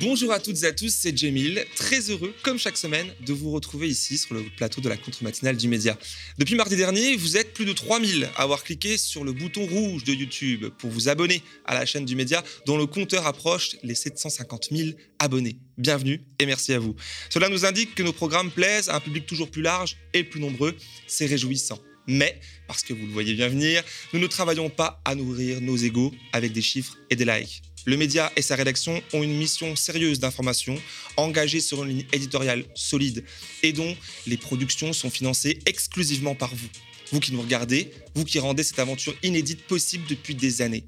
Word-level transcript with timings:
Bonjour 0.00 0.32
à 0.32 0.40
toutes 0.40 0.62
et 0.62 0.66
à 0.66 0.72
tous, 0.72 0.88
c'est 0.88 1.14
Jamil, 1.14 1.62
très 1.76 2.08
heureux, 2.08 2.34
comme 2.42 2.58
chaque 2.58 2.78
semaine, 2.78 3.06
de 3.26 3.34
vous 3.34 3.50
retrouver 3.50 3.86
ici 3.86 4.16
sur 4.16 4.34
le 4.34 4.42
plateau 4.56 4.80
de 4.80 4.88
la 4.88 4.96
contre-matinale 4.96 5.58
du 5.58 5.68
média. 5.68 5.98
Depuis 6.38 6.54
mardi 6.54 6.74
dernier, 6.74 7.16
vous 7.16 7.36
êtes 7.36 7.52
plus 7.52 7.66
de 7.66 7.74
3000 7.74 8.30
à 8.34 8.44
avoir 8.44 8.64
cliqué 8.64 8.96
sur 8.96 9.24
le 9.24 9.34
bouton 9.34 9.66
rouge 9.66 10.04
de 10.04 10.14
YouTube 10.14 10.64
pour 10.78 10.88
vous 10.88 11.10
abonner 11.10 11.42
à 11.66 11.74
la 11.74 11.84
chaîne 11.84 12.06
du 12.06 12.16
média 12.16 12.42
dont 12.64 12.78
le 12.78 12.86
compteur 12.86 13.26
approche 13.26 13.76
les 13.82 13.94
750 13.94 14.68
000 14.72 14.90
abonnés. 15.18 15.58
Bienvenue 15.76 16.22
et 16.38 16.46
merci 16.46 16.72
à 16.72 16.78
vous. 16.78 16.96
Cela 17.28 17.50
nous 17.50 17.66
indique 17.66 17.94
que 17.94 18.02
nos 18.02 18.14
programmes 18.14 18.50
plaisent 18.50 18.88
à 18.88 18.96
un 18.96 19.00
public 19.00 19.26
toujours 19.26 19.50
plus 19.50 19.62
large 19.62 19.98
et 20.14 20.24
plus 20.24 20.40
nombreux. 20.40 20.74
C'est 21.08 21.26
réjouissant. 21.26 21.78
Mais, 22.10 22.40
parce 22.66 22.82
que 22.82 22.92
vous 22.92 23.06
le 23.06 23.12
voyez 23.12 23.34
bien 23.34 23.46
venir, 23.46 23.84
nous 24.12 24.18
ne 24.18 24.26
travaillons 24.26 24.68
pas 24.68 25.00
à 25.04 25.14
nourrir 25.14 25.60
nos 25.60 25.76
égaux 25.76 26.12
avec 26.32 26.52
des 26.52 26.60
chiffres 26.60 26.98
et 27.08 27.14
des 27.14 27.24
likes. 27.24 27.62
Le 27.84 27.96
média 27.96 28.32
et 28.34 28.42
sa 28.42 28.56
rédaction 28.56 29.00
ont 29.12 29.22
une 29.22 29.36
mission 29.36 29.76
sérieuse 29.76 30.18
d'information, 30.18 30.76
engagée 31.16 31.60
sur 31.60 31.84
une 31.84 31.90
ligne 31.90 32.06
éditoriale 32.12 32.64
solide 32.74 33.22
et 33.62 33.72
dont 33.72 33.96
les 34.26 34.36
productions 34.36 34.92
sont 34.92 35.08
financées 35.08 35.60
exclusivement 35.66 36.34
par 36.34 36.52
vous. 36.52 36.68
Vous 37.12 37.20
qui 37.20 37.32
nous 37.32 37.42
regardez, 37.42 37.92
vous 38.16 38.24
qui 38.24 38.40
rendez 38.40 38.64
cette 38.64 38.80
aventure 38.80 39.14
inédite 39.22 39.62
possible 39.68 40.04
depuis 40.08 40.34
des 40.34 40.62
années. 40.62 40.82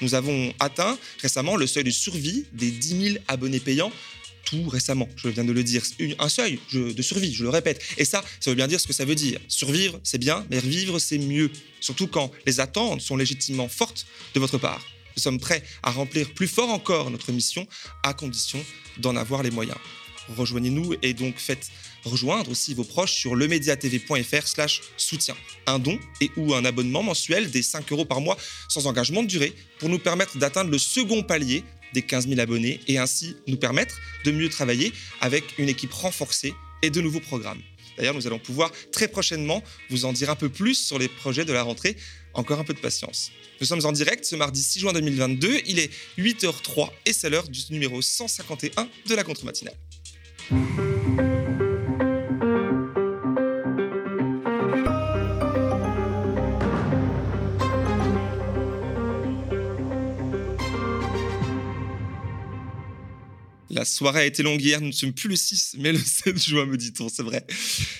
Nous 0.00 0.14
avons 0.14 0.54
atteint 0.60 0.98
récemment 1.20 1.56
le 1.56 1.66
seuil 1.66 1.84
de 1.84 1.90
survie 1.90 2.46
des 2.54 2.70
10 2.70 3.02
000 3.12 3.16
abonnés 3.28 3.60
payants 3.60 3.92
tout 4.44 4.68
récemment, 4.68 5.08
je 5.16 5.28
viens 5.28 5.44
de 5.44 5.52
le 5.52 5.62
dire, 5.62 5.82
un 6.18 6.28
seuil 6.28 6.58
de 6.72 7.02
survie, 7.02 7.32
je 7.34 7.42
le 7.42 7.50
répète. 7.50 7.82
Et 7.98 8.04
ça, 8.04 8.24
ça 8.40 8.50
veut 8.50 8.56
bien 8.56 8.66
dire 8.66 8.80
ce 8.80 8.86
que 8.86 8.92
ça 8.92 9.04
veut 9.04 9.14
dire. 9.14 9.40
Survivre, 9.48 9.98
c'est 10.02 10.18
bien, 10.18 10.46
mais 10.50 10.58
revivre, 10.58 11.00
c'est 11.00 11.18
mieux. 11.18 11.50
Surtout 11.80 12.06
quand 12.06 12.30
les 12.46 12.60
attentes 12.60 13.00
sont 13.00 13.16
légitimement 13.16 13.68
fortes 13.68 14.06
de 14.34 14.40
votre 14.40 14.58
part. 14.58 14.84
Nous 15.16 15.22
sommes 15.22 15.38
prêts 15.38 15.62
à 15.82 15.90
remplir 15.90 16.32
plus 16.34 16.48
fort 16.48 16.70
encore 16.70 17.10
notre 17.10 17.30
mission, 17.32 17.66
à 18.02 18.14
condition 18.14 18.64
d'en 18.98 19.16
avoir 19.16 19.42
les 19.42 19.50
moyens. 19.50 19.78
Rejoignez-nous 20.36 20.94
et 21.02 21.14
donc 21.14 21.38
faites 21.38 21.70
rejoindre 22.04 22.50
aussi 22.50 22.74
vos 22.74 22.84
proches 22.84 23.12
sur 23.12 23.34
lemediatv.fr 23.34 24.46
slash 24.46 24.80
soutien. 24.96 25.36
Un 25.66 25.78
don 25.78 25.98
et 26.20 26.30
ou 26.36 26.54
un 26.54 26.64
abonnement 26.64 27.02
mensuel 27.02 27.50
des 27.50 27.62
5 27.62 27.90
euros 27.92 28.04
par 28.04 28.20
mois 28.20 28.36
sans 28.68 28.86
engagement 28.86 29.22
de 29.22 29.28
durée 29.28 29.54
pour 29.78 29.88
nous 29.88 29.98
permettre 29.98 30.38
d'atteindre 30.38 30.70
le 30.70 30.78
second 30.78 31.22
palier 31.22 31.64
des 31.94 32.02
15 32.02 32.28
000 32.28 32.40
abonnés 32.40 32.80
et 32.88 32.98
ainsi 32.98 33.36
nous 33.46 33.56
permettre 33.56 33.98
de 34.24 34.30
mieux 34.30 34.50
travailler 34.50 34.92
avec 35.22 35.44
une 35.56 35.70
équipe 35.70 35.92
renforcée 35.92 36.52
et 36.82 36.90
de 36.90 37.00
nouveaux 37.00 37.20
programmes. 37.20 37.62
D'ailleurs, 37.96 38.14
nous 38.14 38.26
allons 38.26 38.38
pouvoir 38.38 38.70
très 38.92 39.08
prochainement 39.08 39.62
vous 39.88 40.04
en 40.04 40.12
dire 40.12 40.28
un 40.28 40.34
peu 40.34 40.48
plus 40.48 40.74
sur 40.74 40.98
les 40.98 41.08
projets 41.08 41.44
de 41.44 41.52
la 41.52 41.62
rentrée. 41.62 41.96
Encore 42.34 42.58
un 42.58 42.64
peu 42.64 42.74
de 42.74 42.80
patience. 42.80 43.30
Nous 43.60 43.66
sommes 43.66 43.86
en 43.86 43.92
direct 43.92 44.24
ce 44.24 44.34
mardi 44.34 44.60
6 44.60 44.80
juin 44.80 44.92
2022. 44.92 45.60
Il 45.66 45.78
est 45.78 45.90
8h03 46.18 46.90
et 47.06 47.12
c'est 47.12 47.30
l'heure 47.30 47.48
du 47.48 47.60
numéro 47.70 48.02
151 48.02 48.88
de 49.06 49.14
la 49.14 49.22
contre-matinale. 49.22 49.74
La 63.84 63.90
soirée 63.90 64.20
a 64.20 64.24
été 64.24 64.42
longue 64.42 64.62
hier, 64.62 64.80
nous 64.80 64.86
ne 64.86 64.92
sommes 64.92 65.12
plus 65.12 65.28
le 65.28 65.36
6, 65.36 65.74
mais 65.78 65.92
le 65.92 65.98
7 66.02 66.42
juin, 66.42 66.64
me 66.64 66.78
dit-on, 66.78 67.10
c'est 67.10 67.22
vrai. 67.22 67.46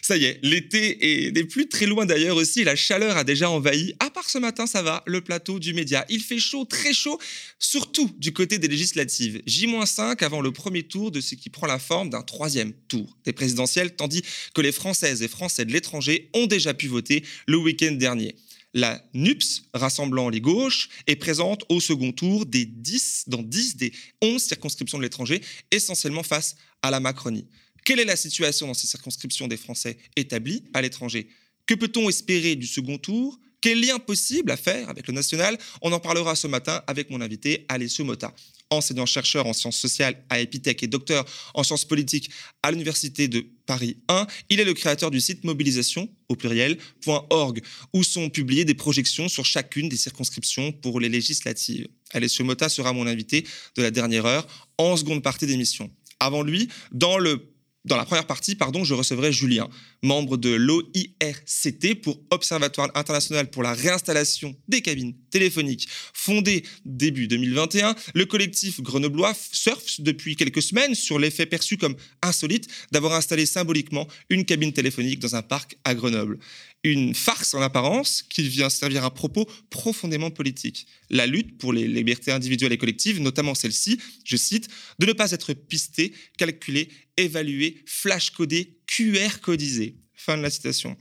Ça 0.00 0.16
y 0.16 0.24
est, 0.24 0.40
l'été 0.42 1.30
n'est 1.34 1.44
plus 1.44 1.68
très 1.68 1.84
loin 1.84 2.06
d'ailleurs 2.06 2.38
aussi, 2.38 2.64
la 2.64 2.74
chaleur 2.74 3.18
a 3.18 3.22
déjà 3.22 3.50
envahi. 3.50 3.92
À 4.00 4.08
part 4.08 4.30
ce 4.30 4.38
matin, 4.38 4.66
ça 4.66 4.80
va, 4.80 5.02
le 5.06 5.20
plateau 5.20 5.58
du 5.58 5.74
média. 5.74 6.06
Il 6.08 6.22
fait 6.22 6.38
chaud, 6.38 6.64
très 6.64 6.94
chaud, 6.94 7.18
surtout 7.58 8.10
du 8.16 8.32
côté 8.32 8.58
des 8.58 8.66
législatives. 8.66 9.42
J-5 9.44 10.24
avant 10.24 10.40
le 10.40 10.52
premier 10.52 10.84
tour 10.84 11.10
de 11.10 11.20
ce 11.20 11.34
qui 11.34 11.50
prend 11.50 11.66
la 11.66 11.78
forme 11.78 12.08
d'un 12.08 12.22
troisième 12.22 12.72
tour 12.88 13.18
des 13.26 13.34
présidentielles, 13.34 13.94
tandis 13.94 14.22
que 14.54 14.62
les 14.62 14.72
Françaises 14.72 15.20
et 15.20 15.28
Français 15.28 15.66
de 15.66 15.72
l'étranger 15.72 16.30
ont 16.32 16.46
déjà 16.46 16.72
pu 16.72 16.88
voter 16.88 17.24
le 17.46 17.58
week-end 17.58 17.92
dernier. 17.92 18.36
La 18.74 19.00
NUPS, 19.14 19.62
rassemblant 19.72 20.28
les 20.28 20.40
gauches, 20.40 20.88
est 21.06 21.14
présente 21.14 21.64
au 21.68 21.80
second 21.80 22.10
tour 22.10 22.44
des 22.44 22.64
10, 22.64 23.24
dans 23.28 23.42
10 23.42 23.76
des 23.76 23.92
11 24.20 24.42
circonscriptions 24.42 24.98
de 24.98 25.04
l'étranger, 25.04 25.40
essentiellement 25.70 26.24
face 26.24 26.56
à 26.82 26.90
la 26.90 26.98
Macronie. 26.98 27.46
Quelle 27.84 28.00
est 28.00 28.04
la 28.04 28.16
situation 28.16 28.66
dans 28.66 28.74
ces 28.74 28.88
circonscriptions 28.88 29.46
des 29.46 29.56
Français 29.56 29.96
établis 30.16 30.64
à 30.74 30.82
l'étranger? 30.82 31.28
Que 31.66 31.74
peut-on 31.74 32.08
espérer 32.08 32.56
du 32.56 32.66
second 32.66 32.98
tour? 32.98 33.38
Quel 33.60 33.80
lien 33.80 33.98
possible 34.00 34.50
à 34.50 34.56
faire 34.56 34.90
avec 34.90 35.06
le 35.06 35.14
national? 35.14 35.56
On 35.80 35.92
en 35.92 36.00
parlera 36.00 36.34
ce 36.34 36.48
matin 36.48 36.82
avec 36.88 37.10
mon 37.10 37.20
invité 37.20 37.64
Alessio 37.68 38.04
Mota 38.04 38.34
enseignant-chercheur 38.70 39.46
en 39.46 39.52
sciences 39.52 39.78
sociales 39.78 40.24
à 40.28 40.40
Epitech 40.40 40.82
et 40.82 40.86
docteur 40.86 41.24
en 41.54 41.62
sciences 41.62 41.84
politiques 41.84 42.30
à 42.62 42.70
l'Université 42.70 43.28
de 43.28 43.46
Paris 43.66 43.96
1. 44.08 44.26
Il 44.50 44.60
est 44.60 44.64
le 44.64 44.74
créateur 44.74 45.10
du 45.10 45.20
site 45.20 45.44
mobilisation, 45.44 46.08
au 46.28 46.36
pluriel, 46.36 46.78
.org, 47.06 47.60
où 47.92 48.02
sont 48.02 48.30
publiées 48.30 48.64
des 48.64 48.74
projections 48.74 49.28
sur 49.28 49.44
chacune 49.44 49.88
des 49.88 49.96
circonscriptions 49.96 50.72
pour 50.72 51.00
les 51.00 51.08
législatives. 51.08 51.88
Alessio 52.12 52.44
Mota 52.44 52.68
sera 52.68 52.92
mon 52.92 53.06
invité 53.06 53.46
de 53.76 53.82
la 53.82 53.90
dernière 53.90 54.26
heure 54.26 54.46
en 54.78 54.96
seconde 54.96 55.22
partie 55.22 55.46
d'émission. 55.46 55.90
Avant 56.20 56.42
lui, 56.42 56.68
dans 56.92 57.18
le 57.18 57.53
dans 57.84 57.96
la 57.96 58.04
première 58.06 58.26
partie, 58.26 58.54
pardon, 58.54 58.82
je 58.82 58.94
recevrai 58.94 59.32
Julien, 59.32 59.68
membre 60.02 60.36
de 60.36 60.50
l'OIRCT 60.50 62.00
pour 62.02 62.18
Observatoire 62.30 62.90
international 62.94 63.50
pour 63.50 63.62
la 63.62 63.74
réinstallation 63.74 64.56
des 64.68 64.80
cabines 64.80 65.14
téléphoniques. 65.30 65.86
Fondé 66.14 66.64
début 66.86 67.28
2021, 67.28 67.94
le 68.14 68.24
collectif 68.24 68.80
grenoblois 68.80 69.34
surfe 69.52 70.00
depuis 70.00 70.34
quelques 70.34 70.62
semaines 70.62 70.94
sur 70.94 71.18
l'effet 71.18 71.44
perçu 71.44 71.76
comme 71.76 71.96
insolite 72.22 72.68
d'avoir 72.90 73.12
installé 73.12 73.44
symboliquement 73.44 74.08
une 74.30 74.46
cabine 74.46 74.72
téléphonique 74.72 75.20
dans 75.20 75.36
un 75.36 75.42
parc 75.42 75.76
à 75.84 75.94
Grenoble 75.94 76.38
une 76.84 77.14
farce 77.14 77.54
en 77.54 77.62
apparence 77.62 78.22
qui 78.22 78.46
vient 78.48 78.68
servir 78.68 79.04
un 79.04 79.10
propos 79.10 79.48
profondément 79.70 80.30
politique. 80.30 80.86
La 81.10 81.26
lutte 81.26 81.58
pour 81.58 81.72
les 81.72 81.88
libertés 81.88 82.30
individuelles 82.30 82.72
et 82.72 82.78
collectives, 82.78 83.20
notamment 83.20 83.54
celle-ci, 83.54 83.98
je 84.24 84.36
cite, 84.36 84.68
de 84.98 85.06
ne 85.06 85.12
pas 85.12 85.32
être 85.32 85.54
pisté, 85.54 86.12
calculé, 86.36 86.88
évalué, 87.16 87.82
flash-codé, 87.86 88.78
QR-codisé. 88.86 89.96
Fin 90.14 90.36
de 90.36 90.42
la 90.42 90.50
citation. 90.50 90.96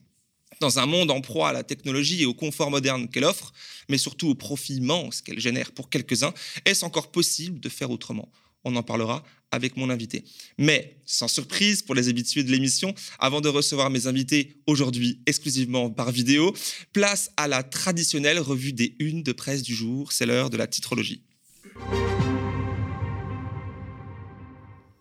Dans 0.61 0.79
un 0.79 0.85
monde 0.85 1.11
en 1.11 1.19
proie 1.19 1.49
à 1.49 1.53
la 1.53 1.63
technologie 1.63 2.21
et 2.21 2.25
au 2.25 2.33
confort 2.33 2.71
moderne 2.71 3.09
qu'elle 3.09 3.25
offre, 3.25 3.51
mais 3.89 3.97
surtout 3.97 4.29
au 4.29 4.35
profit 4.35 4.75
immense 4.75 5.21
qu'elle 5.21 5.39
génère 5.39 5.73
pour 5.73 5.89
quelques-uns, 5.89 6.33
est-ce 6.65 6.85
encore 6.85 7.11
possible 7.11 7.59
de 7.59 7.67
faire 7.69 7.91
autrement? 7.91 8.31
On 8.63 8.75
en 8.75 8.83
parlera 8.83 9.23
avec 9.51 9.77
mon 9.77 9.89
invité. 9.89 10.23
Mais, 10.57 10.97
sans 11.05 11.27
surprise 11.27 11.83
pour 11.83 11.93
les 11.93 12.09
habitués 12.09 12.43
de 12.43 12.51
l'émission, 12.51 12.93
avant 13.19 13.39
de 13.39 13.49
recevoir 13.49 13.89
mes 13.89 14.07
invités 14.07 14.57
aujourd'hui 14.65 15.19
exclusivement 15.27 15.91
par 15.91 16.11
vidéo, 16.11 16.55
place 16.91 17.29
à 17.37 17.47
la 17.47 17.61
traditionnelle 17.61 18.39
revue 18.39 18.73
des 18.73 18.95
unes 18.99 19.21
de 19.21 19.31
presse 19.31 19.61
du 19.61 19.75
jour, 19.75 20.11
c'est 20.11 20.25
l'heure 20.25 20.49
de 20.49 20.57
la 20.57 20.67
titrologie. 20.67 21.21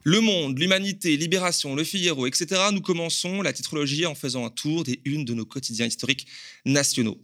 Le 0.04 0.20
Monde, 0.20 0.58
l'Humanité, 0.58 1.16
Libération, 1.16 1.76
Le 1.76 1.84
Figaro, 1.84 2.26
etc. 2.26 2.60
Nous 2.72 2.80
commençons 2.80 3.40
la 3.40 3.52
titrologie 3.52 4.04
en 4.04 4.16
faisant 4.16 4.44
un 4.44 4.50
tour 4.50 4.82
des 4.82 5.00
unes 5.04 5.24
de 5.24 5.32
nos 5.32 5.44
quotidiens 5.44 5.86
historiques 5.86 6.26
nationaux. 6.66 7.18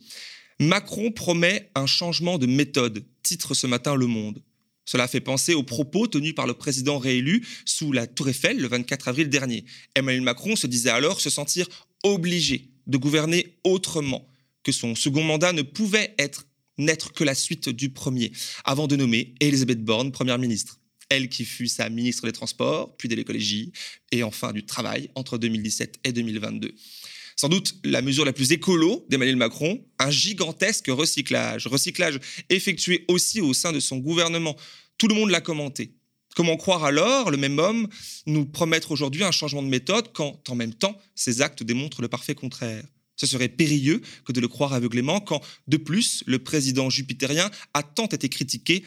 Macron 0.60 1.10
promet 1.10 1.70
un 1.74 1.86
changement 1.86 2.38
de 2.38 2.46
méthode, 2.46 3.04
titre 3.22 3.54
ce 3.54 3.66
matin 3.66 3.96
Le 3.96 4.06
Monde. 4.06 4.42
Cela 4.88 5.06
fait 5.06 5.20
penser 5.20 5.52
aux 5.52 5.62
propos 5.62 6.06
tenus 6.06 6.34
par 6.34 6.46
le 6.46 6.54
président 6.54 6.96
réélu 6.96 7.46
sous 7.66 7.92
la 7.92 8.06
Tour 8.06 8.30
Eiffel 8.30 8.58
le 8.58 8.68
24 8.68 9.08
avril 9.08 9.28
dernier. 9.28 9.66
Emmanuel 9.94 10.22
Macron 10.22 10.56
se 10.56 10.66
disait 10.66 10.88
alors 10.88 11.20
se 11.20 11.28
sentir 11.28 11.68
obligé 12.04 12.70
de 12.86 12.96
gouverner 12.96 13.58
autrement, 13.64 14.26
que 14.62 14.72
son 14.72 14.94
second 14.94 15.22
mandat 15.22 15.52
ne 15.52 15.60
pouvait 15.60 16.14
être 16.18 16.46
n'être 16.78 17.12
que 17.12 17.22
la 17.22 17.34
suite 17.34 17.68
du 17.68 17.90
premier, 17.90 18.32
avant 18.64 18.86
de 18.86 18.96
nommer 18.96 19.34
Elisabeth 19.40 19.84
Borne 19.84 20.10
première 20.10 20.38
ministre. 20.38 20.80
Elle 21.10 21.28
qui 21.28 21.44
fut 21.44 21.68
sa 21.68 21.90
ministre 21.90 22.24
des 22.24 22.32
Transports, 22.32 22.96
puis 22.96 23.10
de 23.10 23.14
l'écologie, 23.14 23.72
et 24.10 24.22
enfin 24.22 24.52
du 24.52 24.64
travail 24.64 25.10
entre 25.14 25.36
2017 25.36 26.00
et 26.04 26.12
2022 26.12 26.74
sans 27.38 27.48
doute 27.48 27.76
la 27.84 28.02
mesure 28.02 28.24
la 28.24 28.32
plus 28.32 28.50
écolo 28.50 29.06
d'Emmanuel 29.08 29.36
Macron, 29.36 29.80
un 30.00 30.10
gigantesque 30.10 30.88
recyclage. 30.88 31.68
Recyclage 31.68 32.18
effectué 32.50 33.04
aussi 33.06 33.40
au 33.40 33.54
sein 33.54 33.70
de 33.70 33.78
son 33.78 33.98
gouvernement. 33.98 34.56
Tout 34.98 35.06
le 35.06 35.14
monde 35.14 35.30
l'a 35.30 35.40
commenté. 35.40 35.94
Comment 36.34 36.56
croire 36.56 36.84
alors, 36.84 37.30
le 37.30 37.36
même 37.36 37.60
homme, 37.60 37.86
nous 38.26 38.44
promettre 38.44 38.90
aujourd'hui 38.90 39.22
un 39.22 39.30
changement 39.30 39.62
de 39.62 39.68
méthode 39.68 40.10
quand, 40.12 40.50
en 40.50 40.56
même 40.56 40.74
temps, 40.74 40.98
ses 41.14 41.40
actes 41.40 41.62
démontrent 41.62 42.02
le 42.02 42.08
parfait 42.08 42.34
contraire? 42.34 42.84
Ce 43.14 43.26
serait 43.26 43.48
périlleux 43.48 44.02
que 44.24 44.32
de 44.32 44.40
le 44.40 44.48
croire 44.48 44.72
aveuglément 44.72 45.20
quand, 45.20 45.40
de 45.68 45.76
plus, 45.76 46.24
le 46.26 46.40
président 46.40 46.90
jupitérien 46.90 47.52
a 47.72 47.84
tant 47.84 48.06
été 48.06 48.28
critiqué 48.28 48.82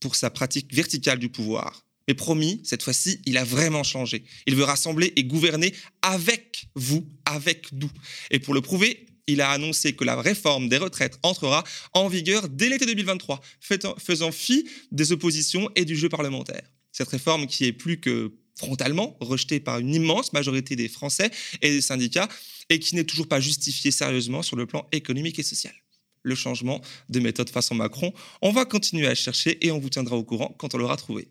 pour 0.00 0.16
sa 0.16 0.28
pratique 0.28 0.74
verticale 0.74 1.18
du 1.18 1.30
pouvoir. 1.30 1.85
Mais 2.08 2.14
promis, 2.14 2.60
cette 2.64 2.82
fois-ci, 2.82 3.20
il 3.26 3.36
a 3.36 3.44
vraiment 3.44 3.82
changé. 3.82 4.24
Il 4.46 4.54
veut 4.54 4.64
rassembler 4.64 5.12
et 5.16 5.24
gouverner 5.24 5.74
avec 6.02 6.68
vous, 6.74 7.06
avec 7.24 7.72
nous. 7.72 7.90
Et 8.30 8.38
pour 8.38 8.54
le 8.54 8.60
prouver, 8.60 9.06
il 9.26 9.40
a 9.40 9.50
annoncé 9.50 9.94
que 9.94 10.04
la 10.04 10.20
réforme 10.20 10.68
des 10.68 10.76
retraites 10.76 11.18
entrera 11.22 11.64
en 11.94 12.08
vigueur 12.08 12.48
dès 12.48 12.68
l'été 12.68 12.86
2023, 12.86 13.40
faisant 13.60 14.32
fi 14.32 14.68
des 14.92 15.12
oppositions 15.12 15.68
et 15.74 15.84
du 15.84 15.96
jeu 15.96 16.08
parlementaire. 16.08 16.62
Cette 16.92 17.08
réforme 17.08 17.46
qui 17.46 17.64
est 17.64 17.72
plus 17.72 18.00
que 18.00 18.32
frontalement 18.56 19.16
rejetée 19.20 19.60
par 19.60 19.78
une 19.78 19.94
immense 19.94 20.32
majorité 20.32 20.76
des 20.76 20.88
Français 20.88 21.30
et 21.60 21.70
des 21.70 21.80
syndicats 21.80 22.28
et 22.70 22.78
qui 22.78 22.94
n'est 22.94 23.04
toujours 23.04 23.28
pas 23.28 23.40
justifiée 23.40 23.90
sérieusement 23.90 24.42
sur 24.42 24.56
le 24.56 24.66
plan 24.66 24.86
économique 24.92 25.38
et 25.38 25.42
social. 25.42 25.74
Le 26.22 26.34
changement 26.34 26.80
de 27.08 27.20
méthode 27.20 27.50
façon 27.50 27.74
Macron, 27.74 28.12
on 28.42 28.50
va 28.50 28.64
continuer 28.64 29.06
à 29.06 29.14
chercher 29.14 29.64
et 29.64 29.70
on 29.70 29.78
vous 29.78 29.90
tiendra 29.90 30.16
au 30.16 30.24
courant 30.24 30.54
quand 30.58 30.74
on 30.74 30.78
l'aura 30.78 30.96
trouvé. 30.96 31.28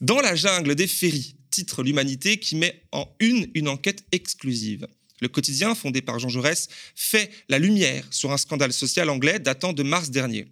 Dans 0.00 0.20
la 0.20 0.36
jungle 0.36 0.76
des 0.76 0.86
ferries, 0.86 1.34
titre 1.50 1.82
L'Humanité 1.82 2.38
qui 2.38 2.54
met 2.54 2.84
en 2.92 3.08
une 3.18 3.48
une 3.54 3.66
enquête 3.66 4.04
exclusive. 4.12 4.86
Le 5.20 5.26
quotidien, 5.26 5.74
fondé 5.74 6.02
par 6.02 6.20
Jean 6.20 6.28
Jaurès, 6.28 6.68
fait 6.94 7.30
la 7.48 7.58
lumière 7.58 8.04
sur 8.12 8.30
un 8.30 8.36
scandale 8.36 8.72
social 8.72 9.10
anglais 9.10 9.40
datant 9.40 9.72
de 9.72 9.82
mars 9.82 10.10
dernier. 10.10 10.46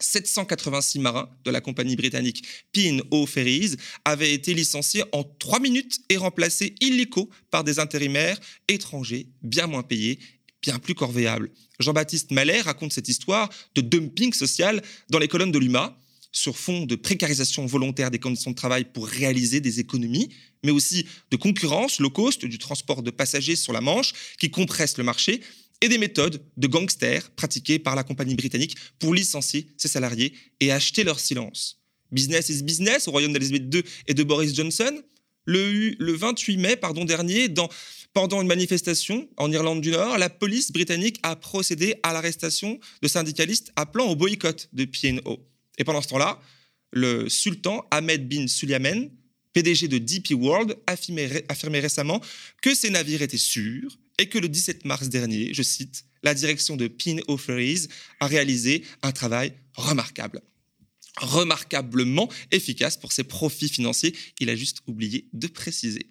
786 0.00 1.00
marins 1.00 1.28
de 1.44 1.50
la 1.50 1.60
compagnie 1.60 1.96
britannique 1.96 2.46
P&O 2.72 3.26
Ferries 3.26 3.76
avaient 4.06 4.32
été 4.32 4.54
licenciés 4.54 5.04
en 5.12 5.22
trois 5.22 5.60
minutes 5.60 6.00
et 6.08 6.16
remplacés 6.16 6.74
illico 6.80 7.28
par 7.50 7.64
des 7.64 7.80
intérimaires 7.80 8.40
étrangers 8.68 9.26
bien 9.42 9.66
moins 9.66 9.82
payés, 9.82 10.18
bien 10.62 10.78
plus 10.78 10.94
corvéables. 10.94 11.50
Jean-Baptiste 11.78 12.30
Mallet 12.30 12.62
raconte 12.62 12.94
cette 12.94 13.08
histoire 13.08 13.50
de 13.74 13.82
dumping 13.82 14.32
social 14.32 14.80
dans 15.10 15.18
les 15.18 15.28
colonnes 15.28 15.52
de 15.52 15.58
l'UMA 15.58 15.98
sur 16.32 16.56
fond 16.56 16.86
de 16.86 16.94
précarisation 16.94 17.66
volontaire 17.66 18.10
des 18.10 18.18
conditions 18.18 18.50
de 18.50 18.56
travail 18.56 18.84
pour 18.84 19.06
réaliser 19.06 19.60
des 19.60 19.80
économies, 19.80 20.28
mais 20.64 20.70
aussi 20.70 21.06
de 21.30 21.36
concurrence 21.36 22.00
low 22.00 22.10
cost 22.10 22.44
du 22.44 22.58
transport 22.58 23.02
de 23.02 23.10
passagers 23.10 23.56
sur 23.56 23.72
la 23.72 23.80
Manche 23.80 24.12
qui 24.38 24.50
compresse 24.50 24.98
le 24.98 25.04
marché 25.04 25.40
et 25.80 25.88
des 25.88 25.98
méthodes 25.98 26.42
de 26.56 26.66
gangsters 26.66 27.30
pratiquées 27.30 27.78
par 27.78 27.94
la 27.94 28.02
compagnie 28.04 28.34
britannique 28.34 28.76
pour 28.98 29.14
licencier 29.14 29.68
ses 29.76 29.88
salariés 29.88 30.32
et 30.60 30.72
acheter 30.72 31.04
leur 31.04 31.20
silence. 31.20 31.78
Business 32.10 32.48
is 32.48 32.62
business 32.62 33.06
au 33.06 33.12
royaume 33.12 33.32
d'Elizabeth 33.32 33.74
II 33.74 33.82
et 34.06 34.14
de 34.14 34.22
Boris 34.22 34.54
Johnson. 34.54 35.02
Le, 35.44 35.94
le 35.98 36.12
28 36.12 36.56
mai 36.56 36.76
pardon, 36.76 37.04
dernier, 37.04 37.48
pendant 38.12 38.42
une 38.42 38.48
manifestation 38.48 39.28
en 39.36 39.52
Irlande 39.52 39.80
du 39.80 39.90
Nord, 39.90 40.18
la 40.18 40.28
police 40.28 40.72
britannique 40.72 41.20
a 41.22 41.36
procédé 41.36 41.94
à 42.02 42.12
l'arrestation 42.12 42.80
de 43.02 43.08
syndicalistes 43.08 43.72
appelant 43.76 44.08
au 44.08 44.16
boycott 44.16 44.68
de 44.72 44.84
P&O. 44.84 45.38
Et 45.78 45.84
pendant 45.84 46.02
ce 46.02 46.08
temps-là, 46.08 46.40
le 46.92 47.28
sultan 47.28 47.86
Ahmed 47.90 48.28
bin 48.28 48.46
Sulayman, 48.46 49.10
PDG 49.52 49.88
de 49.88 49.98
DP 49.98 50.32
World, 50.32 50.76
affirmait, 50.86 51.44
affirmait 51.48 51.80
récemment 51.80 52.20
que 52.62 52.74
ces 52.74 52.90
navires 52.90 53.22
étaient 53.22 53.38
sûrs 53.38 53.98
et 54.18 54.28
que 54.28 54.38
le 54.38 54.48
17 54.48 54.84
mars 54.84 55.08
dernier, 55.08 55.54
je 55.54 55.62
cite, 55.62 56.04
la 56.22 56.34
direction 56.34 56.76
de 56.76 56.88
Pin 56.88 57.18
Ferries 57.38 57.86
a 58.20 58.26
réalisé 58.26 58.82
un 59.02 59.12
travail 59.12 59.52
remarquable 59.74 60.42
remarquablement 61.20 62.30
efficace 62.50 62.96
pour 62.96 63.12
ses 63.12 63.24
profits 63.24 63.68
financiers. 63.68 64.14
Il 64.40 64.50
a 64.50 64.56
juste 64.56 64.78
oublié 64.86 65.28
de 65.32 65.46
préciser. 65.46 66.10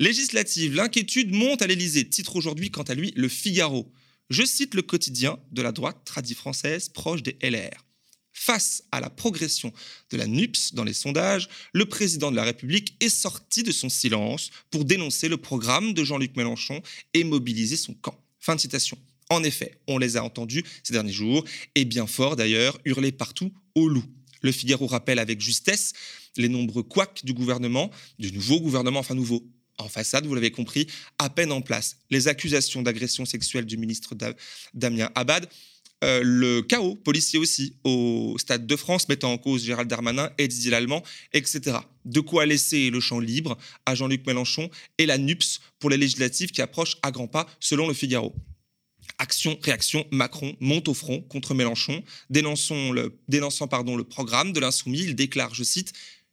Législative, 0.00 0.74
l'inquiétude 0.74 1.32
monte 1.32 1.62
à 1.62 1.66
l'Élysée, 1.66 2.08
titre 2.08 2.36
aujourd'hui 2.36 2.70
quant 2.70 2.82
à 2.82 2.94
lui 2.94 3.12
Le 3.16 3.28
Figaro. 3.28 3.92
Je 4.30 4.44
cite 4.44 4.74
le 4.74 4.82
quotidien 4.82 5.38
de 5.50 5.62
la 5.62 5.72
droite 5.72 6.02
tradie 6.04 6.34
française 6.34 6.88
proche 6.88 7.22
des 7.22 7.36
LR. 7.42 7.87
Face 8.32 8.84
à 8.92 9.00
la 9.00 9.10
progression 9.10 9.72
de 10.10 10.16
la 10.16 10.26
NUPS 10.26 10.74
dans 10.74 10.84
les 10.84 10.92
sondages, 10.92 11.48
le 11.72 11.86
président 11.86 12.30
de 12.30 12.36
la 12.36 12.44
République 12.44 12.96
est 13.00 13.08
sorti 13.08 13.62
de 13.62 13.72
son 13.72 13.88
silence 13.88 14.50
pour 14.70 14.84
dénoncer 14.84 15.28
le 15.28 15.36
programme 15.36 15.92
de 15.92 16.04
Jean-Luc 16.04 16.36
Mélenchon 16.36 16.80
et 17.14 17.24
mobiliser 17.24 17.76
son 17.76 17.94
camp. 17.94 18.18
Fin 18.38 18.54
de 18.54 18.60
citation. 18.60 18.96
En 19.30 19.42
effet, 19.42 19.80
on 19.86 19.98
les 19.98 20.16
a 20.16 20.24
entendus 20.24 20.64
ces 20.82 20.92
derniers 20.92 21.12
jours, 21.12 21.44
et 21.74 21.84
bien 21.84 22.06
fort 22.06 22.36
d'ailleurs, 22.36 22.78
hurler 22.84 23.12
partout 23.12 23.52
au 23.74 23.88
loup. 23.88 24.04
Le 24.40 24.52
Figaro 24.52 24.86
rappelle 24.86 25.18
avec 25.18 25.40
justesse 25.40 25.92
les 26.36 26.48
nombreux 26.48 26.82
couacs 26.82 27.24
du 27.24 27.34
gouvernement, 27.34 27.90
du 28.18 28.32
nouveau 28.32 28.60
gouvernement, 28.60 29.00
enfin 29.00 29.14
nouveau, 29.14 29.44
en 29.78 29.88
façade, 29.88 30.26
vous 30.26 30.34
l'avez 30.34 30.50
compris, 30.50 30.86
à 31.18 31.30
peine 31.30 31.52
en 31.52 31.60
place. 31.60 31.98
Les 32.10 32.28
accusations 32.28 32.82
d'agression 32.82 33.24
sexuelle 33.24 33.64
du 33.64 33.76
ministre 33.76 34.14
Damien 34.74 35.10
Abad, 35.14 35.48
euh, 36.04 36.20
le 36.22 36.62
chaos 36.62 36.94
policier 36.94 37.38
aussi 37.38 37.74
au 37.82 38.36
Stade 38.38 38.66
de 38.66 38.76
France, 38.76 39.08
mettant 39.08 39.32
en 39.32 39.38
cause 39.38 39.64
Gérald 39.64 39.88
Darmanin 39.88 40.30
et 40.38 40.46
Didier 40.46 40.70
Lallemand, 40.70 41.02
etc. 41.32 41.78
De 42.04 42.20
quoi 42.20 42.46
laisser 42.46 42.90
le 42.90 43.00
champ 43.00 43.18
libre 43.18 43.58
à 43.84 43.94
Jean-Luc 43.94 44.24
Mélenchon 44.26 44.70
et 44.98 45.06
la 45.06 45.18
NUPS 45.18 45.60
pour 45.80 45.90
les 45.90 45.96
législatives 45.96 46.50
qui 46.50 46.62
approchent 46.62 46.98
à 47.02 47.10
grands 47.10 47.26
pas, 47.26 47.46
selon 47.58 47.88
le 47.88 47.94
Figaro. 47.94 48.34
Action, 49.18 49.58
réaction, 49.62 50.06
Macron 50.12 50.54
monte 50.60 50.86
au 50.86 50.94
front 50.94 51.20
contre 51.22 51.54
Mélenchon, 51.54 52.04
dénonçant 52.30 52.92
le, 52.92 53.18
pardon, 53.68 53.96
le 53.96 54.04
programme 54.04 54.52
de 54.52 54.60
l'insoumis. 54.60 55.00
Il 55.00 55.16
déclare, 55.16 55.54
je 55.54 55.64
cite, 55.64 55.92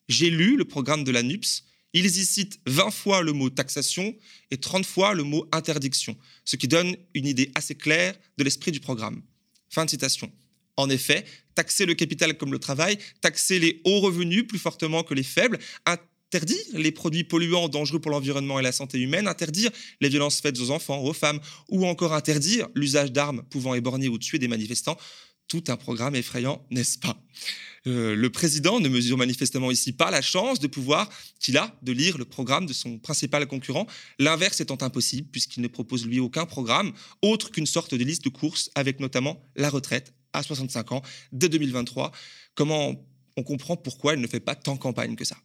J'ai 0.09 0.29
lu 0.29 0.57
le 0.57 0.65
programme 0.65 1.03
de 1.03 1.11
la 1.11 1.23
NUPS. 1.23 1.63
Ils 1.93 2.05
y 2.05 2.25
citent 2.25 2.59
20 2.67 2.91
fois 2.91 3.21
le 3.23 3.31
mot 3.31 3.49
taxation 3.49 4.13
et 4.51 4.57
30 4.57 4.85
fois 4.85 5.13
le 5.13 5.23
mot 5.23 5.47
interdiction, 5.53 6.15
ce 6.43 6.57
qui 6.57 6.67
donne 6.67 6.95
une 7.13 7.25
idée 7.25 7.51
assez 7.55 7.73
claire 7.73 8.13
de 8.37 8.43
l'esprit 8.43 8.71
du 8.71 8.81
programme. 8.81 9.21
Fin 9.69 9.85
de 9.85 9.89
citation. 9.89 10.31
En 10.77 10.89
effet, 10.89 11.25
taxer 11.55 11.85
le 11.85 11.93
capital 11.93 12.37
comme 12.37 12.51
le 12.51 12.59
travail, 12.59 12.97
taxer 13.21 13.59
les 13.59 13.81
hauts 13.85 14.01
revenus 14.01 14.45
plus 14.45 14.59
fortement 14.59 15.03
que 15.03 15.13
les 15.13 15.23
faibles, 15.23 15.57
interdire 15.85 16.63
les 16.73 16.91
produits 16.91 17.23
polluants 17.23 17.69
dangereux 17.69 17.99
pour 17.99 18.11
l'environnement 18.11 18.59
et 18.59 18.63
la 18.63 18.73
santé 18.73 18.99
humaine, 18.99 19.27
interdire 19.27 19.71
les 20.01 20.09
violences 20.09 20.41
faites 20.41 20.59
aux 20.59 20.71
enfants, 20.71 21.01
aux 21.01 21.13
femmes, 21.13 21.39
ou 21.69 21.85
encore 21.85 22.13
interdire 22.13 22.67
l'usage 22.75 23.11
d'armes 23.11 23.43
pouvant 23.49 23.73
éborgner 23.73 24.09
ou 24.09 24.17
tuer 24.17 24.37
des 24.37 24.49
manifestants. 24.49 24.97
Tout 25.55 25.71
un 25.71 25.77
programme 25.77 26.15
effrayant, 26.15 26.65
n'est-ce 26.69 26.99
pas? 26.99 27.17
Euh, 27.87 28.13
Le 28.13 28.29
président 28.29 28.81
ne 28.81 28.89
mesure 28.89 29.15
manifestement 29.15 29.71
ici 29.71 29.93
pas 29.93 30.11
la 30.11 30.21
chance 30.21 30.59
de 30.59 30.67
pouvoir 30.67 31.09
qu'il 31.39 31.55
a 31.55 31.73
de 31.81 31.93
lire 31.93 32.17
le 32.17 32.25
programme 32.25 32.65
de 32.65 32.73
son 32.73 32.99
principal 32.99 33.47
concurrent, 33.47 33.87
l'inverse 34.19 34.59
étant 34.59 34.77
impossible 34.81 35.29
puisqu'il 35.31 35.61
ne 35.61 35.69
propose 35.69 36.05
lui 36.05 36.19
aucun 36.19 36.45
programme 36.45 36.91
autre 37.21 37.51
qu'une 37.51 37.65
sorte 37.65 37.95
de 37.95 38.03
liste 38.03 38.25
de 38.25 38.29
courses 38.29 38.69
avec 38.75 38.99
notamment 38.99 39.41
la 39.55 39.69
retraite 39.69 40.13
à 40.33 40.43
65 40.43 40.91
ans 40.91 41.01
dès 41.31 41.47
2023. 41.47 42.11
Comment 42.53 43.01
on 43.37 43.43
comprend 43.43 43.77
pourquoi 43.77 44.15
il 44.15 44.19
ne 44.19 44.27
fait 44.27 44.41
pas 44.41 44.55
tant 44.55 44.75
campagne 44.75 45.15
que 45.15 45.23
ça? 45.23 45.37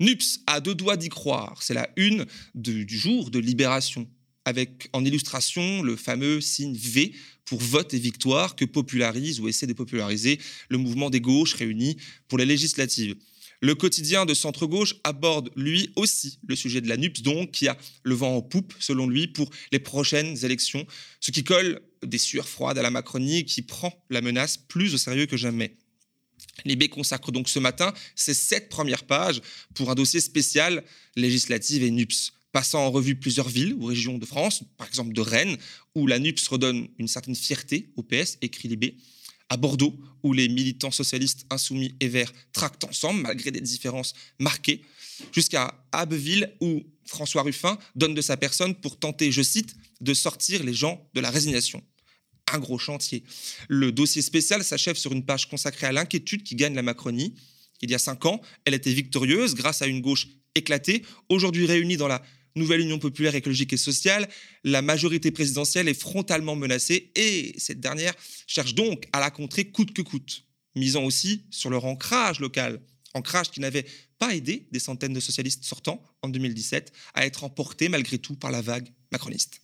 NUPS 0.00 0.40
a 0.48 0.58
deux 0.58 0.74
doigts 0.74 0.96
d'y 0.96 1.08
croire. 1.08 1.62
C'est 1.62 1.74
la 1.74 1.88
une 1.94 2.26
du 2.56 2.98
jour 2.98 3.30
de 3.30 3.38
Libération 3.38 4.08
avec 4.44 4.88
en 4.92 5.04
illustration 5.04 5.82
le 5.82 5.96
fameux 5.96 6.40
signe 6.40 6.76
V 6.76 7.14
pour 7.44 7.60
vote 7.60 7.94
et 7.94 7.98
victoire 7.98 8.56
que 8.56 8.64
popularise 8.64 9.40
ou 9.40 9.48
essaie 9.48 9.66
de 9.66 9.72
populariser 9.72 10.38
le 10.68 10.78
mouvement 10.78 11.10
des 11.10 11.20
gauches 11.20 11.54
réunis 11.54 11.96
pour 12.28 12.38
les 12.38 12.46
législatives. 12.46 13.16
Le 13.60 13.76
quotidien 13.76 14.26
de 14.26 14.34
centre-gauche 14.34 14.96
aborde 15.04 15.50
lui 15.54 15.92
aussi 15.94 16.40
le 16.48 16.56
sujet 16.56 16.80
de 16.80 16.88
la 16.88 16.96
NUPS, 16.96 17.22
donc 17.22 17.52
qui 17.52 17.68
a 17.68 17.78
le 18.02 18.14
vent 18.14 18.36
en 18.36 18.42
poupe, 18.42 18.74
selon 18.80 19.06
lui, 19.06 19.28
pour 19.28 19.48
les 19.70 19.78
prochaines 19.78 20.44
élections, 20.44 20.84
ce 21.20 21.30
qui 21.30 21.44
colle 21.44 21.80
des 22.04 22.18
sueurs 22.18 22.48
froides 22.48 22.78
à 22.78 22.82
la 22.82 22.90
Macronie 22.90 23.44
qui 23.44 23.62
prend 23.62 23.94
la 24.10 24.20
menace 24.20 24.56
plus 24.56 24.94
au 24.94 24.98
sérieux 24.98 25.26
que 25.26 25.36
jamais. 25.36 25.76
Libé 26.64 26.88
consacre 26.88 27.30
donc 27.30 27.48
ce 27.48 27.60
matin 27.60 27.94
ses 28.16 28.34
sept 28.34 28.68
premières 28.68 29.04
pages 29.04 29.40
pour 29.74 29.90
un 29.90 29.94
dossier 29.94 30.20
spécial 30.20 30.82
législative 31.14 31.84
et 31.84 31.90
NUPS 31.92 32.32
passant 32.52 32.86
en 32.86 32.90
revue 32.90 33.16
plusieurs 33.16 33.48
villes 33.48 33.74
ou 33.74 33.86
régions 33.86 34.18
de 34.18 34.26
France, 34.26 34.62
par 34.76 34.86
exemple 34.86 35.12
de 35.12 35.20
Rennes, 35.20 35.56
où 35.94 36.06
la 36.06 36.18
NUPS 36.18 36.48
redonne 36.48 36.88
une 36.98 37.08
certaine 37.08 37.34
fierté 37.34 37.90
au 37.96 38.02
PS, 38.02 38.38
écrit 38.42 38.68
Libé, 38.68 38.96
à 39.48 39.56
Bordeaux, 39.56 39.98
où 40.22 40.32
les 40.32 40.48
militants 40.48 40.90
socialistes 40.90 41.46
insoumis 41.50 41.94
et 42.00 42.08
verts 42.08 42.32
tractent 42.52 42.84
ensemble, 42.84 43.22
malgré 43.22 43.50
des 43.50 43.60
différences 43.60 44.14
marquées, 44.38 44.82
jusqu'à 45.32 45.74
Abbeville, 45.92 46.52
où 46.60 46.82
François 47.06 47.42
Ruffin 47.42 47.78
donne 47.94 48.14
de 48.14 48.22
sa 48.22 48.36
personne 48.36 48.74
pour 48.74 48.98
tenter, 48.98 49.32
je 49.32 49.42
cite, 49.42 49.74
de 50.00 50.14
sortir 50.14 50.62
les 50.62 50.74
gens 50.74 51.06
de 51.14 51.20
la 51.20 51.30
résignation. 51.30 51.82
Un 52.52 52.58
gros 52.58 52.78
chantier. 52.78 53.24
Le 53.68 53.92
dossier 53.92 54.22
spécial 54.22 54.62
s'achève 54.62 54.96
sur 54.96 55.12
une 55.12 55.24
page 55.24 55.48
consacrée 55.48 55.86
à 55.86 55.92
l'inquiétude 55.92 56.42
qui 56.42 56.54
gagne 56.54 56.74
la 56.74 56.82
Macronie. 56.82 57.34
Il 57.80 57.90
y 57.90 57.94
a 57.94 57.98
cinq 57.98 58.26
ans, 58.26 58.40
elle 58.64 58.74
était 58.74 58.92
victorieuse 58.92 59.54
grâce 59.54 59.82
à 59.82 59.86
une 59.86 60.00
gauche 60.00 60.28
éclatée, 60.54 61.02
aujourd'hui 61.28 61.66
réunie 61.66 61.96
dans 61.96 62.08
la 62.08 62.22
nouvelle 62.56 62.80
Union 62.80 62.98
populaire 62.98 63.34
écologique 63.34 63.72
et 63.72 63.76
sociale, 63.76 64.28
la 64.64 64.82
majorité 64.82 65.30
présidentielle 65.30 65.88
est 65.88 65.98
frontalement 65.98 66.56
menacée 66.56 67.10
et 67.14 67.54
cette 67.58 67.80
dernière 67.80 68.14
cherche 68.46 68.74
donc 68.74 69.08
à 69.12 69.20
la 69.20 69.30
contrer 69.30 69.66
coûte 69.66 69.92
que 69.92 70.02
coûte, 70.02 70.44
misant 70.74 71.04
aussi 71.04 71.44
sur 71.50 71.70
leur 71.70 71.84
ancrage 71.84 72.40
local, 72.40 72.80
ancrage 73.14 73.50
qui 73.50 73.60
n'avait 73.60 73.86
pas 74.18 74.34
aidé 74.34 74.66
des 74.70 74.78
centaines 74.78 75.12
de 75.12 75.20
socialistes 75.20 75.64
sortants 75.64 76.02
en 76.22 76.28
2017 76.28 76.92
à 77.14 77.26
être 77.26 77.44
emportés 77.44 77.88
malgré 77.88 78.18
tout 78.18 78.36
par 78.36 78.50
la 78.50 78.62
vague 78.62 78.88
macroniste. 79.10 79.60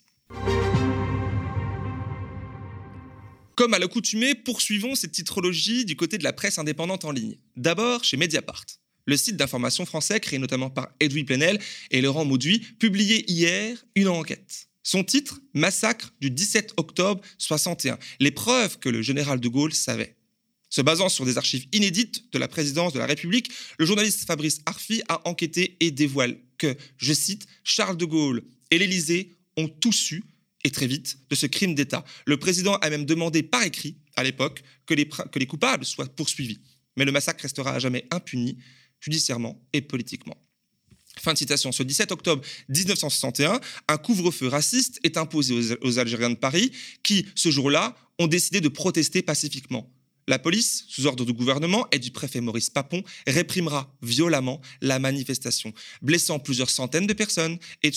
Comme 3.59 3.75
à 3.75 3.79
l'accoutumée, 3.81 4.37
poursuivons 4.37 4.95
cette 4.95 5.13
titrologie 5.13 5.85
du 5.85 5.97
côté 5.97 6.17
de 6.17 6.23
la 6.23 6.33
presse 6.33 6.59
indépendante 6.59 7.05
en 7.05 7.11
ligne. 7.11 7.39
D'abord 7.57 8.05
chez 8.05 8.17
Mediapart. 8.17 8.65
Le 9.09 9.17
site 9.17 9.39
d'information 9.39 9.87
français, 9.87 10.21
créé 10.21 10.39
notamment 10.39 10.69
par 10.69 10.91
Edoui 11.01 11.25
Plenel 11.25 11.59
et 11.91 12.03
Laurent 12.03 12.27
Mauduit, 12.27 12.59
publiait 12.79 13.25
hier 13.27 13.83
une 13.95 14.09
enquête. 14.09 14.69
Son 14.83 15.03
titre 15.03 15.41
Massacre 15.55 16.13
du 16.21 16.31
17 16.31 16.75
octobre 16.77 17.23
61. 17.39 17.99
Les 18.21 18.31
preuves 18.31 18.79
que 18.79 18.91
le 18.91 19.01
général 19.01 19.41
de 19.41 19.49
Gaulle 19.49 19.73
savait. 19.73 20.15
Se 20.69 20.83
basant 20.83 21.09
sur 21.09 21.25
des 21.25 21.39
archives 21.39 21.67
inédites 21.73 22.31
de 22.33 22.39
la 22.39 22.49
présidence 22.49 22.93
de 22.93 22.99
la 22.99 23.07
République, 23.07 23.51
le 23.79 23.87
journaliste 23.87 24.27
Fabrice 24.27 24.61
Arfi 24.67 25.01
a 25.09 25.27
enquêté 25.27 25.79
et 25.81 25.91
dévoile 25.91 26.37
que, 26.59 26.77
je 26.99 27.15
cite, 27.15 27.47
Charles 27.65 27.97
de 27.97 28.05
Gaulle 28.05 28.43
et 28.71 28.77
l'Élysée 28.77 29.39
ont 29.57 29.69
tout 29.69 29.93
su, 29.93 30.23
et 30.65 30.71
très 30.71 30.87
vite, 30.87 31.17
de 31.31 31.35
ce 31.35 31.47
crime 31.47 31.75
d'État. 31.75 32.05
Le 32.27 32.37
président 32.37 32.75
a 32.75 32.91
même 32.91 33.07
demandé 33.07 33.43
par 33.43 33.63
écrit, 33.63 33.97
à 34.17 34.23
l'époque, 34.23 34.63
que 34.85 34.93
les, 34.93 35.09
que 35.09 35.39
les 35.39 35.47
coupables 35.47 35.87
soient 35.87 36.15
poursuivis. 36.15 36.61
Mais 36.99 37.07
le 37.07 37.13
massacre 37.13 37.43
restera 37.43 37.73
à 37.73 37.79
jamais 37.79 38.07
impuni, 38.11 38.59
judiciairement 39.01 39.61
et 39.73 39.81
politiquement. 39.81 40.37
Fin 41.21 41.33
de 41.33 41.39
citation. 41.39 41.73
Ce 41.73 41.83
17 41.83 42.13
octobre 42.13 42.43
1961, 42.69 43.61
un 43.89 43.97
couvre-feu 43.97 44.49
raciste 44.49 45.01
est 45.03 45.17
imposé 45.17 45.77
aux, 45.83 45.99
Algériens 45.99 46.31
de 46.31 46.37
Paris 46.37 46.73
qui, 47.03 47.27
ce 47.35 47.51
jour-là, 47.51 47.97
ont 48.19 48.27
décidé 48.27 48.61
de 48.61 48.69
protester 48.69 49.23
pacifiquement. 49.23 49.93
La 50.27 50.39
police, 50.39 50.85
sous 50.89 51.07
ordre 51.07 51.25
du 51.25 51.33
gouvernement 51.33 51.87
et 51.91 51.99
du 51.99 52.11
préfet 52.11 52.41
Maurice 52.41 52.69
Papon, 52.69 53.03
réprimera 53.27 53.97
violemment 54.03 54.61
la 54.83 54.99
manifestation, 54.99 55.73
blessant 56.03 56.39
plusieurs 56.39 56.69
centaines 56.69 57.07
de 57.07 57.15
personnes 57.15 57.59
et, 57.83 57.91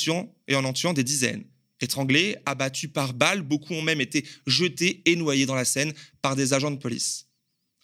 et 0.48 0.56
en 0.56 0.64
en 0.64 0.74
tuant 0.74 0.94
des 0.94 1.04
dizaines. 1.04 1.44
Étranglés, 1.82 2.38
abattus 2.46 2.90
par 2.94 3.14
balles, 3.14 3.42
beaucoup 3.42 3.74
ont 3.74 3.82
même 3.82 4.02
été 4.02 4.24
jetés 4.48 5.02
et 5.06 5.16
noyés 5.16 5.46
dans 5.46 5.56
la 5.56 5.66
Seine 5.66 5.94
par 6.22 6.36
des 6.36 6.54
agents 6.54 6.72
de 6.72 6.78
police. 6.78 7.28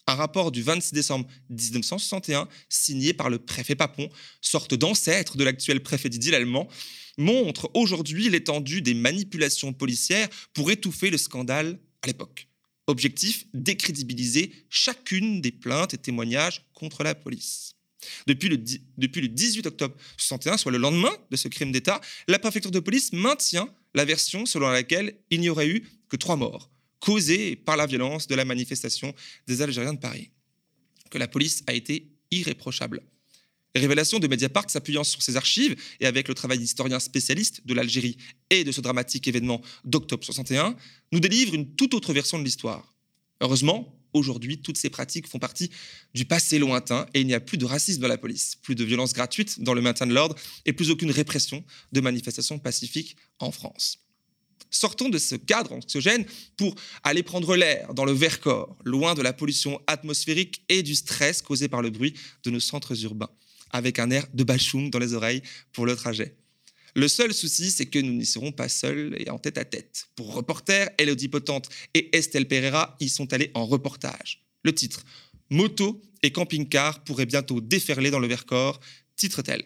Un 0.08 0.16
rapport 0.16 0.52
du 0.52 0.64
26 0.64 0.94
décembre 0.94 1.28
1961, 1.50 2.48
signé 2.70 3.14
par 3.14 3.30
le 3.30 3.40
préfet 3.40 3.76
Papon, 3.76 4.10
sorte 4.40 4.74
d'ancêtre 4.74 5.36
de 5.36 5.44
l'actuel 5.44 5.84
préfet 5.84 6.08
Didier 6.08 6.32
Lallemand, 6.32 6.70
montre 7.18 7.70
aujourd'hui 7.74 8.30
l'étendue 8.30 8.82
des 8.82 8.94
manipulations 8.94 9.74
policières 9.74 10.30
pour 10.54 10.72
étouffer 10.72 11.10
le 11.10 11.18
scandale 11.18 11.80
à 12.04 12.08
l'époque. 12.08 12.48
Objectif, 12.88 13.48
décrédibiliser 13.54 14.54
chacune 14.70 15.42
des 15.42 15.52
plaintes 15.52 15.94
et 15.94 15.98
témoignages 15.98 16.64
contre 16.74 17.04
la 17.04 17.14
police. 17.14 17.74
Depuis 18.28 18.48
le, 18.48 18.58
depuis 18.98 19.20
le 19.20 19.28
18 19.28 19.66
octobre 19.66 19.96
61, 20.16 20.56
soit 20.58 20.72
le 20.72 20.78
lendemain 20.78 21.12
de 21.32 21.36
ce 21.36 21.50
crime 21.50 21.74
d'État, 21.74 22.00
la 22.30 22.40
préfecture 22.40 22.72
de 22.72 22.80
police 22.80 23.12
maintient 23.12 23.70
la 23.94 24.06
version 24.06 24.46
selon 24.46 24.70
laquelle 24.70 25.18
il 25.32 25.42
n'y 25.42 25.50
aurait 25.50 25.68
eu 25.68 25.86
que 26.08 26.16
trois 26.16 26.38
morts, 26.38 26.70
causés 27.00 27.56
par 27.56 27.77
la 27.77 27.86
violence 27.86 28.27
de 28.27 28.36
la 28.36 28.46
manifestation 28.46 29.13
des 29.48 29.62
Algériens 29.62 29.94
de 29.94 30.00
Paris. 30.00 30.32
Que 31.10 31.18
la 31.18 31.27
police 31.27 31.63
a 31.68 31.74
été 31.74 32.08
irréprochable. 32.32 33.01
Les 33.75 33.82
révélations 33.82 34.20
de 34.20 34.27
Mediapart 34.27 34.70
s'appuyant 34.70 35.04
sur 35.04 35.22
ces 35.22 35.36
archives 35.38 35.75
et 36.00 36.08
avec 36.08 36.27
le 36.27 36.34
travail 36.34 36.58
d'historiens 36.58 37.00
spécialistes 37.00 37.62
de 37.66 37.74
l'Algérie 37.74 38.18
et 38.50 38.63
de 38.63 38.72
ce 38.72 38.82
dramatique 38.82 39.27
événement 39.27 39.62
d'octobre 39.86 40.24
61 40.24 40.75
nous 41.12 41.20
délivrent 41.20 41.54
une 41.54 41.75
toute 41.75 41.94
autre 41.94 42.12
version 42.12 42.39
de 42.39 42.44
l'histoire. 42.44 42.96
Heureusement, 43.39 43.96
aujourd'hui, 44.13 44.58
toutes 44.58 44.77
ces 44.77 44.89
pratiques 44.89 45.27
font 45.27 45.38
partie 45.38 45.70
du 46.13 46.25
passé 46.25 46.58
lointain 46.58 47.06
et 47.13 47.22
il 47.22 47.27
n'y 47.27 47.36
a 47.36 47.39
plus 47.39 47.58
de 47.58 47.66
racisme 47.66 48.01
dans 48.01 48.08
la 48.08 48.18
police, 48.18 48.56
plus 48.56 48.74
de 48.74 48.84
violences 48.84 49.13
gratuites 49.13 49.62
dans 49.62 49.75
le 49.75 49.82
maintien 49.82 50.08
de 50.08 50.13
l'ordre 50.13 50.36
et 50.66 50.74
plus 50.74 50.89
aucune 50.89 51.12
répression 51.12 51.63
de 51.92 52.01
manifestations 52.01 52.58
pacifiques 52.58 53.16
en 53.39 53.51
France. 53.51 54.00
Sortons 54.70 55.10
de 55.10 55.18
ce 55.18 55.36
cadre 55.36 55.72
anxiogène 55.72 56.26
pour 56.58 56.76
aller 57.04 57.24
prendre 57.24 57.56
l'air 57.56 57.94
dans 57.94 58.06
le 58.06 58.12
Vercors, 58.12 58.78
loin 58.84 59.16
de 59.16 59.22
la 59.22 59.34
pollution 59.34 59.82
atmosphérique 59.88 60.64
et 60.70 60.84
du 60.84 60.96
stress 60.96 61.42
causé 61.42 61.68
par 61.68 61.82
le 61.82 61.90
bruit 61.90 62.14
de 62.44 62.52
nos 62.52 62.60
centres 62.60 63.02
urbains 63.04 63.30
avec 63.72 64.00
un 64.00 64.12
air 64.12 64.26
de 64.34 64.44
bachoum 64.44 64.90
dans 64.90 65.00
les 65.00 65.14
oreilles 65.14 65.42
pour 65.74 65.86
le 65.86 65.96
trajet. 65.96 66.36
Le 66.96 67.08
seul 67.08 67.34
souci, 67.34 67.70
c'est 67.70 67.86
que 67.86 68.00
nous 68.00 68.14
n'y 68.14 68.26
serons 68.26 68.52
pas 68.52 68.70
seuls 68.70 69.16
et 69.20 69.30
en 69.30 69.38
tête 69.38 69.58
à 69.58 69.66
tête. 69.66 70.08
Pour 70.16 70.34
reporter, 70.34 70.90
Elodie 70.98 71.28
Potente 71.28 71.70
et 71.94 72.16
Estelle 72.18 72.48
Pereira 72.48 72.96
y 73.00 73.10
sont 73.10 73.32
allés 73.34 73.52
en 73.54 73.66
reportage. 73.66 74.44
Le 74.64 74.74
titre 74.74 75.04
Moto 75.50 76.02
et 76.24 76.32
camping-car 76.32 77.04
pourraient 77.04 77.28
bientôt 77.28 77.62
déferler 77.62 78.10
dans 78.10 78.20
le 78.20 78.28
Vercors, 78.28 78.80
titre-t-elle. 79.16 79.64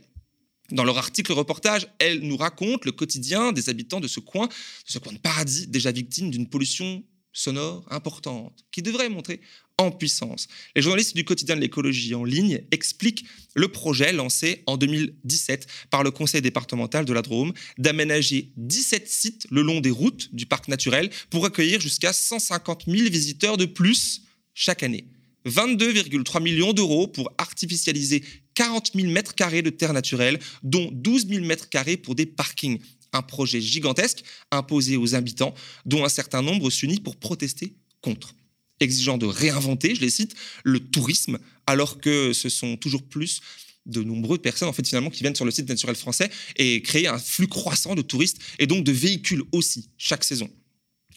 Dans 0.72 0.84
leur 0.84 0.98
article 0.98 1.34
reportage, 1.34 1.88
elle 2.00 2.20
nous 2.22 2.38
raconte 2.38 2.86
le 2.86 2.92
quotidien 2.92 3.52
des 3.52 3.70
habitants 3.70 4.00
de 4.00 4.08
ce 4.08 4.20
coin, 4.20 4.48
de 4.48 4.52
ce 4.86 5.00
coin 5.00 5.14
de 5.14 5.18
paradis 5.18 5.68
déjà 5.68 5.92
victime 5.92 6.32
d'une 6.32 6.48
pollution 6.48 7.04
sonore 7.34 7.86
importante, 7.90 8.66
qui 8.72 8.82
devrait 8.82 9.10
montrer 9.10 9.40
en 9.78 9.92
puissance. 9.92 10.48
Les 10.76 10.82
journalistes 10.82 11.16
du 11.16 11.24
quotidien 11.24 11.56
de 11.56 11.62
l'écologie 11.62 12.14
en 12.14 12.24
ligne 12.24 12.62
expliquent 12.72 13.26
le 13.56 13.68
projet 13.70 14.14
lancé 14.14 14.64
en 14.68 14.78
2017 14.78 15.68
par 15.90 16.04
le 16.04 16.12
conseil 16.12 16.42
départemental 16.42 17.06
de 17.06 17.14
la 17.14 17.22
Drôme 17.22 17.54
d'aménager 17.78 18.52
17 18.58 19.08
sites 19.08 19.48
le 19.50 19.62
long 19.62 19.80
des 19.80 19.90
routes 19.90 20.34
du 20.34 20.46
parc 20.46 20.68
naturel 20.68 21.10
pour 21.30 21.46
accueillir 21.46 21.80
jusqu'à 21.80 22.14
150 22.14 22.84
000 22.88 23.10
visiteurs 23.10 23.58
de 23.58 23.66
plus 23.66 24.24
chaque 24.54 24.84
année. 24.84 25.06
22,3 25.46 26.42
millions 26.42 26.74
d'euros 26.74 27.08
pour 27.08 27.32
artificialiser 27.38 28.24
40 28.56 28.92
000 28.96 29.08
mètres 29.10 29.36
carrés 29.36 29.62
de 29.62 29.70
terre 29.70 29.94
naturelle, 29.94 30.40
dont 30.64 30.90
12 30.92 31.28
000 31.28 31.46
mètres 31.46 31.70
carrés 31.70 31.98
pour 31.98 32.16
des 32.16 32.26
parkings 32.26 32.80
un 33.14 33.22
projet 33.22 33.60
gigantesque 33.60 34.24
imposé 34.52 34.96
aux 34.96 35.16
habitants, 35.16 35.54
dont 35.86 36.06
un 36.06 36.10
certain 36.10 36.42
nombre 36.42 36.70
s'unit 36.70 37.02
pour 37.02 37.18
protester 37.18 37.76
contre 38.00 38.34
exigeant 38.82 39.18
de 39.18 39.26
réinventer, 39.26 39.96
je 39.96 40.02
les 40.02 40.10
cite, 40.10 40.36
le 40.64 40.80
tourisme, 40.80 41.38
alors 41.68 42.00
que 42.00 42.34
ce 42.34 42.50
sont 42.50 42.78
toujours 42.78 43.04
plus 43.04 43.42
de 43.86 44.04
nombreuses 44.04 44.40
personnes 44.40 44.70
en 44.70 44.74
fait 44.74 44.88
finalement 44.88 45.10
qui 45.10 45.22
viennent 45.22 45.36
sur 45.36 45.46
le 45.46 45.52
site 45.52 45.68
naturel 45.68 45.96
français 45.96 46.30
et 46.56 46.82
créer 46.84 47.08
un 47.08 47.18
flux 47.18 47.48
croissant 47.48 47.96
de 47.96 48.02
touristes 48.02 48.40
et 48.60 48.68
donc 48.68 48.84
de 48.84 48.92
véhicules 48.92 49.44
aussi 49.52 49.90
chaque 49.98 50.24
saison. 50.24 50.50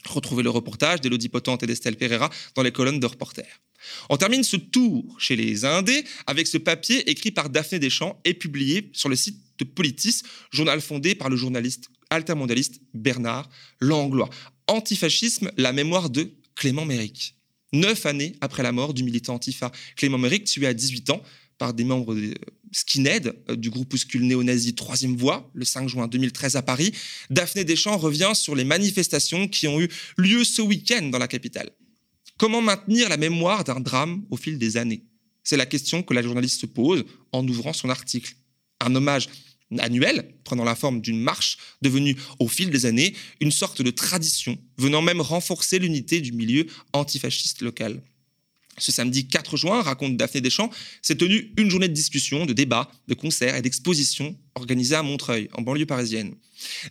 Retrouvez 0.07 0.43
le 0.43 0.51
reportage 0.51 1.01
d'Elodie 1.01 1.29
Potente 1.29 1.63
et 1.63 1.67
d'Estelle 1.67 1.97
Pereira 1.97 2.31
dans 2.55 2.63
les 2.63 2.73
colonnes 2.73 3.01
de 3.01 3.07
reporters. 3.07 3.61
On 4.09 4.17
termine 4.17 4.45
ce 4.45 4.57
tour 4.57 5.05
chez 5.19 5.37
les 5.37 5.65
Indés 5.65 6.05
avec 6.27 6.47
ce 6.47 6.59
papier 6.59 7.09
écrit 7.11 7.31
par 7.31 7.51
Daphné 7.51 7.79
Deschamps 7.79 8.21
et 8.25 8.35
publié 8.35 8.91
sur 8.93 9.09
le 9.09 9.17
site 9.17 9.39
de 9.59 9.65
Politis, 9.65 10.23
journal 10.51 10.81
fondé 10.81 11.15
par 11.15 11.31
le 11.31 11.37
journaliste 11.37 11.89
altermondialiste 12.11 12.81
Bernard 12.93 13.49
Langlois. 13.81 14.31
Antifascisme, 14.67 15.51
la 15.57 15.73
mémoire 15.73 16.11
de 16.11 16.33
Clément 16.55 16.85
Méric. 16.85 17.37
Neuf 17.73 18.07
années 18.07 18.37
après 18.41 18.63
la 18.63 18.73
mort 18.73 18.95
du 18.95 19.03
militant 19.03 19.35
antifa 19.35 19.73
Clément 19.97 20.19
Méric, 20.19 20.45
tué 20.45 20.67
à 20.67 20.75
18 20.75 21.11
ans 21.11 21.23
par 21.59 21.75
des 21.75 21.85
membres 21.85 22.15
de 22.15 22.35
skinhead 22.73 23.35
euh, 23.49 23.57
du 23.57 23.71
groupuscule 23.71 24.23
néo-nazi 24.23 24.75
Troisième 24.75 25.17
Voie, 25.17 25.51
le 25.55 25.65
5 25.65 25.89
juin 25.89 26.09
2013 26.09 26.57
à 26.57 26.63
Paris, 26.63 26.93
Daphné 27.31 27.65
Deschamps 27.65 27.97
revient 27.97 28.33
sur 28.35 28.55
les 28.55 28.65
manifestations 28.65 29.49
qui 29.49 29.69
ont 29.69 29.81
eu 29.81 29.89
lieu 30.17 30.45
ce 30.45 30.63
week-end 30.63 31.03
dans 31.03 31.19
la 31.19 31.29
capitale. 31.29 31.71
Comment 32.37 32.63
maintenir 32.63 33.09
la 33.09 33.17
mémoire 33.17 33.63
d'un 33.63 33.79
drame 33.79 34.25
au 34.31 34.37
fil 34.37 34.59
des 34.59 34.77
années? 34.77 35.05
C'est 35.45 35.57
la 35.57 35.67
question 35.67 36.03
que 36.03 36.15
la 36.15 36.23
journaliste 36.23 36.61
se 36.61 36.67
pose 36.67 37.05
en 37.33 37.47
ouvrant 37.47 37.73
son 37.73 37.91
article. 37.91 38.35
Un 38.81 38.95
hommage 38.97 39.29
annuel, 39.79 40.35
prenant 40.45 40.65
la 40.65 40.75
forme 40.75 41.01
d'une 41.01 41.21
marche 41.21 41.59
devenue 41.81 42.17
au 42.39 42.49
fil 42.49 42.71
des 42.71 42.87
années 42.87 43.15
une 43.41 43.53
sorte 43.53 43.83
de 43.83 43.91
tradition, 43.91 44.59
venant 44.79 45.03
même 45.03 45.21
renforcer 45.21 45.79
l'unité 45.79 46.21
du 46.21 46.33
milieu 46.33 46.67
antifasciste 46.93 47.63
local. 47.63 48.03
Ce 48.79 48.91
samedi 48.93 49.27
4 49.29 49.57
juin, 49.57 49.83
raconte 49.83 50.17
Daphné 50.17 50.41
Deschamps, 50.41 50.71
s'est 51.03 51.17
tenue 51.17 51.53
une 51.57 51.71
journée 51.71 51.89
de 51.89 51.93
discussion, 51.93 52.47
de 52.47 52.53
débats, 52.53 52.91
de 53.09 53.15
concerts 53.15 53.55
et 53.55 53.63
d'expositions 53.63 54.37
organisés 54.55 54.97
à 54.97 55.03
Montreuil, 55.03 55.49
en 55.55 55.63
banlieue 55.63 55.87
parisienne. 55.87 56.35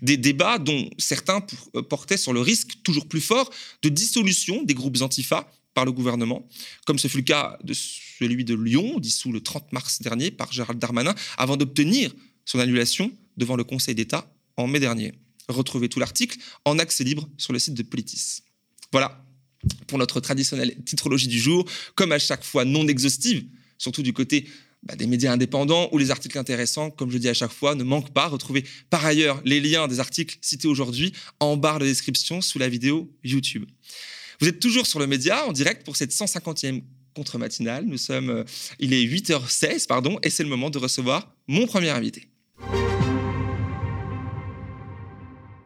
Des 0.02 0.18
débats 0.18 0.60
dont 0.60 0.90
certains 0.98 1.46
euh, 1.76 1.82
portaient 1.82 2.18
sur 2.18 2.34
le 2.34 2.42
risque 2.42 2.82
toujours 2.84 3.08
plus 3.08 3.22
fort 3.22 3.50
de 3.82 3.90
dissolution 3.90 4.64
des 4.64 4.74
groupes 4.74 5.02
antifa 5.02 5.50
par 5.74 5.86
le 5.86 5.92
gouvernement, 5.92 6.48
comme 6.86 7.00
ce 7.00 7.08
fut 7.08 7.18
le 7.18 7.24
cas 7.24 7.58
de 7.64 7.74
celui 7.74 8.46
de 8.46 8.54
Lyon, 8.54 9.00
dissous 9.00 9.32
le 9.32 9.42
30 9.42 9.74
mars 9.74 10.02
dernier 10.02 10.32
par 10.32 10.52
Gérald 10.52 10.80
Darmanin, 10.80 11.16
avant 11.38 11.58
d'obtenir 11.58 12.14
son 12.46 12.60
annulation 12.60 13.12
devant 13.38 13.56
le 13.56 13.64
Conseil 13.64 13.96
d'État 13.96 14.32
en 14.58 14.68
mai 14.68 14.80
dernier. 14.80 15.14
Retrouvez 15.50 15.90
tout 15.90 16.00
l'article 16.00 16.38
en 16.66 16.80
accès 16.80 17.04
libre 17.04 17.28
sur 17.38 17.54
le 17.54 17.60
site 17.60 17.74
de 17.74 17.84
Politis. 17.84 18.44
Voilà 18.92 19.23
pour 19.88 19.98
notre 19.98 20.20
traditionnelle 20.20 20.76
titrologie 20.86 21.28
du 21.28 21.40
jour, 21.40 21.66
comme 21.96 22.12
à 22.12 22.20
chaque 22.20 22.44
fois 22.44 22.66
non 22.66 22.88
exhaustive, 22.88 23.46
surtout 23.78 24.04
du 24.04 24.14
côté 24.14 24.48
bah, 24.84 24.96
des 24.96 25.08
médias 25.08 25.32
indépendants 25.32 25.88
où 25.94 25.98
les 25.98 26.12
articles 26.12 26.38
intéressants, 26.38 26.92
comme 26.92 27.10
je 27.10 27.18
dis 27.18 27.30
à 27.30 27.34
chaque 27.34 27.54
fois, 27.54 27.74
ne 27.74 27.84
manquent 27.84 28.12
pas. 28.12 28.28
Retrouvez 28.28 28.66
par 28.90 29.06
ailleurs 29.06 29.42
les 29.46 29.62
liens 29.62 29.88
des 29.88 30.00
articles 30.00 30.38
cités 30.42 30.68
aujourd'hui 30.68 31.14
en 31.40 31.56
barre 31.56 31.80
de 31.80 31.86
description 31.86 32.42
sous 32.42 32.60
la 32.60 32.68
vidéo 32.68 33.10
YouTube. 33.24 33.66
Vous 34.42 34.48
êtes 34.48 34.60
toujours 34.60 34.86
sur 34.86 35.00
le 35.00 35.08
média 35.08 35.48
en 35.48 35.54
direct 35.54 35.86
pour 35.86 35.96
cette 35.96 36.12
150e 36.12 36.82
contre-matinale. 37.16 37.86
Nous 37.86 37.98
sommes, 37.98 38.30
euh, 38.30 38.44
il 38.80 38.94
est 38.94 39.04
8h16, 39.04 39.88
pardon, 39.88 40.20
et 40.24 40.30
c'est 40.30 40.44
le 40.44 40.50
moment 40.50 40.70
de 40.70 40.80
recevoir 40.80 41.34
mon 41.48 41.66
premier 41.66 41.90
invité. 41.90 42.28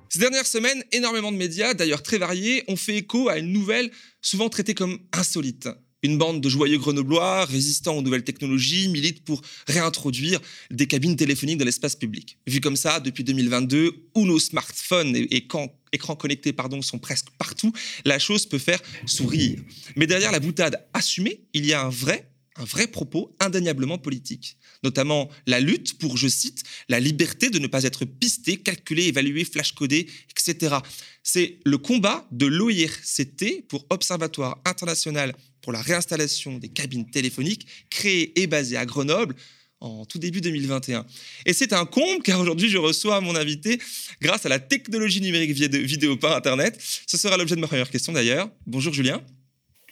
Ces 0.10 0.20
dernières 0.20 0.48
semaines, 0.48 0.84
énormément 0.92 1.32
de 1.32 1.38
médias, 1.38 1.74
d'ailleurs 1.74 2.04
très 2.04 2.18
variés, 2.18 2.64
ont 2.68 2.76
fait 2.76 2.98
écho 2.98 3.30
à 3.30 3.38
une 3.38 3.52
nouvelle 3.52 3.92
souvent 4.22 4.50
traitée 4.50 4.74
comme 4.74 5.00
insolite. 5.14 5.68
Une 6.04 6.18
bande 6.18 6.42
de 6.42 6.50
joyeux 6.50 6.78
grenoblois, 6.78 7.46
résistants 7.46 7.98
aux 7.98 8.02
nouvelles 8.04 8.24
technologies, 8.24 8.88
milite 8.88 9.24
pour 9.24 9.42
réintroduire 9.68 10.40
des 10.70 10.86
cabines 10.86 11.16
téléphoniques 11.16 11.58
dans 11.58 11.66
l'espace 11.66 11.96
public. 11.96 12.38
Vu 12.46 12.62
comme 12.62 12.76
ça, 12.76 13.00
depuis 13.00 13.24
2022, 13.24 14.10
où 14.16 14.26
nos 14.26 14.38
smartphones 14.38 15.16
et, 15.16 15.48
écrans 15.92 16.16
connectés 16.16 16.56
sont 16.82 17.00
presque 17.00 17.30
partout, 17.40 17.74
la 18.06 18.20
chose 18.20 18.46
peut 18.46 18.60
faire 18.60 18.80
sourire. 19.08 19.60
Mais 19.96 20.06
derrière 20.06 20.32
la 20.32 20.40
boutade 20.40 20.88
assumée, 20.94 21.42
il 21.54 21.66
y 21.66 21.74
a 21.74 21.82
un 21.82 21.90
vrai 21.90 22.27
un 22.58 22.66
vrai 22.66 22.88
propos 22.88 23.36
indéniablement 23.40 23.98
politique, 23.98 24.58
notamment 24.84 25.30
la 25.46 25.60
lutte 25.60 25.98
pour, 25.98 26.18
je 26.18 26.28
cite, 26.28 26.64
la 26.90 27.00
liberté 27.00 27.50
de 27.50 27.60
ne 27.60 27.68
pas 27.68 27.84
être 27.84 28.06
pisté, 28.06 28.58
calculé, 28.58 29.04
évalué, 29.04 29.46
flash-codé, 29.46 30.08
etc. 30.32 30.78
C'est 31.24 31.60
le 31.66 31.78
combat 31.78 32.28
de 32.32 32.46
l'OIRCT 32.46 33.68
pour 33.68 33.86
Observatoire 33.90 34.60
international 34.66 35.34
pour 35.62 35.74
la 35.74 35.82
réinstallation 35.82 36.58
des 36.58 36.70
cabines 36.70 37.10
téléphoniques, 37.10 37.68
créé 37.90 38.40
et 38.40 38.48
basé 38.48 38.78
à 38.78 38.86
Grenoble 38.86 39.36
en 39.80 40.06
tout 40.06 40.18
début 40.18 40.42
2021. 40.42 41.06
Et 41.46 41.54
c'est 41.54 41.74
un 41.74 41.86
comble 41.86 42.24
car 42.24 42.40
aujourd'hui 42.40 42.70
je 42.70 42.78
reçois 42.78 43.22
mon 43.22 43.36
invité 43.36 43.80
grâce 44.22 44.46
à 44.46 44.50
la 44.50 44.60
technologie 44.60 45.22
numérique 45.22 45.52
vidéo 45.52 46.18
par 46.18 46.36
Internet. 46.36 46.82
Ce 47.06 47.18
sera 47.18 47.38
l'objet 47.38 47.56
de 47.56 47.62
ma 47.62 47.68
première 47.68 47.90
question 47.90 48.14
d'ailleurs. 48.14 48.50
Bonjour 48.66 48.94
Julien. 48.94 49.22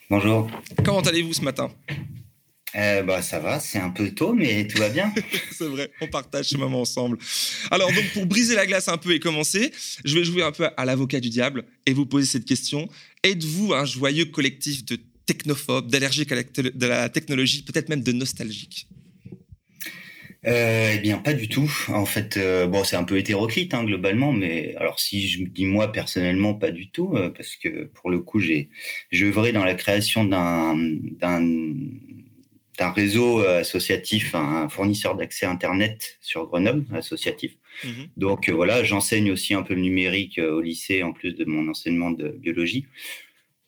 Bonjour. 0.10 0.50
Comment 0.84 1.02
allez-vous 1.02 1.34
ce 1.34 1.42
matin? 1.42 1.72
Euh, 2.76 3.04
bah, 3.04 3.22
ça 3.22 3.40
va, 3.40 3.60
c'est 3.60 3.80
un 3.80 3.90
peu 3.90 4.12
tôt, 4.12 4.34
mais 4.34 4.68
tout 4.68 4.78
va 4.78 4.90
bien. 4.90 5.14
c'est 5.52 5.68
vrai, 5.68 5.92
on 6.02 6.08
partage 6.08 6.46
ce 6.46 6.58
moment 6.58 6.82
ensemble. 6.82 7.18
Alors, 7.72 7.92
donc, 7.92 8.06
pour 8.14 8.26
briser 8.26 8.56
la 8.56 8.66
glace 8.66 8.88
un 8.88 8.98
peu 8.98 9.14
et 9.14 9.20
commencer, 9.20 9.72
je 10.04 10.16
vais 10.18 10.24
jouer 10.24 10.44
un 10.44 10.52
peu 10.52 10.68
à 10.76 10.86
l'avocat 10.86 11.20
du 11.20 11.30
diable 11.30 11.64
et 11.86 11.94
vous 11.94 12.06
poser 12.06 12.26
cette 12.26 12.46
question. 12.46 12.90
Êtes-vous 13.24 13.74
un 13.74 13.86
joyeux 13.86 14.26
collectif 14.26 14.84
de 14.86 15.00
technophobes, 15.26 15.90
d'allergiques 15.90 16.32
à 16.32 16.36
la 16.36 17.10
technologie, 17.10 17.64
peut-être 17.64 17.90
même 17.90 18.04
de 18.04 18.12
nostalgiques? 18.12 18.88
Euh, 20.48 20.92
eh 20.94 21.00
bien, 21.00 21.18
pas 21.18 21.34
du 21.34 21.48
tout. 21.48 21.72
En 21.88 22.06
fait, 22.06 22.38
euh, 22.38 22.68
bon, 22.68 22.84
c'est 22.84 22.96
un 22.96 23.04
peu 23.04 23.18
hétéroclite 23.18 23.74
hein, 23.74 23.84
globalement, 23.84 24.32
mais 24.32 24.76
alors 24.76 25.00
si 25.00 25.28
je 25.28 25.42
me 25.42 25.48
dis 25.48 25.66
moi 25.66 25.92
personnellement, 25.92 26.54
pas 26.54 26.70
du 26.70 26.90
tout, 26.92 27.16
parce 27.36 27.56
que 27.56 27.86
pour 27.86 28.12
le 28.12 28.20
coup, 28.20 28.40
j'ai 28.40 28.70
j'ai 29.12 29.26
œuvré 29.26 29.54
dans 29.54 29.66
la 29.66 29.74
création 29.74 30.24
d'un 30.24 30.76
d'un 30.78 31.42
un 32.82 32.92
réseau 32.92 33.42
euh, 33.42 33.62
associatif, 33.62 34.36
un 34.36 34.70
fournisseur 34.70 35.16
d'accès 35.16 35.46
Internet 35.46 36.18
sur 36.22 36.48
Grenoble, 36.48 36.86
associatif. 36.94 37.58
Mhm. 37.84 38.08
Donc 38.18 38.50
euh, 38.50 38.54
voilà, 38.54 38.84
j'enseigne 38.84 39.32
aussi 39.32 39.54
un 39.54 39.64
peu 39.64 39.74
le 39.74 39.82
numérique 39.82 40.40
euh, 40.40 40.54
au 40.54 40.62
lycée, 40.62 41.04
en 41.04 41.14
plus 41.14 41.34
de 41.34 41.46
mon 41.46 41.68
enseignement 41.70 42.12
de 42.12 42.30
biologie. 42.30 42.86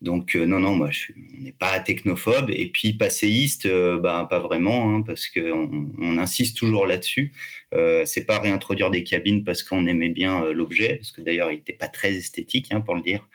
Donc 0.00 0.36
non, 0.36 0.60
non, 0.60 0.76
moi, 0.76 0.90
je 0.92 1.06
n'est 1.38 1.50
pas 1.50 1.80
technophobe. 1.80 2.50
Et 2.50 2.68
puis 2.68 2.92
passéiste, 2.92 3.66
bah, 4.00 4.28
pas 4.30 4.38
vraiment, 4.38 4.94
hein, 4.94 5.02
parce 5.02 5.26
qu'on 5.26 5.90
on 5.98 6.18
insiste 6.18 6.56
toujours 6.56 6.86
là-dessus. 6.86 7.32
Euh, 7.74 8.04
c'est 8.06 8.24
pas 8.24 8.38
réintroduire 8.38 8.90
des 8.92 9.02
cabines 9.02 9.42
parce 9.42 9.64
qu'on 9.64 9.88
aimait 9.88 10.10
bien 10.10 10.44
l'objet, 10.52 10.98
parce 10.98 11.10
que 11.10 11.20
d'ailleurs, 11.20 11.50
il 11.50 11.56
n'était 11.56 11.72
pas 11.72 11.88
très 11.88 12.14
esthétique, 12.14 12.68
hein, 12.70 12.80
pour 12.80 12.94
le 12.94 13.02
dire. 13.02 13.26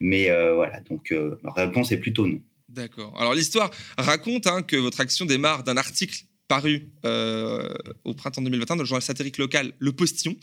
Mais 0.00 0.28
voilà, 0.52 0.80
donc 0.80 1.10
la 1.10 1.52
réponse 1.52 1.92
est 1.92 2.00
plutôt 2.00 2.26
non. 2.26 2.40
D'accord. 2.68 3.18
Alors 3.18 3.34
l'histoire 3.34 3.70
raconte 3.96 4.46
hein, 4.46 4.62
que 4.62 4.76
votre 4.76 5.00
action 5.00 5.24
démarre 5.24 5.64
d'un 5.64 5.76
article 5.76 6.24
paru 6.48 6.88
euh, 7.04 7.74
au 8.04 8.14
printemps 8.14 8.42
2021 8.42 8.76
dans 8.76 8.82
le 8.82 8.86
journal 8.86 9.02
satirique 9.02 9.38
local 9.38 9.72
Le 9.78 9.92
Postillon. 9.92 10.36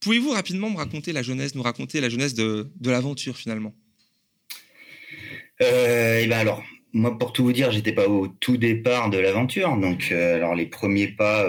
Pouvez-vous 0.00 0.30
rapidement 0.30 0.68
me 0.68 0.76
raconter 0.76 1.12
la 1.12 1.22
jeunesse, 1.22 1.54
nous 1.54 1.62
raconter 1.62 2.00
la 2.00 2.08
jeunesse 2.08 2.34
de, 2.34 2.70
l'aventure 2.84 3.36
finalement? 3.36 3.74
Euh, 5.62 6.20
eh 6.20 6.26
ben 6.26 6.38
alors, 6.38 6.62
moi, 6.92 7.16
pour 7.16 7.32
tout 7.32 7.44
vous 7.44 7.52
dire, 7.52 7.70
j'étais 7.70 7.92
pas 7.92 8.08
au 8.08 8.26
tout 8.26 8.56
départ 8.56 9.10
de 9.10 9.18
l'aventure. 9.18 9.76
Donc, 9.76 10.08
euh, 10.10 10.34
alors 10.36 10.56
les 10.56 10.66
premiers 10.66 11.08
pas 11.08 11.46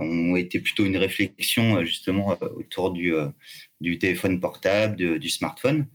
ont 0.00 0.36
été 0.36 0.58
plutôt 0.58 0.86
une 0.86 0.96
réflexion 0.96 1.84
justement 1.84 2.38
autour 2.56 2.92
du 2.92 3.98
téléphone 3.98 4.40
portable, 4.40 5.18
du 5.18 5.28
smartphone. 5.28 5.86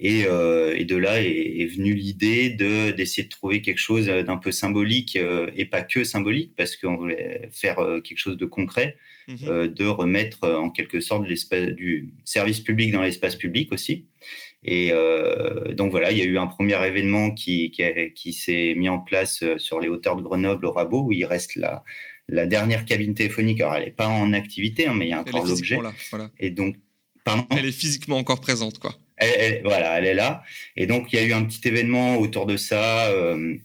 Et, 0.00 0.26
euh, 0.26 0.76
et, 0.76 0.84
de 0.84 0.96
là 0.96 1.20
est, 1.20 1.60
est 1.60 1.66
venue 1.66 1.92
l'idée 1.92 2.50
de 2.50 2.92
d'essayer 2.92 3.24
de 3.24 3.28
trouver 3.28 3.62
quelque 3.62 3.78
chose 3.78 4.06
d'un 4.06 4.36
peu 4.36 4.52
symbolique 4.52 5.16
euh, 5.16 5.50
et 5.56 5.64
pas 5.64 5.82
que 5.82 6.04
symbolique 6.04 6.52
parce 6.56 6.76
qu'on 6.76 6.96
voulait 6.96 7.48
faire 7.50 7.80
euh, 7.80 8.00
quelque 8.00 8.18
chose 8.18 8.36
de 8.36 8.46
concret, 8.46 8.96
euh, 9.46 9.66
de 9.66 9.84
remettre 9.84 10.44
euh, 10.44 10.56
en 10.56 10.70
quelque 10.70 11.00
sorte 11.00 11.26
du 11.26 12.14
service 12.24 12.60
public 12.60 12.92
dans 12.92 13.02
l'espace 13.02 13.34
public 13.34 13.72
aussi. 13.72 14.06
Et 14.64 14.90
donc 15.74 15.92
voilà, 15.92 16.10
il 16.10 16.18
y 16.18 16.22
a 16.22 16.24
eu 16.24 16.36
un 16.36 16.48
premier 16.48 16.84
événement 16.84 17.30
qui, 17.30 17.70
qui, 17.70 17.82
qui 18.14 18.32
s'est 18.32 18.74
mis 18.76 18.88
en 18.88 18.98
place 18.98 19.44
sur 19.56 19.78
les 19.78 19.88
hauteurs 19.88 20.16
de 20.16 20.22
Grenoble 20.22 20.66
au 20.66 20.72
Rabot 20.72 21.04
où 21.06 21.12
il 21.12 21.24
reste 21.24 21.54
la, 21.54 21.84
la 22.28 22.46
dernière 22.46 22.84
cabine 22.84 23.14
téléphonique. 23.14 23.60
Alors 23.60 23.76
elle 23.76 23.84
n'est 23.84 23.90
pas 23.92 24.08
en 24.08 24.32
activité, 24.32 24.86
hein, 24.86 24.94
mais 24.94 25.06
il 25.06 25.10
y 25.10 25.12
a 25.12 25.20
encore 25.20 25.46
l'objet. 25.46 25.78
Voilà. 26.10 26.30
Et 26.38 26.50
donc, 26.50 26.74
pardon? 27.24 27.46
Elle 27.56 27.66
est 27.66 27.72
physiquement 27.72 28.18
encore 28.18 28.40
présente, 28.40 28.78
quoi 28.78 28.96
elle, 29.18 29.62
voilà, 29.62 29.98
elle 29.98 30.06
est 30.06 30.14
là. 30.14 30.42
Et 30.76 30.86
donc, 30.86 31.12
il 31.12 31.18
y 31.18 31.22
a 31.22 31.24
eu 31.24 31.32
un 31.32 31.44
petit 31.44 31.66
événement 31.66 32.16
autour 32.16 32.46
de 32.46 32.56
ça 32.56 33.06
euh, 33.08 33.56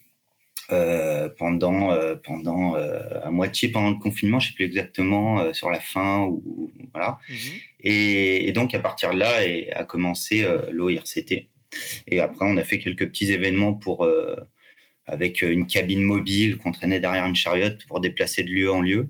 euh, 0.71 1.29
pendant, 1.37 1.91
euh, 1.91 2.15
pendant 2.15 2.75
à 2.75 3.29
moitié 3.31 3.69
pendant 3.69 3.91
le 3.91 3.97
confinement, 3.97 4.39
je 4.39 4.47
ne 4.47 4.49
sais 4.51 4.55
plus 4.55 4.65
exactement, 4.65 5.53
sur 5.53 5.69
la 5.69 5.79
fin. 5.79 6.21
Ou, 6.25 6.71
voilà. 6.93 7.19
Mhm. 7.29 7.35
Et, 7.81 8.51
donc, 8.53 8.73
à 8.73 8.79
partir 8.79 9.13
de 9.13 9.19
là, 9.19 9.41
a 9.75 9.83
commencé 9.83 10.45
l'OIRCT. 10.71 11.47
Et 12.07 12.19
après, 12.19 12.45
on 12.45 12.57
a 12.57 12.63
fait 12.63 12.79
quelques 12.79 13.07
petits 13.07 13.31
événements 13.31 13.73
pour, 13.73 14.07
avec 15.05 15.41
une 15.41 15.67
cabine 15.67 16.03
mobile 16.03 16.57
qu'on 16.57 16.71
traînait 16.71 16.99
derrière 16.99 17.25
une 17.25 17.35
chariote 17.35 17.85
pour 17.87 17.99
déplacer 17.99 18.43
de 18.43 18.49
lieu 18.49 18.71
en 18.71 18.81
lieu. 18.81 19.09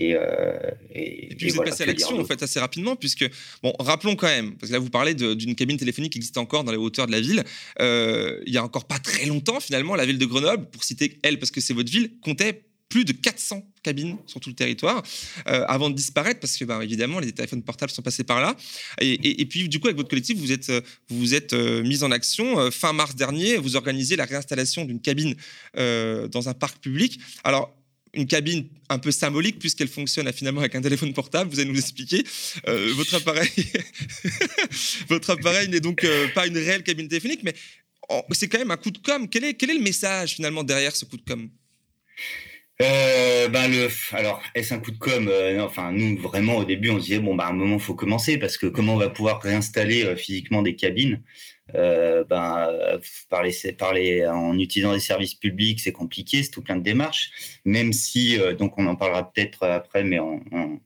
Euh, 0.00 0.70
et, 0.92 1.32
et, 1.32 1.34
puis 1.34 1.50
vous 1.50 1.58
êtes 1.58 1.64
passé 1.64 1.82
à 1.82 1.86
l'action 1.86 2.18
en 2.18 2.24
fait 2.24 2.42
assez 2.42 2.58
rapidement 2.58 2.96
puisque 2.96 3.28
bon 3.62 3.72
rappelons 3.78 4.16
quand 4.16 4.26
même 4.26 4.56
parce 4.56 4.68
que 4.68 4.72
là 4.74 4.78
vous 4.78 4.90
parlez 4.90 5.14
d'une 5.14 5.54
cabine 5.54 5.76
téléphonique 5.76 6.12
qui 6.12 6.18
existe 6.18 6.38
encore 6.38 6.64
dans 6.64 6.72
les 6.72 6.78
hauteurs 6.78 7.06
de 7.06 7.12
la 7.12 7.20
ville. 7.20 7.44
Euh, 7.80 8.40
il 8.46 8.52
y 8.52 8.58
a 8.58 8.64
encore 8.64 8.86
pas 8.86 8.98
très 8.98 9.26
longtemps 9.26 9.60
finalement 9.60 9.94
la 9.94 10.06
ville 10.06 10.18
de 10.18 10.26
Grenoble 10.26 10.68
pour 10.70 10.84
citer 10.84 11.18
elle 11.22 11.38
parce 11.38 11.50
que 11.50 11.60
c'est 11.60 11.74
votre 11.74 11.90
ville 11.90 12.12
comptait 12.22 12.64
plus 12.88 13.04
de 13.04 13.12
400 13.12 13.66
cabines 13.82 14.18
sur 14.26 14.40
tout 14.40 14.50
le 14.50 14.54
territoire 14.54 15.02
euh, 15.48 15.64
avant 15.66 15.90
de 15.90 15.94
disparaître 15.94 16.38
parce 16.38 16.56
que 16.56 16.64
bah, 16.64 16.80
évidemment 16.82 17.18
les 17.18 17.32
téléphones 17.32 17.62
portables 17.62 17.90
sont 17.90 18.02
passés 18.02 18.24
par 18.24 18.40
là. 18.40 18.56
Et, 19.00 19.40
et, 19.40 19.46
puis 19.46 19.68
du 19.68 19.80
coup 19.80 19.88
avec 19.88 19.96
votre 19.96 20.10
collectif 20.10 20.38
vous 20.38 20.52
êtes 20.52 20.70
vous, 21.08 21.34
êtes 21.34 21.54
mis 21.54 22.02
en 22.04 22.10
action 22.10 22.70
fin 22.70 22.92
mars 22.92 23.14
dernier 23.14 23.56
vous 23.56 23.76
organisez 23.76 24.16
la 24.16 24.24
réinstallation 24.24 24.84
d'une 24.84 25.00
cabine 25.00 25.34
dans 25.74 26.48
un 26.48 26.54
parc 26.54 26.78
public. 26.78 27.18
Alors 27.42 27.74
une 28.14 28.26
cabine 28.26 28.68
un 28.88 28.98
peu 28.98 29.10
symbolique 29.10 29.58
puisqu'elle 29.58 29.88
fonctionne 29.88 30.30
finalement 30.32 30.60
avec 30.60 30.74
un 30.74 30.82
téléphone 30.82 31.12
portable. 31.12 31.50
Vous 31.50 31.60
allez 31.60 31.70
nous 31.70 31.78
expliquer. 31.78 32.24
Euh, 32.68 32.92
votre 32.94 33.14
appareil, 33.14 33.50
votre 35.08 35.30
appareil 35.30 35.68
n'est 35.68 35.80
donc 35.80 36.04
euh, 36.04 36.28
pas 36.34 36.46
une 36.46 36.56
réelle 36.56 36.82
cabine 36.82 37.08
téléphonique, 37.08 37.42
mais 37.42 37.54
c'est 38.32 38.48
quand 38.48 38.58
même 38.58 38.70
un 38.70 38.76
coup 38.76 38.90
de 38.90 38.98
com. 38.98 39.28
Quel 39.28 39.44
est, 39.44 39.62
le 39.62 39.82
message 39.82 40.34
finalement 40.34 40.62
derrière 40.62 40.94
ce 40.94 41.04
coup 41.04 41.16
de 41.16 41.24
com? 41.24 41.48
Euh, 42.82 43.48
ben 43.48 43.70
alors 44.12 44.42
est-ce 44.56 44.74
un 44.74 44.80
coup 44.80 44.90
de 44.90 44.98
com 44.98 45.30
Enfin, 45.60 45.92
nous 45.92 46.18
vraiment 46.18 46.56
au 46.56 46.64
début 46.64 46.90
on 46.90 46.98
se 46.98 47.04
disait 47.04 47.20
bon 47.20 47.36
bah 47.36 47.44
à 47.44 47.50
un 47.50 47.52
moment 47.52 47.78
faut 47.78 47.94
commencer 47.94 48.36
parce 48.36 48.56
que 48.58 48.66
comment 48.66 48.94
on 48.94 48.98
va 48.98 49.10
pouvoir 49.10 49.40
réinstaller 49.40 50.16
physiquement 50.16 50.60
des 50.60 50.74
cabines? 50.74 51.22
Euh, 51.74 52.24
ben, 52.24 52.68
parler, 53.30 53.52
parler 53.78 54.26
en 54.26 54.58
utilisant 54.58 54.92
des 54.92 55.00
services 55.00 55.34
publics, 55.34 55.80
c'est 55.80 55.92
compliqué, 55.92 56.42
c'est 56.42 56.50
tout 56.50 56.62
plein 56.62 56.76
de 56.76 56.82
démarches. 56.82 57.30
Même 57.64 57.92
si, 57.92 58.38
euh, 58.38 58.54
donc 58.54 58.78
on 58.78 58.86
en 58.86 58.96
parlera 58.96 59.32
peut-être 59.32 59.62
après, 59.62 60.04
mais 60.04 60.20
on, 60.20 60.42
on, 60.52 60.78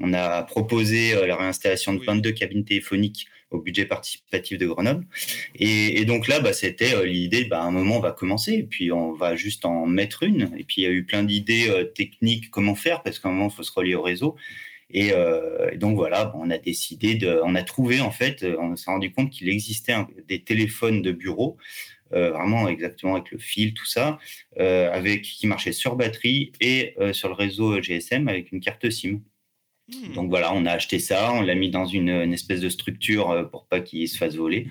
on, 0.00 0.12
a 0.14 0.42
proposé 0.44 1.14
euh, 1.14 1.26
la 1.26 1.36
réinstallation 1.36 1.92
de 1.92 2.02
22 2.02 2.32
cabines 2.32 2.64
téléphoniques 2.64 3.26
au 3.50 3.60
budget 3.60 3.84
participatif 3.84 4.58
de 4.58 4.66
Grenoble. 4.66 5.06
Et, 5.54 6.00
et 6.00 6.04
donc 6.06 6.28
là, 6.28 6.40
bah, 6.40 6.54
c'était 6.54 6.94
euh, 6.94 7.04
l'idée, 7.04 7.44
bah, 7.44 7.62
à 7.62 7.66
un 7.66 7.70
moment, 7.70 7.98
on 7.98 8.00
va 8.00 8.12
commencer, 8.12 8.54
et 8.54 8.62
puis 8.64 8.90
on 8.90 9.12
va 9.12 9.36
juste 9.36 9.66
en 9.66 9.86
mettre 9.86 10.22
une. 10.22 10.50
Et 10.56 10.64
puis 10.64 10.76
il 10.78 10.84
y 10.84 10.86
a 10.86 10.90
eu 10.90 11.04
plein 11.04 11.22
d'idées 11.22 11.70
techniques, 11.94 12.50
comment 12.50 12.74
faire, 12.74 13.02
parce 13.02 13.18
qu'à 13.18 13.28
un 13.28 13.32
moment, 13.32 13.48
il 13.52 13.54
faut 13.54 13.62
se 13.62 13.72
relier 13.72 13.94
au 13.94 14.02
réseau. 14.02 14.34
Euh, 14.96 15.70
et, 15.72 15.76
donc 15.76 15.96
voilà, 15.96 16.32
on 16.36 16.50
a 16.50 16.58
décidé 16.58 17.14
de, 17.14 17.40
on 17.44 17.54
a 17.54 17.62
trouvé 17.62 18.00
en 18.00 18.10
fait, 18.10 18.42
euh, 18.42 18.56
on 18.58 18.76
s'est 18.76 18.90
rendu 18.90 19.12
compte 19.12 19.30
qu'il 19.30 19.48
existait 19.48 19.94
des 20.28 20.42
téléphones 20.42 21.02
de 21.02 21.12
bureau, 21.12 21.56
euh, 22.12 22.30
vraiment 22.30 22.68
exactement 22.68 23.16
avec 23.16 23.30
le 23.30 23.38
fil, 23.38 23.74
tout 23.74 23.86
ça, 23.86 24.18
avec 24.56 25.22
qui 25.22 25.46
marchait 25.46 25.72
sur 25.72 25.96
batterie 25.96 26.52
et 26.60 26.94
sur 27.12 27.28
le 27.28 27.34
réseau 27.34 27.80
GSM 27.80 28.28
avec 28.28 28.52
une 28.52 28.60
carte 28.60 28.88
SIM. 28.88 29.20
Hmm. 29.92 30.14
Donc 30.14 30.30
voilà, 30.30 30.54
on 30.54 30.64
a 30.64 30.70
acheté 30.70 30.98
ça, 30.98 31.30
on 31.34 31.42
l'a 31.42 31.54
mis 31.54 31.70
dans 31.70 31.84
une, 31.84 32.32
espèce 32.32 32.60
de 32.60 32.70
structure 32.70 33.50
pour 33.50 33.66
pas 33.66 33.80
qu'il 33.80 34.08
se 34.08 34.16
fasse 34.16 34.34
voler, 34.34 34.68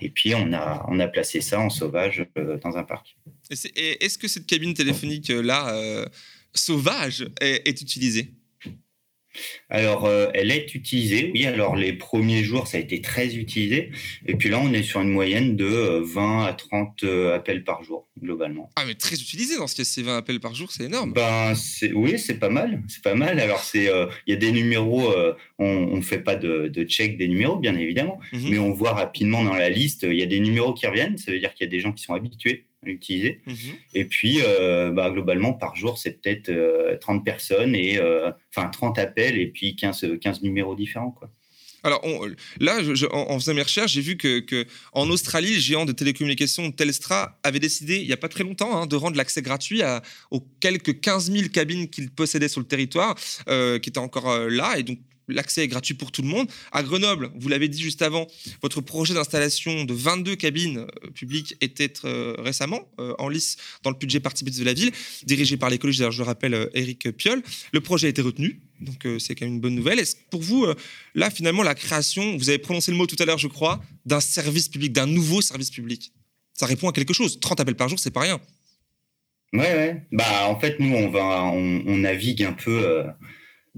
et 0.00 0.08
puis 0.10 0.34
on 0.34 0.52
a, 0.52 0.84
on 0.88 0.98
a 0.98 1.06
placé 1.06 1.40
ça 1.40 1.60
en 1.60 1.70
sauvage 1.70 2.26
dans 2.62 2.76
un 2.76 2.82
parc. 2.82 3.16
Est-ce 3.50 4.18
que 4.18 4.26
cette 4.26 4.46
cabine 4.46 4.74
téléphonique 4.74 5.28
là 5.28 6.08
sauvage 6.54 7.28
est 7.40 7.80
utilisée? 7.80 8.32
Alors, 9.68 10.04
euh, 10.04 10.28
elle 10.34 10.50
est 10.50 10.74
utilisée, 10.74 11.30
oui. 11.34 11.46
Alors, 11.46 11.76
les 11.76 11.92
premiers 11.92 12.44
jours, 12.44 12.66
ça 12.66 12.78
a 12.78 12.80
été 12.80 13.00
très 13.00 13.36
utilisé. 13.36 13.90
Et 14.26 14.36
puis 14.36 14.48
là, 14.48 14.60
on 14.60 14.72
est 14.72 14.82
sur 14.82 15.00
une 15.00 15.10
moyenne 15.10 15.56
de 15.56 16.00
20 16.04 16.44
euh, 16.44 16.46
à 16.46 16.52
30 16.52 17.04
euh, 17.04 17.34
appels 17.34 17.64
par 17.64 17.82
jour, 17.82 18.08
globalement. 18.20 18.70
Ah, 18.76 18.84
mais 18.86 18.94
très 18.94 19.16
utilisé 19.16 19.56
dans 19.56 19.66
ce 19.66 19.76
cas, 19.76 19.84
c'est 19.84 20.02
20 20.02 20.18
appels 20.18 20.40
par 20.40 20.54
jour, 20.54 20.70
c'est 20.70 20.84
énorme. 20.84 21.12
Ben, 21.12 21.54
oui, 21.94 22.18
c'est 22.18 22.38
pas 22.38 22.48
mal. 22.48 22.82
C'est 22.88 23.02
pas 23.02 23.14
mal. 23.14 23.40
Alors, 23.40 23.62
il 23.74 24.10
y 24.26 24.32
a 24.32 24.36
des 24.36 24.52
numéros, 24.52 25.12
on 25.58 25.96
ne 25.96 26.02
fait 26.02 26.20
pas 26.20 26.36
de, 26.36 26.70
check 26.84 27.16
des 27.16 27.28
numéros, 27.28 27.56
bien 27.56 27.76
évidemment, 27.76 28.18
mhm. 28.32 28.50
mais 28.50 28.58
on 28.58 28.72
voit 28.72 28.92
rapidement 28.92 29.42
dans 29.42 29.54
la 29.54 29.68
liste, 29.68 30.04
il 30.08 30.16
y 30.16 30.22
a 30.22 30.26
des 30.26 30.40
numéros 30.40 30.74
qui 30.74 30.86
reviennent. 30.86 31.18
Ça 31.18 31.32
veut 31.32 31.38
dire 31.38 31.52
qu'il 31.54 31.64
y 31.64 31.68
a 31.68 31.70
des 31.70 31.80
gens 31.80 31.92
qui 31.92 32.04
sont 32.04 32.14
habitués 32.14 32.66
utiliser. 32.84 33.40
Mhm. 33.46 33.56
Et 33.94 34.04
puis, 34.04 34.40
euh, 34.42 34.90
bah, 34.90 35.10
globalement, 35.10 35.52
par 35.52 35.76
jour, 35.76 35.98
c'est 35.98 36.20
peut-être 36.20 36.52
30 37.00 37.20
euh, 37.20 37.24
personnes, 37.24 37.74
et 37.74 37.98
euh, 37.98 38.30
enfin 38.54 38.68
30 38.68 38.98
appels 38.98 39.38
et 39.38 39.48
puis 39.48 39.76
15, 39.76 40.18
15 40.20 40.42
numéros 40.42 40.74
différents. 40.74 41.10
Quoi. 41.10 41.30
Alors 41.82 42.02
là, 42.58 42.78
en, 43.12 43.38
faisant 43.38 43.54
mes 43.54 43.62
recherches, 43.62 43.92
j'ai 43.92 44.00
vu 44.00 44.16
que, 44.16 44.66
en 44.92 45.08
Australie, 45.08 45.54
le 45.54 45.60
géant 45.60 45.84
de 45.84 45.92
télécommunications 45.92 46.72
Telstra 46.72 47.38
avait 47.44 47.60
décidé, 47.60 47.98
il 47.98 48.06
n'y 48.06 48.12
a 48.12 48.16
pas 48.16 48.28
très 48.28 48.42
longtemps, 48.42 48.76
hein, 48.76 48.86
de 48.86 48.96
rendre 48.96 49.16
l'accès 49.16 49.40
gratuit 49.40 49.82
à, 49.82 50.02
aux 50.32 50.40
quelques 50.58 51.00
15 51.00 51.30
000 51.30 51.48
cabines 51.48 51.88
qu'il 51.88 52.10
possédait 52.10 52.48
sur 52.48 52.60
le 52.60 52.66
territoire, 52.66 53.14
qui 53.14 53.88
étaient 53.88 53.98
encore 53.98 54.48
là. 54.48 54.78
Et 54.78 54.82
donc, 54.82 54.98
l'accès 55.28 55.64
est 55.64 55.68
gratuit 55.68 55.94
pour 55.94 56.12
tout 56.12 56.22
le 56.22 56.28
monde. 56.28 56.48
À 56.72 56.82
Grenoble, 56.82 57.30
vous 57.36 57.48
l'avez 57.48 57.68
dit 57.68 57.80
juste 57.80 58.02
avant, 58.02 58.26
votre 58.62 58.80
projet 58.80 59.14
d'installation 59.14 59.84
de 59.84 59.94
22 59.94 60.36
cabines 60.36 60.78
euh, 60.78 61.10
publiques 61.10 61.56
était 61.60 61.92
euh, 62.04 62.34
récemment 62.38 62.88
euh, 63.00 63.14
en 63.18 63.28
lice 63.28 63.56
dans 63.82 63.90
le 63.90 63.96
budget 63.96 64.20
participatif 64.20 64.60
de 64.60 64.64
la 64.64 64.74
ville, 64.74 64.92
dirigé 65.24 65.56
par 65.56 65.70
l'écologiste, 65.70 66.10
je 66.10 66.18
le 66.18 66.24
rappelle, 66.24 66.70
Éric 66.74 67.10
Piolle. 67.16 67.42
Le 67.72 67.80
projet 67.80 68.06
a 68.06 68.10
été 68.10 68.22
retenu, 68.22 68.60
donc 68.80 69.06
c'est 69.18 69.34
quand 69.34 69.46
même 69.46 69.54
une 69.54 69.60
bonne 69.60 69.74
nouvelle. 69.74 69.98
Est-ce 69.98 70.16
pour 70.30 70.42
vous, 70.42 70.66
là, 71.14 71.30
finalement, 71.30 71.62
la 71.62 71.74
création, 71.74 72.36
vous 72.36 72.48
avez 72.48 72.58
prononcé 72.58 72.90
le 72.90 72.96
mot 72.96 73.06
tout 73.06 73.16
à 73.18 73.24
l'heure, 73.24 73.38
je 73.38 73.48
crois, 73.48 73.82
d'un 74.04 74.20
service 74.20 74.68
public, 74.68 74.92
d'un 74.92 75.06
nouveau 75.06 75.40
service 75.40 75.70
public, 75.70 76.12
ça 76.54 76.66
répond 76.66 76.88
à 76.88 76.92
quelque 76.92 77.14
chose. 77.14 77.40
30 77.40 77.60
appels 77.60 77.76
par 77.76 77.88
jour, 77.88 77.98
c'est 77.98 78.10
pas 78.10 78.20
rien. 78.20 78.40
Ouais, 79.52 79.60
ouais. 79.60 80.02
Bah, 80.12 80.48
en 80.48 80.58
fait, 80.58 80.78
nous, 80.80 80.94
on, 80.94 81.10
va, 81.10 81.44
on, 81.44 81.96
navigue 81.96 82.42
un 82.42 82.52
peu 82.52 83.04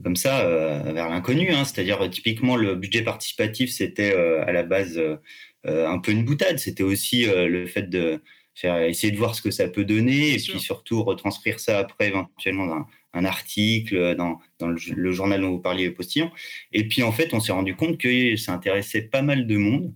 comme 0.03 0.17
ça 0.17 0.41
euh, 0.41 0.93
vers 0.93 1.09
l'inconnu. 1.09 1.51
Hein. 1.51 1.65
C'est-à-dire 1.65 2.09
typiquement 2.11 2.57
le 2.57 2.75
budget 2.75 3.03
participatif, 3.03 3.71
c'était 3.71 4.15
euh, 4.15 4.45
à 4.47 4.53
la 4.53 4.63
base 4.63 4.99
euh, 4.99 5.17
un 5.65 5.99
peu 5.99 6.13
une 6.13 6.25
boutade. 6.25 6.59
C'était 6.59 6.83
aussi 6.83 7.27
le 7.27 7.67
fait 7.67 7.89
de 7.89 8.23
faire, 8.55 8.83
essayer 8.83 9.13
de 9.13 9.19
voir 9.19 9.35
ce 9.35 9.43
que 9.43 9.51
ça 9.51 9.69
peut 9.69 9.85
donner 9.85 10.35
et 10.35 10.37
puis 10.37 10.61
surtout 10.61 11.03
retranscrire 11.03 11.61
ça 11.61 11.79
après 11.79 12.09
éventuellement 12.09 12.67
dans 12.67 12.87
un 13.15 13.25
article 13.25 14.15
dans, 14.17 14.39
dans 14.59 14.69
le, 14.69 15.13
journal 15.13 15.41
dont 15.41 15.51
vous 15.51 15.61
parliez, 15.61 15.91
Postillon. 15.91 16.31
Et 16.73 16.87
puis 16.87 17.03
en 17.03 17.13
fait, 17.13 17.35
on 17.35 17.41
s'est 17.41 17.53
rendu 17.53 17.75
compte 17.75 17.99
que 17.99 18.37
ça 18.37 18.53
intéressait 18.53 19.03
pas 19.03 19.23
mal 19.23 19.47
de 19.47 19.57
monde. 19.57 19.93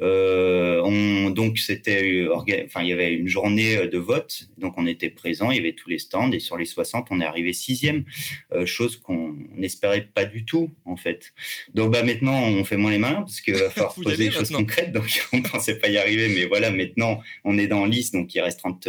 Euh, 0.00 0.80
on, 0.84 1.30
donc 1.30 1.58
c'était, 1.58 2.26
enfin 2.32 2.82
il 2.82 2.88
y 2.88 2.92
avait 2.92 3.12
une 3.12 3.28
journée 3.28 3.76
euh, 3.76 3.86
de 3.86 3.98
vote, 3.98 4.48
donc 4.58 4.74
on 4.76 4.86
était 4.86 5.10
présent, 5.10 5.50
il 5.52 5.56
y 5.56 5.60
avait 5.60 5.74
tous 5.74 5.88
les 5.88 5.98
stands. 5.98 6.32
Et 6.32 6.40
sur 6.40 6.56
les 6.56 6.64
60 6.64 7.08
on 7.10 7.20
est 7.20 7.24
arrivé 7.24 7.52
sixième, 7.52 8.04
euh, 8.52 8.66
chose 8.66 8.96
qu'on 8.96 9.36
n'espérait 9.54 10.08
pas 10.12 10.24
du 10.24 10.44
tout 10.44 10.74
en 10.84 10.96
fait. 10.96 11.32
Donc 11.74 11.92
bah 11.92 12.02
maintenant 12.02 12.42
on 12.42 12.64
fait 12.64 12.76
moins 12.76 12.90
les 12.90 12.98
mains 12.98 13.22
parce 13.22 13.40
qu'il 13.40 13.54
va 13.54 13.70
falloir 13.70 13.94
poser 13.94 14.16
des 14.16 14.30
choses 14.30 14.50
concrètes, 14.50 14.92
donc 14.92 15.06
on 15.32 15.42
pensait 15.42 15.78
pas 15.78 15.88
y 15.88 15.96
arriver, 15.96 16.28
mais 16.28 16.46
voilà 16.46 16.70
maintenant 16.70 17.20
on 17.44 17.56
est 17.56 17.68
dans 17.68 17.86
liste, 17.86 18.14
donc 18.14 18.34
il 18.34 18.40
reste 18.40 18.58
30 18.58 18.88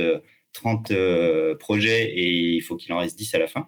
30 0.53 0.93
projets 1.59 2.13
et 2.15 2.29
il 2.29 2.61
faut 2.61 2.77
qu'il 2.77 2.93
en 2.93 2.99
reste 2.99 3.17
10 3.17 3.35
à 3.35 3.39
la 3.39 3.47
fin. 3.47 3.67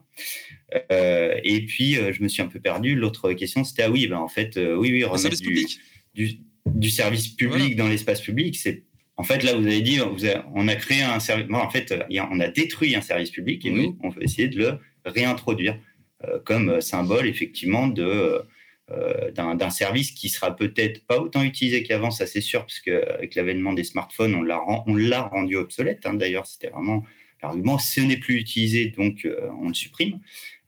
et 0.72 1.66
puis, 1.68 1.96
je 1.96 2.24
me 2.24 2.30
suis 2.30 2.42
un 2.42 2.48
peu 2.48 2.62
perdu. 2.62 2.96
L'autre 2.96 3.34
question, 3.34 3.66
c'était 3.66 3.84
ah 3.84 3.92
oui, 3.92 4.08
ben 4.08 4.16
en 4.16 4.30
fait, 4.30 4.56
oui, 4.56 4.94
oui, 4.94 5.04
remettre 5.04 5.36
du, 5.36 5.66
du, 6.14 6.40
du 6.78 6.90
service 6.90 7.28
public 7.30 7.76
dans 7.76 7.88
l'espace 7.88 8.22
public, 8.22 8.56
c'est 8.56 8.84
en 9.16 9.24
fait 9.24 9.44
là 9.44 9.56
vous 9.56 9.66
avez 9.66 9.82
dit 9.82 9.98
vous 9.98 10.26
on 10.54 10.68
a 10.68 10.76
créé 10.76 11.02
un 11.02 11.20
service. 11.20 11.48
en 11.52 11.70
fait, 11.70 11.94
on 12.32 12.40
a 12.40 12.48
détruit 12.48 12.96
un 12.96 13.02
service 13.02 13.32
public 13.32 13.66
et 13.66 13.72
nous 13.72 13.98
on 14.04 14.10
veut 14.10 14.24
essayer 14.24 14.48
de 14.48 14.58
le 14.60 14.80
réintroduire 15.06 15.78
euh, 16.26 16.40
comme 16.44 16.82
symbole 16.82 17.28
effectivement 17.28 17.88
de 17.88 18.42
euh, 18.90 19.32
d'un 19.32 19.70
service 19.70 20.12
qui 20.12 20.30
sera 20.30 20.56
peut-être 20.56 21.06
pas 21.06 21.20
autant 21.20 21.44
utilisé 21.44 21.84
qu'avant, 21.84 22.10
ça 22.10 22.26
c'est 22.26 22.42
sûr, 22.42 22.62
parce 22.62 22.80
qu'avec 22.80 23.36
l'avènement 23.36 23.74
des 23.74 23.84
smartphones, 23.84 24.34
on 24.34 24.42
l'a 24.42 24.62
on 24.88 24.96
l'a 24.96 25.24
rendu 25.24 25.58
obsolète. 25.58 26.06
Hein. 26.06 26.14
D'ailleurs, 26.14 26.46
c'était 26.46 26.70
vraiment 26.70 27.04
l'argument. 27.44 27.78
Ce 27.80 28.00
n'est 28.00 28.18
plus 28.18 28.36
utilisé, 28.36 28.94
donc 28.98 29.26
euh, 29.26 29.50
on 29.62 29.68
le 29.68 29.74
supprime. 29.74 30.20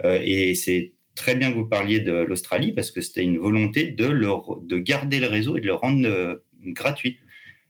et 0.03 0.53
c'est 0.55 0.91
très 1.19 1.35
bien 1.35 1.51
que 1.51 1.57
vous 1.57 1.65
parliez 1.65 1.99
de 1.99 2.13
l'Australie 2.13 2.71
parce 2.71 2.91
que 2.91 3.01
c'était 3.01 3.23
une 3.23 3.37
volonté 3.37 3.91
de, 3.91 4.05
leur, 4.05 4.55
de 4.61 4.77
garder 4.79 5.19
le 5.19 5.27
réseau 5.27 5.57
et 5.57 5.61
de 5.61 5.65
le 5.65 5.73
rendre 5.73 6.07
euh, 6.07 6.35
gratuit. 6.63 7.17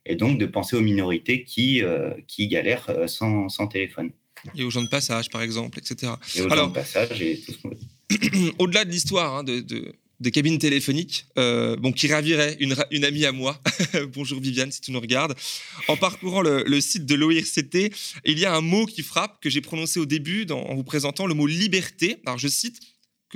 Et 0.06 0.14
donc 0.14 0.38
de 0.38 0.46
penser 0.46 0.76
aux 0.76 0.80
minorités 0.80 1.44
qui, 1.44 1.82
euh, 1.82 2.12
qui 2.26 2.48
galèrent 2.48 2.88
euh, 2.88 3.06
sans, 3.06 3.48
sans, 3.48 3.66
téléphone. 3.66 4.10
Et 4.56 4.62
aux 4.62 4.70
gens 4.70 4.82
de 4.82 4.88
passage, 4.88 5.28
par 5.28 5.42
exemple, 5.42 5.78
etc. 5.78 6.12
Et 6.36 6.40
aux 6.40 6.48
gens 6.48 6.68
de 6.68 6.72
passage 6.72 7.20
et 7.20 7.38
tout 7.38 7.52
ce 7.52 7.58
qu'on 7.58 7.70
Au-delà 8.58 8.84
de 8.84 8.90
l'histoire 8.90 9.34
hein, 9.34 9.44
de, 9.44 9.60
de, 9.60 9.92
des 10.20 10.30
cabines 10.30 10.58
téléphoniques, 10.58 11.26
bon, 11.36 11.92
qui 11.92 12.08
ravirait 12.08 12.56
une, 12.60 12.74
une 12.90 13.04
amie 13.04 13.24
à 13.26 13.32
moi. 13.32 13.60
Bonjour 14.14 14.40
Viviane, 14.40 14.72
si 14.72 14.80
tu 14.80 14.90
nous 14.92 15.00
regardes. 15.00 15.34
En 15.88 15.96
parcourant 15.96 16.40
le, 16.40 16.64
le 16.66 16.80
site 16.80 17.04
de 17.04 17.14
l'OIRCT, 17.14 17.92
il 18.24 18.38
y 18.38 18.46
a 18.46 18.54
un 18.54 18.60
mot 18.62 18.86
qui 18.86 19.02
frappe 19.02 19.40
que 19.40 19.50
j'ai 19.50 19.60
prononcé 19.60 20.00
au 20.00 20.06
début 20.06 20.46
dans, 20.46 20.62
en 20.62 20.74
vous 20.74 20.84
présentant 20.84 21.26
le 21.26 21.34
mot 21.34 21.46
liberté. 21.46 22.16
Alors 22.24 22.38
je 22.38 22.48
cite 22.48 22.80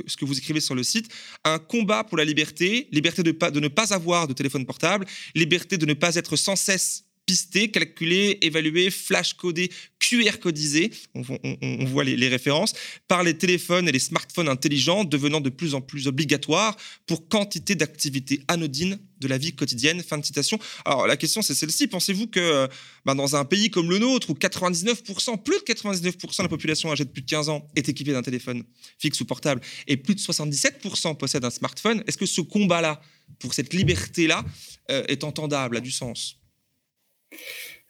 ce 0.06 0.16
que 0.16 0.24
vous 0.24 0.38
écrivez 0.38 0.60
sur 0.60 0.74
le 0.74 0.82
site, 0.82 1.08
un 1.44 1.58
combat 1.58 2.04
pour 2.04 2.18
la 2.18 2.24
liberté, 2.24 2.88
liberté 2.92 3.22
de, 3.22 3.60
ne 3.60 3.68
pas 3.68 3.94
avoir 3.94 4.28
de 4.28 4.32
téléphone 4.32 4.66
portable, 4.66 5.06
liberté 5.34 5.78
de 5.78 5.86
ne 5.86 5.94
pas 5.94 6.14
être 6.16 6.36
sans 6.36 6.56
cesse 6.56 7.04
pisté, 7.26 7.70
calculé, 7.70 8.38
évalué, 8.42 8.90
flash-codé, 8.90 9.70
QR-codisé, 9.98 10.90
on, 11.14 11.84
voit 11.86 12.04
les, 12.04 12.28
références, 12.28 12.74
par 13.08 13.22
les 13.22 13.36
téléphones 13.36 13.88
et 13.88 13.92
les 13.92 13.98
smartphones 13.98 14.48
intelligents 14.48 15.04
devenant 15.04 15.40
de 15.40 15.50
plus 15.50 15.74
en 15.74 15.80
plus 15.80 16.06
obligatoires 16.06 16.76
pour 17.06 17.28
quantité 17.28 17.74
d'activités 17.74 18.42
anodines 18.48 18.98
de 19.24 19.28
la 19.28 19.38
vie 19.38 19.54
quotidienne. 19.54 20.02
Fin 20.02 20.18
de 20.18 20.24
citation. 20.24 20.58
Alors 20.84 21.06
la 21.06 21.16
question 21.16 21.42
c'est 21.42 21.54
celle-ci, 21.54 21.88
pensez-vous 21.88 22.28
que 22.28 22.68
ben, 23.04 23.14
dans 23.14 23.36
un 23.36 23.44
pays 23.44 23.70
comme 23.70 23.90
le 23.90 23.98
nôtre 23.98 24.30
où 24.30 24.34
99%, 24.34 25.42
plus 25.42 25.58
de 25.58 25.64
99% 25.64 26.38
de 26.38 26.42
la 26.42 26.48
population 26.48 26.92
âgée 26.92 27.04
de 27.04 27.10
plus 27.10 27.22
de 27.22 27.26
15 27.28 27.48
ans 27.48 27.66
est 27.74 27.88
équipée 27.88 28.12
d'un 28.12 28.22
téléphone 28.22 28.64
fixe 28.98 29.20
ou 29.20 29.24
portable 29.24 29.60
et 29.86 29.96
plus 29.96 30.14
de 30.14 30.20
77% 30.20 31.16
possèdent 31.16 31.44
un 31.44 31.50
smartphone, 31.50 32.02
est-ce 32.06 32.18
que 32.18 32.26
ce 32.26 32.40
combat-là, 32.40 33.00
pour 33.38 33.54
cette 33.54 33.72
liberté-là, 33.72 34.44
euh, 34.90 35.04
est 35.08 35.24
entendable, 35.24 35.76
a 35.76 35.80
du 35.80 35.90
sens? 35.90 36.36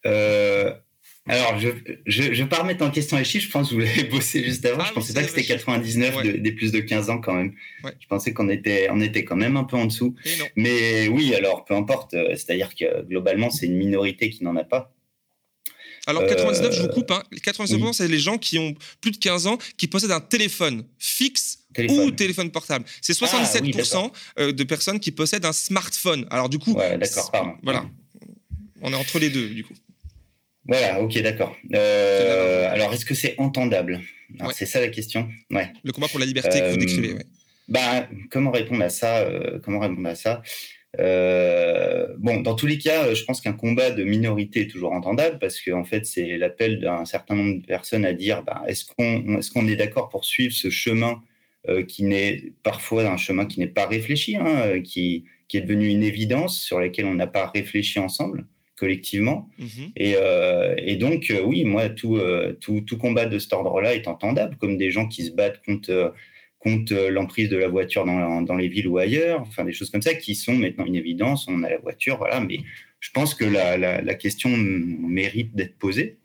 Euh, 0.07 0.73
alors, 1.27 1.59
je 1.59 2.23
ne 2.23 2.35
vais 2.35 2.47
pas 2.47 2.59
remettre 2.59 2.85
en 2.85 2.91
question 2.91 3.17
les 3.17 3.25
chiffres. 3.25 3.47
Je 3.47 3.51
pense 3.51 3.71
que 3.71 3.75
vous 3.75 3.81
l'avez 3.81 4.05
bossé 4.11 4.45
juste 4.45 4.65
avant. 4.67 4.83
Ah, 4.83 4.87
je 4.89 4.93
pensais 4.93 5.15
pas 5.15 5.23
que 5.23 5.29
c'était 5.29 5.45
99 5.45 6.23
des 6.41 6.53
plus 6.53 6.71
de 6.71 6.81
15 6.81 7.09
ans 7.09 7.19
quand 7.19 7.35
même. 7.35 7.55
Je 7.83 8.07
pensais 8.09 8.35
qu'on 8.35 8.51
était, 8.51 8.89
on 8.91 9.01
était 9.01 9.25
quand 9.25 9.37
même 9.37 9.57
un 9.57 9.65
peu 9.65 9.77
en 9.77 9.87
dessous. 9.87 10.15
Mais 10.55 11.09
oui, 11.09 11.35
alors 11.35 11.65
peu 11.65 11.75
importe. 11.75 12.13
Euh, 12.13 12.31
c'est-à-dire 12.31 12.75
que 12.75 13.03
globalement, 13.05 13.51
c'est 13.51 13.67
une 13.67 13.77
minorité 13.77 14.29
qui 14.29 14.45
n'en 14.45 14.55
a 14.57 14.65
pas. 14.65 14.93
Alors 16.07 16.27
99, 16.27 16.75
je 16.75 16.83
vous 16.83 16.89
coupe. 16.89 17.11
Hein. 17.11 17.23
99%, 17.33 17.95
c'est 17.95 18.09
les 18.09 18.19
gens 18.19 18.37
qui 18.37 18.59
ont 18.59 18.75
plus 19.01 19.11
de 19.11 19.17
15 19.17 19.47
ans 19.47 19.57
qui 19.79 19.89
possèdent 19.89 20.11
un 20.11 20.21
téléphone 20.21 20.85
fixe 20.99 21.61
ou 21.89 22.11
téléphone 22.11 22.51
portable. 22.51 22.85
C'est 23.01 23.19
77% 23.19 24.11
ah 24.37 24.53
de 24.53 24.65
personnes 24.65 25.01
qui 25.01 25.11
possèdent 25.11 25.47
un 25.47 25.55
smartphone. 25.55 26.27
Alors 26.31 26.51
du 26.51 26.59
coup, 26.59 26.75
d'accord, 26.75 27.33
voilà. 27.63 27.87
On 28.83 28.93
est 28.93 28.97
entre 28.97 29.19
les 29.19 29.31
deux, 29.31 29.49
du 29.49 29.65
coup. 29.65 29.73
Voilà, 30.67 31.01
ok, 31.03 31.21
d'accord. 31.21 31.57
Euh, 31.75 32.73
alors, 32.73 32.93
est-ce 32.95 33.05
que 33.05 33.15
c'est 33.15 33.35
entendable? 33.39 34.01
C'est 34.53 34.67
ça 34.67 34.81
la 34.81 34.89
question. 34.89 35.29
Ouais. 35.51 35.71
Le 35.85 35.93
combat 35.93 36.09
pour 36.09 36.21
la 36.21 36.27
liberté 36.27 36.61
que 36.61 36.71
vous 36.71 36.77
décrivez. 36.77 37.13
Ouais. 37.15 37.27
Bah, 37.69 38.09
comment 38.31 38.51
répondre 38.51 38.83
à 38.83 38.89
ça 38.89 39.19
euh, 39.19 39.59
Comment 39.63 39.81
répondre 39.81 40.09
à 40.09 40.15
ça? 40.15 40.43
Bon, 42.19 42.41
dans 42.41 42.55
tous 42.55 42.67
les 42.67 42.79
cas, 42.79 43.13
je 43.13 43.25
pense 43.25 43.41
qu'un 43.41 43.53
combat 43.53 43.91
de 43.91 44.05
minorité 44.05 44.63
est 44.63 44.71
toujours 44.71 44.93
entendable 44.93 45.39
parce 45.39 45.61
qu'en 45.61 45.81
en 45.81 45.85
fait, 45.85 46.07
c'est 46.07 46.39
l'appel 46.39 46.81
d'un 46.81 47.05
certain 47.05 47.35
nombre 47.35 47.61
de 47.61 47.67
personnes 47.67 48.07
à 48.07 48.13
dire 48.13 48.43
bah, 48.43 48.63
est-ce 48.67 48.87
qu'on 48.87 49.69
est, 49.69 49.77
d'accord 49.77 50.09
pour 50.09 50.25
suivre 50.25 50.55
ce 50.55 50.71
chemin 50.71 51.23
qui 51.89 52.05
n'est 52.05 52.53
parfois 52.63 53.07
un 53.07 53.17
chemin 53.17 53.45
qui 53.45 53.61
n'est 53.61 53.67
pas 53.67 53.87
réfléchi, 53.87 54.37
hein, 54.37 54.81
qui, 54.83 55.25
qui 55.49 55.59
est 55.59 55.63
devenu 55.63 55.89
une 55.89 56.03
évidence 56.03 56.59
sur 56.59 56.81
laquelle 56.81 57.07
on 57.07 57.15
n'a 57.15 57.27
pas 57.27 57.47
réfléchi 57.47 57.99
ensemble? 57.99 58.47
Collectivement. 58.77 59.51
Mhm. 59.59 59.93
Euh, 60.01 60.75
et, 60.79 60.97
donc, 60.97 61.31
euh, 61.31 61.43
oui, 61.43 61.65
moi, 61.65 61.89
euh, 62.05 62.53
tout, 62.61 62.81
tout, 62.81 62.99
combat 62.99 63.27
de 63.27 63.39
cet 63.39 63.53
ordre-là 63.53 63.95
est 63.95 64.09
entendable, 64.09 64.57
comme 64.57 64.77
des 64.77 64.91
gens 64.91 65.07
qui 65.07 65.25
se 65.25 65.31
battent 65.31 65.63
contre, 65.65 66.15
contre 66.59 66.95
l'emprise 67.11 67.49
de 67.49 67.57
la 67.57 67.69
voiture 67.69 68.05
dans, 68.05 68.43
dans, 68.43 68.57
les 68.57 68.69
villes 68.69 68.89
ou 68.89 68.99
ailleurs, 68.99 69.43
enfin 69.43 69.65
des 69.65 69.73
choses 69.73 69.91
comme 69.91 70.03
ça 70.03 70.15
qui 70.15 70.35
sont 70.35 70.55
maintenant 70.55 70.85
une 70.85 70.97
évidence. 70.97 71.47
On 71.49 71.63
a 71.63 71.71
la 71.71 71.79
voiture, 71.79 72.19
voilà, 72.19 72.41
mais 72.41 72.61
je 73.01 73.11
pense 73.11 73.35
que 73.35 73.45
la, 73.45 73.77
la, 73.77 74.15
question 74.15 74.51
mérite 74.51 75.55
d'être 75.55 75.77
posée. 75.77 76.17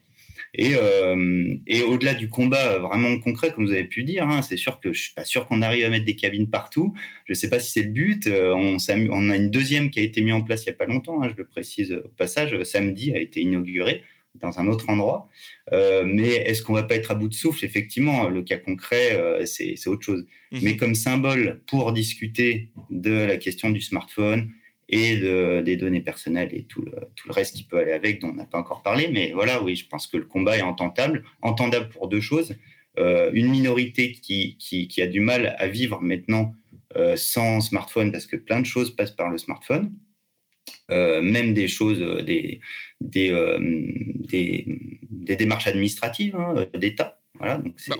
Et, 0.55 0.71
euh, 0.75 1.55
et 1.67 1.83
au-delà 1.83 2.13
du 2.13 2.29
combat 2.29 2.79
vraiment 2.79 3.17
concret, 3.19 3.51
comme 3.53 3.65
vous 3.65 3.71
avez 3.71 3.83
pu 3.83 4.03
dire, 4.03 4.27
hein, 4.27 4.41
c'est 4.41 4.57
sûr 4.57 4.79
que 4.79 4.93
je 4.93 5.01
suis 5.01 5.13
pas 5.13 5.25
sûr 5.25 5.47
qu'on 5.47 5.61
arrive 5.61 5.85
à 5.85 5.89
mettre 5.89 6.05
des 6.05 6.15
cabines 6.15 6.49
partout. 6.49 6.93
Je 7.25 7.33
ne 7.33 7.35
sais 7.35 7.49
pas 7.49 7.59
si 7.59 7.71
c'est 7.71 7.83
le 7.83 7.91
but. 7.91 8.27
Euh, 8.27 8.53
on, 8.53 8.77
on, 9.11 9.29
a 9.29 9.35
une 9.35 9.51
deuxième 9.51 9.89
qui 9.91 9.99
a 9.99 10.03
été 10.03 10.21
mise 10.21 10.33
en 10.33 10.41
place 10.41 10.63
il 10.63 10.69
n'y 10.69 10.73
a 10.73 10.77
pas 10.77 10.85
longtemps, 10.85 11.21
hein, 11.21 11.29
je 11.29 11.37
le 11.37 11.45
précise 11.45 11.93
au 11.93 12.09
passage, 12.09 12.61
samedi 12.63 13.13
a 13.13 13.19
été 13.19 13.41
inaugurée 13.41 14.03
dans 14.35 14.59
un 14.59 14.67
autre 14.67 14.89
endroit. 14.89 15.29
Euh, 15.73 16.03
mais 16.05 16.29
est-ce 16.29 16.63
qu'on 16.63 16.73
va 16.73 16.83
pas 16.83 16.95
être 16.95 17.11
à 17.11 17.15
bout 17.15 17.27
de 17.27 17.33
souffle? 17.33 17.65
Effectivement, 17.65 18.29
le 18.29 18.41
cas 18.41 18.57
concret, 18.57 19.13
euh, 19.13 19.45
c'est 19.45 19.87
autre 19.87 20.03
chose. 20.03 20.25
Mhm. 20.51 20.59
Mais 20.63 20.77
comme 20.77 20.95
symbole 20.95 21.61
pour 21.67 21.91
discuter 21.91 22.69
de 22.89 23.11
la 23.11 23.37
question 23.37 23.69
du 23.69 23.81
smartphone 23.81 24.51
et 24.89 25.17
de, 25.17 25.61
des 25.61 25.77
données 25.77 26.01
personnelles 26.01 26.49
et 26.51 26.63
tout 26.63 26.81
le, 26.81 26.91
reste 27.29 27.55
qui 27.55 27.63
peut 27.63 27.77
aller 27.77 27.91
avec, 27.91 28.21
dont 28.21 28.29
on 28.29 28.33
n'a 28.33 28.45
pas 28.45 28.57
encore 28.57 28.81
parlé, 28.81 29.07
mais 29.11 29.31
voilà, 29.33 29.61
oui, 29.61 29.75
je 29.75 29.87
pense 29.87 30.07
que 30.07 30.17
le 30.17 30.25
combat 30.25 30.57
est 30.57 30.61
entendable, 30.61 31.23
entendable 31.41 31.89
pour 31.89 32.07
deux 32.07 32.21
choses. 32.21 32.55
Euh, 32.97 33.29
une 33.33 33.49
minorité 33.49 34.11
qui, 34.11 34.89
a 34.97 35.07
du 35.07 35.19
mal 35.19 35.55
à 35.59 35.67
vivre 35.67 36.01
maintenant 36.01 36.53
sans 37.15 37.61
smartphone 37.61 38.11
parce 38.11 38.25
que 38.25 38.35
plein 38.35 38.59
de 38.59 38.65
choses 38.65 38.95
passent 38.95 39.15
par 39.15 39.29
le 39.29 39.37
smartphone. 39.37 39.93
Euh, 40.91 41.21
même 41.21 41.53
des 41.53 41.67
choses, 41.67 42.01
euh, 42.01 42.25
euh, 43.15 43.59
des, 44.19 44.65
démarches 45.35 45.67
administratives 45.67 46.35
hein, 46.35 46.65
d'État. 46.73 47.18
Voilà, 47.39 47.57
donc 47.57 47.75
bah, 47.87 47.95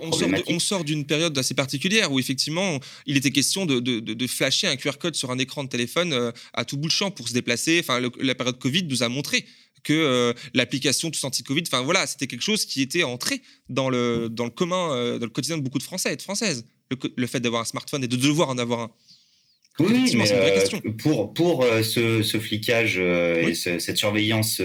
on, 0.48 0.58
sort 0.58 0.84
d'une 0.84 1.06
période 1.06 1.36
assez 1.38 1.54
particulière 1.54 2.12
où 2.12 2.20
effectivement 2.20 2.78
il 3.06 3.16
était 3.16 3.30
question 3.30 3.66
de, 3.66 3.80
de, 3.80 4.00
de, 4.00 4.26
flasher 4.26 4.66
un 4.66 4.76
QR 4.76 4.98
code 4.98 5.14
sur 5.14 5.30
un 5.30 5.38
écran 5.38 5.64
de 5.64 5.68
téléphone 5.68 6.32
à 6.52 6.64
tout 6.64 6.76
bout 6.76 6.88
de 6.88 6.92
champ 6.92 7.10
pour 7.10 7.28
se 7.28 7.32
déplacer. 7.32 7.80
Enfin, 7.80 8.00
la 8.20 8.34
période 8.34 8.58
Covid 8.58 8.84
nous 8.84 9.02
a 9.02 9.08
montré 9.08 9.46
que 9.82 10.34
l'application 10.52 11.10
Tous 11.10 11.24
Anti-Covid, 11.24 11.62
enfin 11.66 11.80
voilà, 11.80 12.06
c'était 12.06 12.26
quelque 12.26 12.42
chose 12.42 12.66
qui 12.66 12.82
était 12.82 13.02
entré 13.02 13.40
dans 13.70 13.88
le, 13.88 14.28
dans 14.30 14.44
le 14.44 14.50
commun, 14.50 14.88
dans 15.18 15.24
le 15.24 15.30
quotidien 15.30 15.56
de 15.56 15.62
beaucoup 15.62 15.78
de 15.78 15.84
Français 15.84 16.12
et 16.12 16.16
de 16.16 16.22
Françaises. 16.22 16.66
Le, 16.90 16.98
le 17.16 17.26
fait 17.26 17.40
d'avoir 17.40 17.62
un 17.62 17.64
smartphone 17.64 18.04
et 18.04 18.08
de 18.08 18.16
devoir 18.16 18.50
en 18.50 18.58
avoir 18.58 18.80
un. 18.80 18.90
Oui, 19.78 20.14
mais 20.16 20.32
euh, 20.32 20.60
pour, 20.98 21.32
pour 21.32 21.62
euh, 21.62 21.82
ce, 21.82 22.22
ce, 22.22 22.38
flicage 22.38 22.96
euh, 22.98 23.48
et 23.48 23.54
cette 23.54 23.96
surveillance 23.96 24.60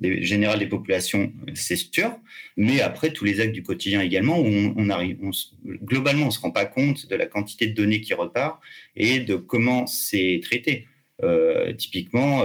des, 0.00 0.22
générale 0.22 0.58
des 0.58 0.66
populations, 0.66 1.32
c'est 1.54 1.76
sûr. 1.76 2.16
Mais 2.56 2.80
après, 2.80 3.12
tous 3.12 3.24
les 3.24 3.40
actes 3.40 3.52
du 3.52 3.62
quotidien 3.62 4.00
également, 4.00 4.40
où 4.40 4.46
on, 4.76 4.90
arrive, 4.90 5.18
globalement, 5.64 6.24
on 6.24 6.26
ne 6.26 6.32
se 6.32 6.40
rend 6.40 6.50
pas 6.50 6.66
compte 6.66 7.08
de 7.08 7.16
la 7.16 7.26
quantité 7.26 7.66
de 7.68 7.74
données 7.74 8.00
qui 8.00 8.14
repart 8.14 8.60
et 8.96 9.20
de 9.20 9.36
comment 9.36 9.86
c'est 9.86 10.40
traité. 10.42 10.86
typiquement, 11.78 12.42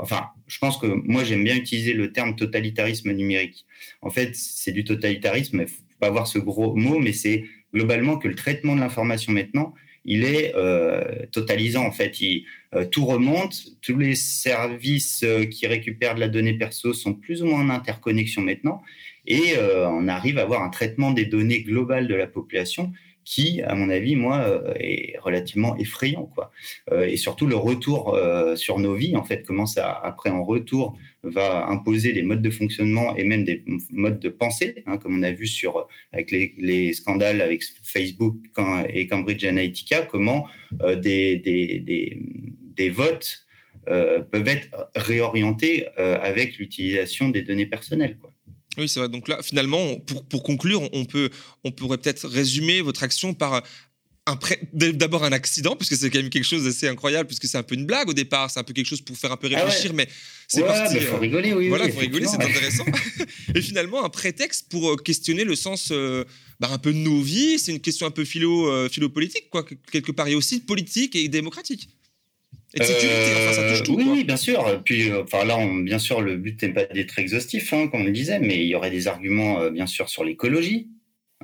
enfin, 0.00 0.26
je 0.46 0.58
pense 0.58 0.76
que 0.76 0.86
moi, 0.86 1.24
j'aime 1.24 1.44
bien 1.44 1.56
utiliser 1.56 1.92
le 1.92 2.12
terme 2.12 2.36
totalitarisme 2.36 3.12
numérique. 3.12 3.64
En 4.02 4.10
fait, 4.10 4.34
c'est 4.34 4.72
du 4.72 4.84
totalitarisme, 4.84 5.58
il 5.58 5.62
ne 5.62 5.66
faut 5.66 5.82
pas 6.00 6.08
avoir 6.08 6.26
ce 6.26 6.38
gros 6.38 6.74
mot, 6.74 6.98
mais 6.98 7.12
c'est 7.12 7.44
globalement 7.72 8.18
que 8.18 8.28
le 8.28 8.34
traitement 8.34 8.74
de 8.74 8.80
l'information 8.80 9.32
maintenant, 9.32 9.74
il 10.04 10.24
est 10.24 10.54
euh, 10.54 11.26
totalisant 11.32 11.84
en 11.84 11.92
fait. 11.92 12.16
Euh, 12.74 12.84
tout 12.84 13.06
remonte, 13.06 13.62
tous 13.82 13.98
les 13.98 14.14
services 14.14 15.22
euh, 15.24 15.44
qui 15.44 15.66
récupèrent 15.66 16.14
de 16.14 16.20
la 16.20 16.28
donnée 16.28 16.54
perso 16.54 16.92
sont 16.92 17.14
plus 17.14 17.42
ou 17.42 17.46
moins 17.46 17.60
en 17.60 17.70
interconnexion 17.70 18.42
maintenant, 18.42 18.82
et 19.26 19.58
on 19.58 20.08
arrive 20.08 20.38
à 20.38 20.42
avoir 20.42 20.62
un 20.62 20.70
traitement 20.70 21.10
des 21.10 21.26
données 21.26 21.60
globales 21.60 22.08
de 22.08 22.14
la 22.14 22.26
population 22.26 22.92
qui, 23.28 23.60
à 23.60 23.74
mon 23.74 23.90
avis, 23.90 24.16
moi, 24.16 24.38
euh, 24.38 24.72
est 24.80 25.18
relativement 25.18 25.76
effrayant, 25.76 26.24
quoi. 26.34 26.50
Euh, 26.90 27.06
et 27.06 27.18
surtout 27.18 27.46
le 27.46 27.56
retour 27.56 28.14
euh, 28.14 28.56
sur 28.56 28.78
nos 28.78 28.94
vies, 28.94 29.16
en 29.16 29.22
fait, 29.22 29.44
comment 29.46 29.66
ça, 29.66 29.92
après 30.02 30.30
en 30.30 30.42
retour, 30.42 30.96
va 31.22 31.66
imposer 31.66 32.14
des 32.14 32.22
modes 32.22 32.40
de 32.40 32.48
fonctionnement 32.48 33.14
et 33.16 33.24
même 33.24 33.44
des 33.44 33.62
modes 33.90 34.18
de 34.18 34.30
pensée, 34.30 34.82
hein, 34.86 34.96
comme 34.96 35.18
on 35.18 35.22
a 35.22 35.30
vu 35.30 35.46
sur 35.46 35.88
avec 36.12 36.30
les, 36.30 36.92
scandales 36.94 37.42
avec 37.42 37.62
Facebook 37.82 38.36
et 38.88 39.06
Cambridge 39.08 39.44
Analytica, 39.44 40.02
comment 40.02 40.46
des, 40.80 41.36
des, 41.36 41.80
des, 41.80 42.18
des, 42.76 42.88
votes 42.88 43.46
peuvent 43.84 44.48
être 44.48 44.90
réorientés 44.94 45.86
avec 45.96 46.56
l'utilisation 46.56 47.28
des 47.28 47.42
données 47.42 47.66
personnelles, 47.66 48.16
quoi. 48.16 48.27
Oui, 48.78 48.88
c'est 48.88 49.00
vrai. 49.00 49.08
Donc 49.08 49.28
là, 49.28 49.42
finalement, 49.42 49.96
pour, 50.00 50.24
pour 50.24 50.42
conclure, 50.42 50.88
on, 50.92 51.04
peut, 51.04 51.30
on 51.64 51.72
pourrait 51.72 51.98
peut-être 51.98 52.28
résumer 52.28 52.80
votre 52.80 53.02
action 53.02 53.34
par 53.34 53.62
d'abord 54.72 55.24
un 55.24 55.32
accident, 55.32 55.76
puisque 55.76 55.96
c'est 55.96 56.10
quand 56.10 56.18
même 56.18 56.30
quelque 56.30 56.44
chose 56.44 56.64
d'assez 56.64 56.88
incroyable, 56.88 57.26
puisque 57.26 57.46
c'est 57.46 57.56
un 57.58 57.62
peu 57.62 57.74
une 57.74 57.86
blague 57.86 58.08
au 58.08 58.12
départ, 58.12 58.50
c'est 58.50 58.60
un 58.60 58.64
peu 58.64 58.72
quelque 58.72 58.86
chose 58.86 59.00
pour 59.00 59.16
faire 59.16 59.32
un 59.32 59.36
peu 59.36 59.48
ah 59.54 59.64
réfléchir, 59.64 59.94
mais 59.94 60.08
c'est 60.46 60.62
parti. 60.62 60.96
Il 60.96 61.02
faut 61.02 61.16
euh, 61.16 61.18
rigoler, 61.18 61.52
oui. 61.54 61.68
Voilà, 61.68 61.86
il 61.86 61.92
faut 61.92 62.00
rigoler, 62.00 62.26
c'est 62.26 62.42
intéressant. 62.42 62.84
et 63.54 63.62
finalement, 63.62 64.04
un 64.04 64.08
prétexte 64.08 64.68
pour 64.70 64.90
euh, 64.90 64.96
questionner 64.96 65.44
le 65.44 65.56
sens 65.56 65.88
euh, 65.92 66.24
bah, 66.60 66.68
un 66.70 66.78
peu 66.78 66.92
de 66.92 66.98
nos 66.98 67.22
vies, 67.22 67.58
c'est 67.58 67.72
une 67.72 67.80
question 67.80 68.06
un 68.06 68.10
peu 68.10 68.24
philo, 68.24 68.88
philo-politique, 68.88 69.48
quoi, 69.50 69.64
quelque 69.90 70.12
part, 70.12 70.28
et 70.28 70.34
aussi 70.34 70.60
politique 70.60 71.16
et 71.16 71.28
démocratique. 71.28 71.88
Et 72.74 72.80
de 72.80 72.84
sécurité, 72.84 73.30
enfin, 73.36 73.52
ça 73.52 73.68
touche 73.68 73.82
tout. 73.82 73.94
Oui, 73.96 74.24
bien 74.24 74.36
sûr. 74.36 74.82
Puis, 74.84 75.10
euh, 75.10 75.22
enfin, 75.22 75.44
là, 75.44 75.56
on, 75.56 75.76
bien 75.76 75.98
sûr, 75.98 76.20
le 76.20 76.36
but 76.36 76.62
n'est 76.62 76.72
pas 76.72 76.84
d'être 76.84 77.18
exhaustif, 77.18 77.72
hein, 77.72 77.88
comme 77.88 78.02
on 78.02 78.04
le 78.04 78.10
disait, 78.10 78.40
mais 78.40 78.56
il 78.56 78.66
y 78.66 78.74
aurait 78.74 78.90
des 78.90 79.08
arguments, 79.08 79.60
euh, 79.60 79.70
bien 79.70 79.86
sûr, 79.86 80.08
sur 80.08 80.24
l'écologie. 80.24 80.88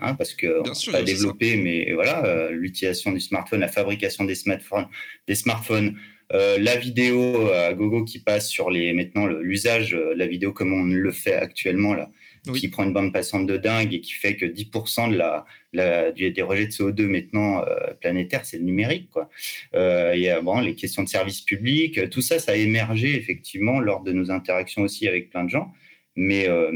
Hein, 0.00 0.16
parce 0.16 0.34
que 0.34 0.60
bien 0.64 0.72
on 0.72 0.90
pas 0.92 1.04
développé, 1.04 1.56
mais 1.56 1.92
voilà, 1.92 2.24
euh, 2.24 2.50
l'utilisation 2.50 3.12
du 3.12 3.20
smartphone, 3.20 3.60
la 3.60 3.68
fabrication 3.68 4.24
des 4.24 4.34
smartphones, 4.34 4.88
des 5.28 5.36
smartphones 5.36 5.96
la 6.32 6.74
vidéo 6.74 7.48
à 7.52 7.74
gogo 7.74 8.02
qui 8.02 8.18
passe 8.18 8.48
sur 8.48 8.68
les 8.68 8.92
maintenant 8.92 9.26
l'usage, 9.26 9.94
la 9.94 10.26
vidéo 10.26 10.52
comme 10.52 10.72
on 10.72 10.82
le 10.82 11.12
fait 11.12 11.34
actuellement 11.34 11.94
là, 11.94 12.10
qui 12.56 12.66
prend 12.66 12.82
une 12.82 12.92
bande 12.92 13.12
passante 13.12 13.46
de 13.46 13.56
dingue 13.56 13.94
et 13.94 14.00
qui 14.00 14.14
fait 14.14 14.34
que 14.34 14.44
10% 14.44 15.12
de 15.12 15.16
la, 15.16 15.44
la, 15.74 16.12
des 16.12 16.42
rejets 16.42 16.66
de 16.66 16.72
CO2 16.72 17.06
maintenant 17.06 17.62
euh, 17.62 17.92
planétaires, 18.00 18.44
c'est 18.44 18.58
le 18.58 18.64
numérique. 18.64 19.10
Quoi. 19.10 19.28
Euh, 19.74 20.12
il 20.14 20.22
y 20.22 20.28
a 20.28 20.40
bon, 20.40 20.60
les 20.60 20.74
questions 20.74 21.02
de 21.02 21.08
service 21.08 21.40
public, 21.42 22.08
tout 22.10 22.22
ça, 22.22 22.38
ça 22.38 22.52
a 22.52 22.56
émergé 22.56 23.16
effectivement 23.16 23.80
lors 23.80 24.02
de 24.02 24.12
nos 24.12 24.30
interactions 24.30 24.82
aussi 24.82 25.06
avec 25.08 25.30
plein 25.30 25.44
de 25.44 25.50
gens. 25.50 25.72
Mais, 26.16 26.48
euh, 26.48 26.70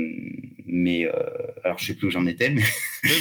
mais 0.66 1.06
euh, 1.06 1.12
alors 1.62 1.78
je 1.78 1.86
sais 1.86 1.94
plus 1.94 2.08
où 2.08 2.10
j'en 2.10 2.26
étais. 2.26 2.50
Mais... 2.50 2.62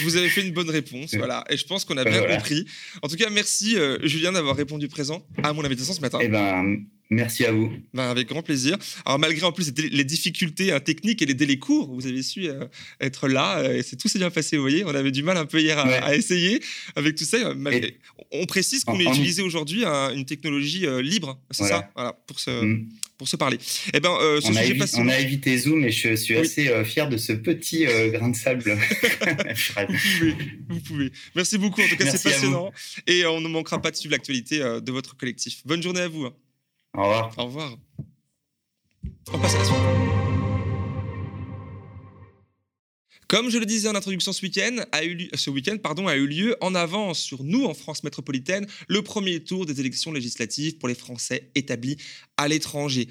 vous 0.01 0.17
avez 0.17 0.29
fait 0.29 0.41
une 0.41 0.53
bonne 0.53 0.69
réponse, 0.69 1.13
voilà. 1.17 1.43
Et 1.49 1.57
je 1.57 1.65
pense 1.67 1.85
qu'on 1.85 1.97
a 1.97 2.03
bien 2.03 2.23
compris. 2.23 2.65
En 3.03 3.07
tout 3.07 3.15
cas, 3.15 3.29
merci 3.29 3.77
Julien 4.01 4.31
d'avoir 4.31 4.55
répondu 4.55 4.87
présent 4.87 5.25
à 5.43 5.53
mon 5.53 5.63
invitation 5.63 5.93
ce 5.93 6.01
matin. 6.01 6.17
Eh 6.19 6.27
ben, 6.27 6.87
Merci 7.09 7.45
à 7.45 7.53
vous. 7.53 7.71
Ben, 7.93 8.03
avec 8.03 8.27
grand 8.27 8.41
plaisir. 8.41 8.77
Alors 9.05 9.17
malgré 9.17 9.45
en 9.45 9.53
plus 9.53 9.71
les 9.77 10.03
difficultés 10.03 10.73
hein, 10.73 10.79
techniques 10.81 11.21
et 11.21 11.25
les 11.25 11.33
délais 11.33 11.57
courts, 11.57 11.89
vous 11.93 12.05
avez 12.05 12.21
su 12.21 12.49
euh, 12.49 12.65
être 12.99 13.29
là 13.29 13.59
euh, 13.59 13.77
et 13.77 13.83
c'est 13.83 13.95
tout 13.95 14.09
s'est 14.09 14.19
bien 14.19 14.29
passé. 14.29 14.57
Vous 14.57 14.63
voyez, 14.63 14.83
on 14.83 14.89
avait 14.93 15.11
du 15.11 15.23
mal 15.23 15.37
un 15.37 15.45
peu 15.45 15.61
hier 15.61 15.79
à, 15.79 16.15
essayer 16.15 16.61
avec 16.95 17.15
tout 17.15 17.23
ça. 17.23 17.53
on 18.31 18.45
précise 18.45 18.83
qu'on 18.83 18.99
a 18.99 19.03
utilisé 19.03 19.41
aujourd'hui 19.41 19.85
une 19.85 20.25
technologie 20.25 20.85
euh, 20.85 21.01
libre, 21.01 21.39
c'est 21.51 21.63
ça, 21.63 21.89
voilà, 21.95 22.13
pour 22.27 22.39
se 22.39 22.51
mm. 22.51 22.89
pour 23.17 23.27
se 23.27 23.37
parler. 23.37 23.57
Eh 23.93 23.99
ben, 24.01 24.09
on, 24.09 24.55
a 24.55 24.63
évité, 24.65 24.85
on, 24.97 25.07
a 25.07 25.19
évité 25.19 25.57
Zoom 25.57 25.85
et 25.85 25.91
je 25.91 26.15
suis 26.15 26.35
assez 26.35 26.83
fier 26.83 27.07
de 27.07 27.15
ce 27.15 27.31
petit 27.31 27.85
grain 28.11 28.29
de 28.29 28.35
sable. 28.35 28.63
vous, 29.87 29.95
pouvez, 30.17 30.35
vous 30.67 30.79
pouvez. 30.81 31.11
Merci 31.35 31.57
beaucoup. 31.57 31.81
En 31.81 31.87
tout 31.87 31.95
cas, 31.95 32.11
c'est 32.11 32.21
passionnant 32.21 32.73
et 33.05 33.25
on 33.25 33.39
ne 33.39 33.47
manquera 33.47 33.81
pas 33.81 33.91
de 33.91 33.95
suivre 33.95 34.11
l'actualité 34.11 34.59
de 34.59 34.91
votre 34.91 35.15
collectif. 35.15 35.61
Bonne 35.65 35.81
journée 35.81 36.01
à 36.01 36.09
vous. 36.09 36.25
Hein. 36.25 36.33
Au 36.97 37.03
revoir. 37.03 37.31
Au 37.37 37.45
revoir. 37.45 37.77
On 39.31 39.37
passe 39.37 39.53
à 39.53 39.59
la 39.59 39.65
suite. 39.65 39.77
Comme 43.27 43.51
je 43.51 43.59
le 43.59 43.65
disais 43.67 43.87
en 43.87 43.93
introduction 43.93 44.33
ce 44.33 44.41
week-end, 44.41 44.77
a 44.91 45.05
eu, 45.05 45.29
ce 45.35 45.49
week-end 45.51 45.77
pardon, 45.77 46.07
a 46.07 46.15
eu 46.15 46.25
lieu 46.25 46.55
en 46.59 46.73
avance 46.73 47.19
sur 47.19 47.43
nous 47.43 47.65
en 47.65 47.75
France 47.75 48.03
métropolitaine 48.03 48.65
le 48.87 49.03
premier 49.03 49.43
tour 49.43 49.67
des 49.67 49.79
élections 49.79 50.11
législatives 50.11 50.77
pour 50.77 50.87
les 50.87 50.95
Français 50.95 51.51
établis 51.53 51.97
à 52.37 52.47
l'étranger 52.47 53.07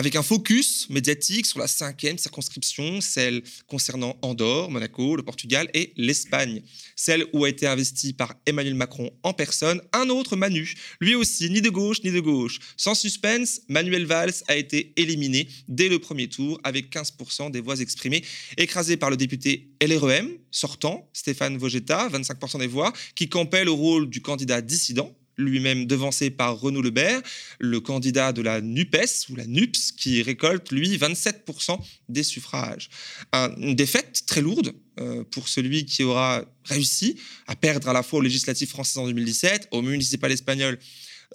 avec 0.00 0.16
un 0.16 0.22
focus 0.22 0.88
médiatique 0.88 1.44
sur 1.44 1.58
la 1.58 1.66
cinquième 1.66 2.16
circonscription, 2.16 3.02
celle 3.02 3.42
concernant 3.66 4.16
Andorre, 4.22 4.70
Monaco, 4.70 5.14
le 5.14 5.22
Portugal 5.22 5.68
et 5.74 5.92
l'Espagne. 5.94 6.62
Celle 6.96 7.26
où 7.34 7.44
a 7.44 7.50
été 7.50 7.66
investi 7.66 8.14
par 8.14 8.34
Emmanuel 8.46 8.76
Macron 8.76 9.10
en 9.22 9.34
personne 9.34 9.82
un 9.92 10.08
autre 10.08 10.36
Manu, 10.36 10.72
lui 11.02 11.14
aussi 11.14 11.50
ni 11.50 11.60
de 11.60 11.68
gauche 11.68 12.02
ni 12.02 12.12
de 12.12 12.20
gauche. 12.20 12.60
Sans 12.78 12.94
suspense, 12.94 13.60
Manuel 13.68 14.06
Valls 14.06 14.42
a 14.48 14.56
été 14.56 14.94
éliminé 14.96 15.46
dès 15.68 15.90
le 15.90 15.98
premier 15.98 16.28
tour 16.28 16.58
avec 16.64 16.90
15% 16.90 17.50
des 17.50 17.60
voix 17.60 17.78
exprimées, 17.78 18.24
écrasé 18.56 18.96
par 18.96 19.10
le 19.10 19.18
député 19.18 19.68
LREM 19.82 20.30
sortant, 20.50 21.08
Stéphane 21.12 21.56
Vogetta, 21.56 22.08
25% 22.08 22.58
des 22.58 22.66
voix, 22.66 22.92
qui 23.14 23.28
campait 23.28 23.64
le 23.64 23.70
rôle 23.70 24.08
du 24.08 24.20
candidat 24.20 24.60
dissident, 24.60 25.14
lui-même 25.40 25.86
devancé 25.86 26.30
par 26.30 26.58
Renaud 26.58 26.82
Lebert, 26.82 27.20
le 27.58 27.80
candidat 27.80 28.32
de 28.32 28.42
la 28.42 28.60
NUPES 28.60 29.28
ou 29.30 29.36
la 29.36 29.46
NUPS, 29.46 29.92
qui 29.92 30.22
récolte, 30.22 30.70
lui, 30.70 30.96
27% 30.96 31.78
des 32.08 32.22
suffrages. 32.22 32.90
une 33.32 33.74
défaite 33.74 34.24
très 34.26 34.40
lourde 34.40 34.74
euh, 35.00 35.24
pour 35.24 35.48
celui 35.48 35.84
qui 35.86 36.02
aura 36.02 36.44
réussi 36.64 37.16
à 37.46 37.56
perdre 37.56 37.88
à 37.88 37.92
la 37.92 38.02
fois 38.02 38.18
aux 38.18 38.22
législatives 38.22 38.68
françaises 38.68 38.98
en 38.98 39.06
2017, 39.06 39.68
aux 39.70 39.82
municipales 39.82 40.32
espagnoles 40.32 40.78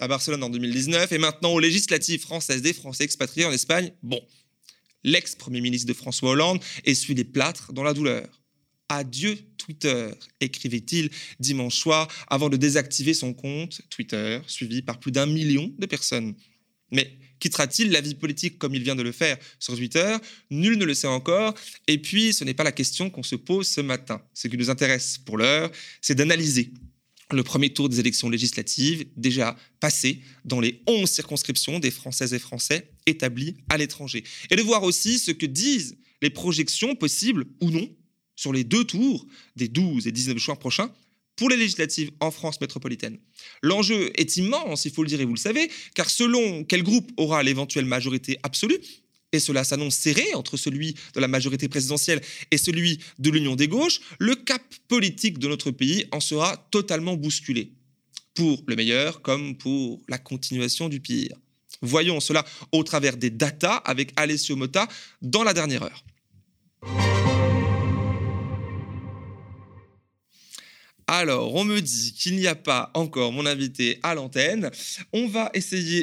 à 0.00 0.08
Barcelone 0.08 0.42
en 0.42 0.50
2019 0.50 1.10
et 1.12 1.18
maintenant 1.18 1.52
aux 1.52 1.60
législatives 1.60 2.20
françaises 2.20 2.62
des 2.62 2.72
Français 2.72 3.04
expatriés 3.04 3.46
en 3.46 3.52
Espagne. 3.52 3.92
Bon, 4.02 4.20
L'ex-premier 5.06 5.60
ministre 5.60 5.86
de 5.86 5.92
François 5.92 6.30
Hollande 6.30 6.60
essuie 6.84 7.14
les 7.14 7.24
plâtres 7.24 7.72
dans 7.72 7.84
la 7.84 7.94
douleur. 7.94 8.28
Adieu 8.88 9.36
Twitter, 9.58 10.10
écrivait-il 10.40 11.10
dimanche 11.40 11.76
soir 11.76 12.08
avant 12.28 12.48
de 12.48 12.56
désactiver 12.56 13.14
son 13.14 13.34
compte 13.34 13.82
Twitter, 13.90 14.40
suivi 14.46 14.82
par 14.82 15.00
plus 15.00 15.10
d'un 15.10 15.26
million 15.26 15.72
de 15.76 15.86
personnes. 15.86 16.34
Mais 16.92 17.18
quittera-t-il 17.40 17.90
la 17.90 18.00
vie 18.00 18.14
politique 18.14 18.58
comme 18.58 18.74
il 18.74 18.82
vient 18.82 18.94
de 18.94 19.02
le 19.02 19.12
faire 19.12 19.36
sur 19.58 19.76
Twitter? 19.76 20.16
Nul 20.50 20.78
ne 20.78 20.84
le 20.84 20.94
sait 20.94 21.08
encore. 21.08 21.54
Et 21.88 21.98
puis, 21.98 22.32
ce 22.32 22.44
n'est 22.44 22.54
pas 22.54 22.64
la 22.64 22.72
question 22.72 23.10
qu'on 23.10 23.24
se 23.24 23.34
pose 23.34 23.66
ce 23.66 23.80
matin. 23.80 24.22
Ce 24.34 24.46
qui 24.46 24.56
nous 24.56 24.70
intéresse 24.70 25.18
pour 25.18 25.36
l'heure, 25.36 25.70
c'est 26.00 26.14
d'analyser 26.14 26.70
le 27.32 27.42
premier 27.42 27.70
tour 27.70 27.88
des 27.88 27.98
élections 27.98 28.30
législatives 28.30 29.04
déjà 29.16 29.56
passé 29.80 30.20
dans 30.44 30.60
les 30.60 30.82
11 30.86 31.10
circonscriptions 31.10 31.80
des 31.80 31.90
Françaises 31.90 32.32
et 32.34 32.38
Français 32.38 32.92
établis 33.06 33.56
à 33.68 33.76
l'étranger. 33.76 34.22
Et 34.50 34.54
de 34.54 34.62
voir 34.62 34.84
aussi 34.84 35.18
ce 35.18 35.32
que 35.32 35.46
disent 35.46 35.96
les 36.22 36.30
projections 36.30 36.94
possibles 36.94 37.46
ou 37.60 37.70
non 37.70 37.90
sur 38.36 38.52
les 38.52 38.64
deux 38.64 38.84
tours 38.84 39.26
des 39.56 39.68
12 39.68 40.06
et 40.06 40.12
19 40.12 40.38
juin 40.38 40.56
prochains 40.56 40.90
pour 41.36 41.50
les 41.50 41.56
législatives 41.56 42.10
en 42.20 42.30
France 42.30 42.60
métropolitaine. 42.60 43.18
L'enjeu 43.62 44.10
est 44.14 44.36
immense, 44.36 44.84
il 44.86 44.92
faut 44.92 45.02
le 45.02 45.08
dire 45.08 45.20
et 45.20 45.24
vous 45.24 45.34
le 45.34 45.38
savez, 45.38 45.70
car 45.94 46.08
selon 46.08 46.64
quel 46.64 46.82
groupe 46.82 47.10
aura 47.16 47.42
l'éventuelle 47.42 47.84
majorité 47.84 48.38
absolue, 48.42 48.78
et 49.32 49.40
cela 49.40 49.64
s'annonce 49.64 49.96
serré 49.96 50.24
entre 50.34 50.56
celui 50.56 50.94
de 51.14 51.20
la 51.20 51.28
majorité 51.28 51.68
présidentielle 51.68 52.22
et 52.50 52.58
celui 52.58 53.00
de 53.18 53.30
l'Union 53.30 53.54
des 53.54 53.68
gauches, 53.68 54.00
le 54.18 54.34
cap 54.34 54.62
politique 54.88 55.38
de 55.38 55.48
notre 55.48 55.70
pays 55.70 56.06
en 56.12 56.20
sera 56.20 56.56
totalement 56.70 57.16
bousculé, 57.16 57.72
pour 58.34 58.62
le 58.66 58.76
meilleur 58.76 59.20
comme 59.20 59.56
pour 59.56 60.00
la 60.08 60.18
continuation 60.18 60.88
du 60.88 61.00
pire. 61.00 61.36
Voyons 61.82 62.20
cela 62.20 62.44
au 62.72 62.82
travers 62.82 63.16
des 63.18 63.30
datas 63.30 63.76
avec 63.84 64.12
Alessio 64.16 64.56
Motta 64.56 64.88
dans 65.20 65.42
la 65.42 65.52
dernière 65.52 65.82
heure. 65.82 66.04
Alors, 71.08 71.54
on 71.54 71.64
me 71.64 71.80
dit 71.80 72.14
qu'il 72.14 72.34
n'y 72.34 72.48
a 72.48 72.56
pas 72.56 72.90
encore 72.94 73.30
mon 73.30 73.46
invité 73.46 74.00
à 74.02 74.16
l'antenne. 74.16 74.72
On 75.12 75.28
va 75.28 75.50
essayer 75.54 76.02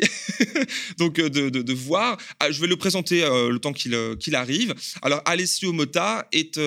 donc 0.98 1.20
euh, 1.20 1.30
de, 1.30 1.74
voir. 1.74 2.18
Ah, 2.39 2.50
je 2.52 2.62
vais 2.62 2.68
le 2.68 2.78
présenter 2.78 3.22
euh, 3.22 3.50
le 3.50 3.60
temps 3.60 3.74
euh, 3.88 4.16
qu'il 4.16 4.36
arrive. 4.36 4.74
Alors, 5.02 5.22
Alessio 5.26 5.74
Motta 5.74 6.26
est 6.32 6.58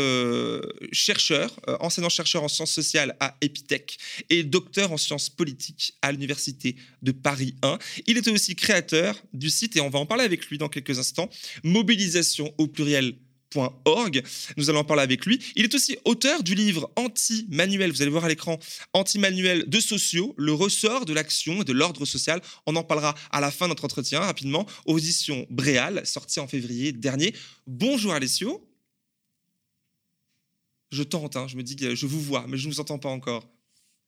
chercheur, 0.92 1.58
enseignant-chercheur 1.80 2.42
en 2.42 2.48
sciences 2.48 2.72
sociales 2.72 3.16
à 3.20 3.36
Epitech 3.40 3.96
et 4.28 4.42
docteur 4.42 4.92
en 4.92 4.98
sciences 4.98 5.30
politiques 5.30 5.94
à 6.02 6.12
l'Université 6.12 6.76
de 7.00 7.12
Paris 7.12 7.54
1. 7.62 7.78
Il 8.06 8.18
est 8.18 8.28
aussi 8.28 8.54
créateur 8.54 9.16
du 9.32 9.48
site, 9.48 9.76
et 9.76 9.80
on 9.80 9.88
va 9.88 9.98
en 9.98 10.06
parler 10.06 10.24
avec 10.24 10.46
lui 10.48 10.58
dans 10.58 10.68
quelques 10.68 10.98
instants, 10.98 11.30
mobilisation 11.62 12.52
au 12.58 12.66
pluriel 12.66 13.14
org. 13.84 14.22
Nous 14.56 14.70
allons 14.70 14.80
en 14.80 14.84
parler 14.84 15.02
avec 15.02 15.26
lui. 15.26 15.38
Il 15.54 15.64
est 15.64 15.74
aussi 15.74 15.96
auteur 16.04 16.42
du 16.42 16.54
livre 16.54 16.90
Anti-manuel, 16.96 17.92
vous 17.92 18.02
allez 18.02 18.10
voir 18.10 18.24
à 18.24 18.28
l'écran, 18.28 18.58
Anti-manuel 18.92 19.68
de 19.68 19.80
sociaux, 19.80 20.34
le 20.36 20.52
ressort 20.52 21.04
de 21.04 21.12
l'action 21.12 21.62
et 21.62 21.64
de 21.64 21.72
l'ordre 21.72 22.04
social. 22.04 22.40
On 22.66 22.76
en 22.76 22.82
parlera 22.82 23.14
à 23.30 23.40
la 23.40 23.50
fin 23.50 23.66
de 23.66 23.70
notre 23.70 23.84
entretien 23.84 24.20
rapidement, 24.20 24.66
aux 24.86 24.98
éditions 24.98 25.46
Bréal, 25.50 26.06
sorti 26.06 26.40
en 26.40 26.46
février 26.46 26.92
dernier. 26.92 27.34
Bonjour 27.66 28.12
Alessio. 28.12 28.66
Je 30.90 31.02
tente, 31.02 31.36
hein, 31.36 31.46
je 31.48 31.56
me 31.56 31.62
dis 31.62 31.76
que 31.76 31.94
je 31.94 32.06
vous 32.06 32.20
vois, 32.20 32.46
mais 32.48 32.56
je 32.56 32.68
ne 32.68 32.72
vous 32.72 32.80
entends 32.80 32.98
pas 32.98 33.08
encore. 33.08 33.48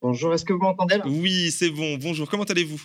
Bonjour, 0.01 0.33
est-ce 0.33 0.45
que 0.45 0.53
vous 0.53 0.59
m'entendez 0.59 0.97
là? 0.97 1.03
Oui, 1.05 1.51
c'est 1.51 1.69
bon. 1.69 1.97
Bonjour, 1.97 2.29
comment 2.29 2.45
allez-vous? 2.45 2.81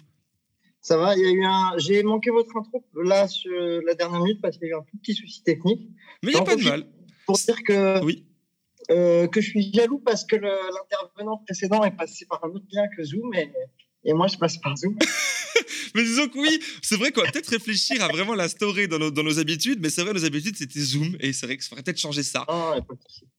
Ça 0.85 0.99
va, 0.99 1.17
il 1.17 1.23
y 1.23 1.27
a 1.27 1.31
eu 1.31 1.45
un. 1.47 1.79
J'ai 1.79 2.03
manqué 2.03 2.29
votre 2.29 2.55
intro 2.59 2.85
là 2.95 3.27
sur 3.27 3.51
la 3.87 3.95
dernière 3.95 4.21
minute 4.21 4.43
parce 4.43 4.59
qu'il 4.59 4.69
y 4.69 4.71
a 4.71 4.75
eu 4.75 4.79
un 4.79 4.83
tout 4.83 4.99
petit 4.99 5.15
souci 5.15 5.43
technique. 5.43 5.89
Mais 6.23 6.33
il 6.33 6.35
n'y 6.35 6.41
a 6.41 6.45
pas 6.45 6.57
de 6.57 6.63
mal. 6.63 6.87
Pour 7.27 7.37
dire 7.37 7.57
que, 7.67 8.05
oui. 8.05 8.27
Euh, 8.91 9.27
que 9.27 9.41
je 9.41 9.49
suis 9.49 9.73
jaloux 9.73 9.99
parce 9.99 10.27
que 10.27 10.37
l'intervenant 10.37 11.39
précédent 11.39 11.85
est 11.85 11.97
passé 11.97 12.27
par 12.27 12.45
un 12.45 12.49
autre 12.49 12.67
lien 12.71 12.87
que 12.95 13.03
Zoom 13.03 13.33
et, 13.33 13.51
et 14.05 14.13
moi 14.13 14.27
je 14.29 14.37
passe 14.37 14.59
par 14.59 14.77
Zoom. 14.77 14.97
mais 15.95 16.03
disons 16.03 16.29
que 16.29 16.39
oui, 16.39 16.61
c'est 16.83 16.97
vrai 16.97 17.13
qu'on 17.13 17.23
va 17.23 17.31
peut-être 17.31 17.49
réfléchir 17.49 18.03
à 18.03 18.09
vraiment 18.09 18.35
story 18.49 18.89
dans 18.89 18.99
nos, 18.99 19.11
dans 19.11 19.23
nos 19.23 19.39
habitudes, 19.39 19.79
mais 19.81 19.91
c'est 19.91 20.03
vrai, 20.03 20.13
nos 20.13 20.25
habitudes, 20.25 20.57
c'était 20.57 20.81
Zoom, 20.81 21.17
et 21.21 21.33
c'est 21.33 21.47
vrai 21.47 21.57
qu'il 21.57 21.67
faudrait 21.67 21.83
peut-être 21.83 22.01
changer 22.01 22.23
ça. 22.23 22.45
Ah, 22.49 22.75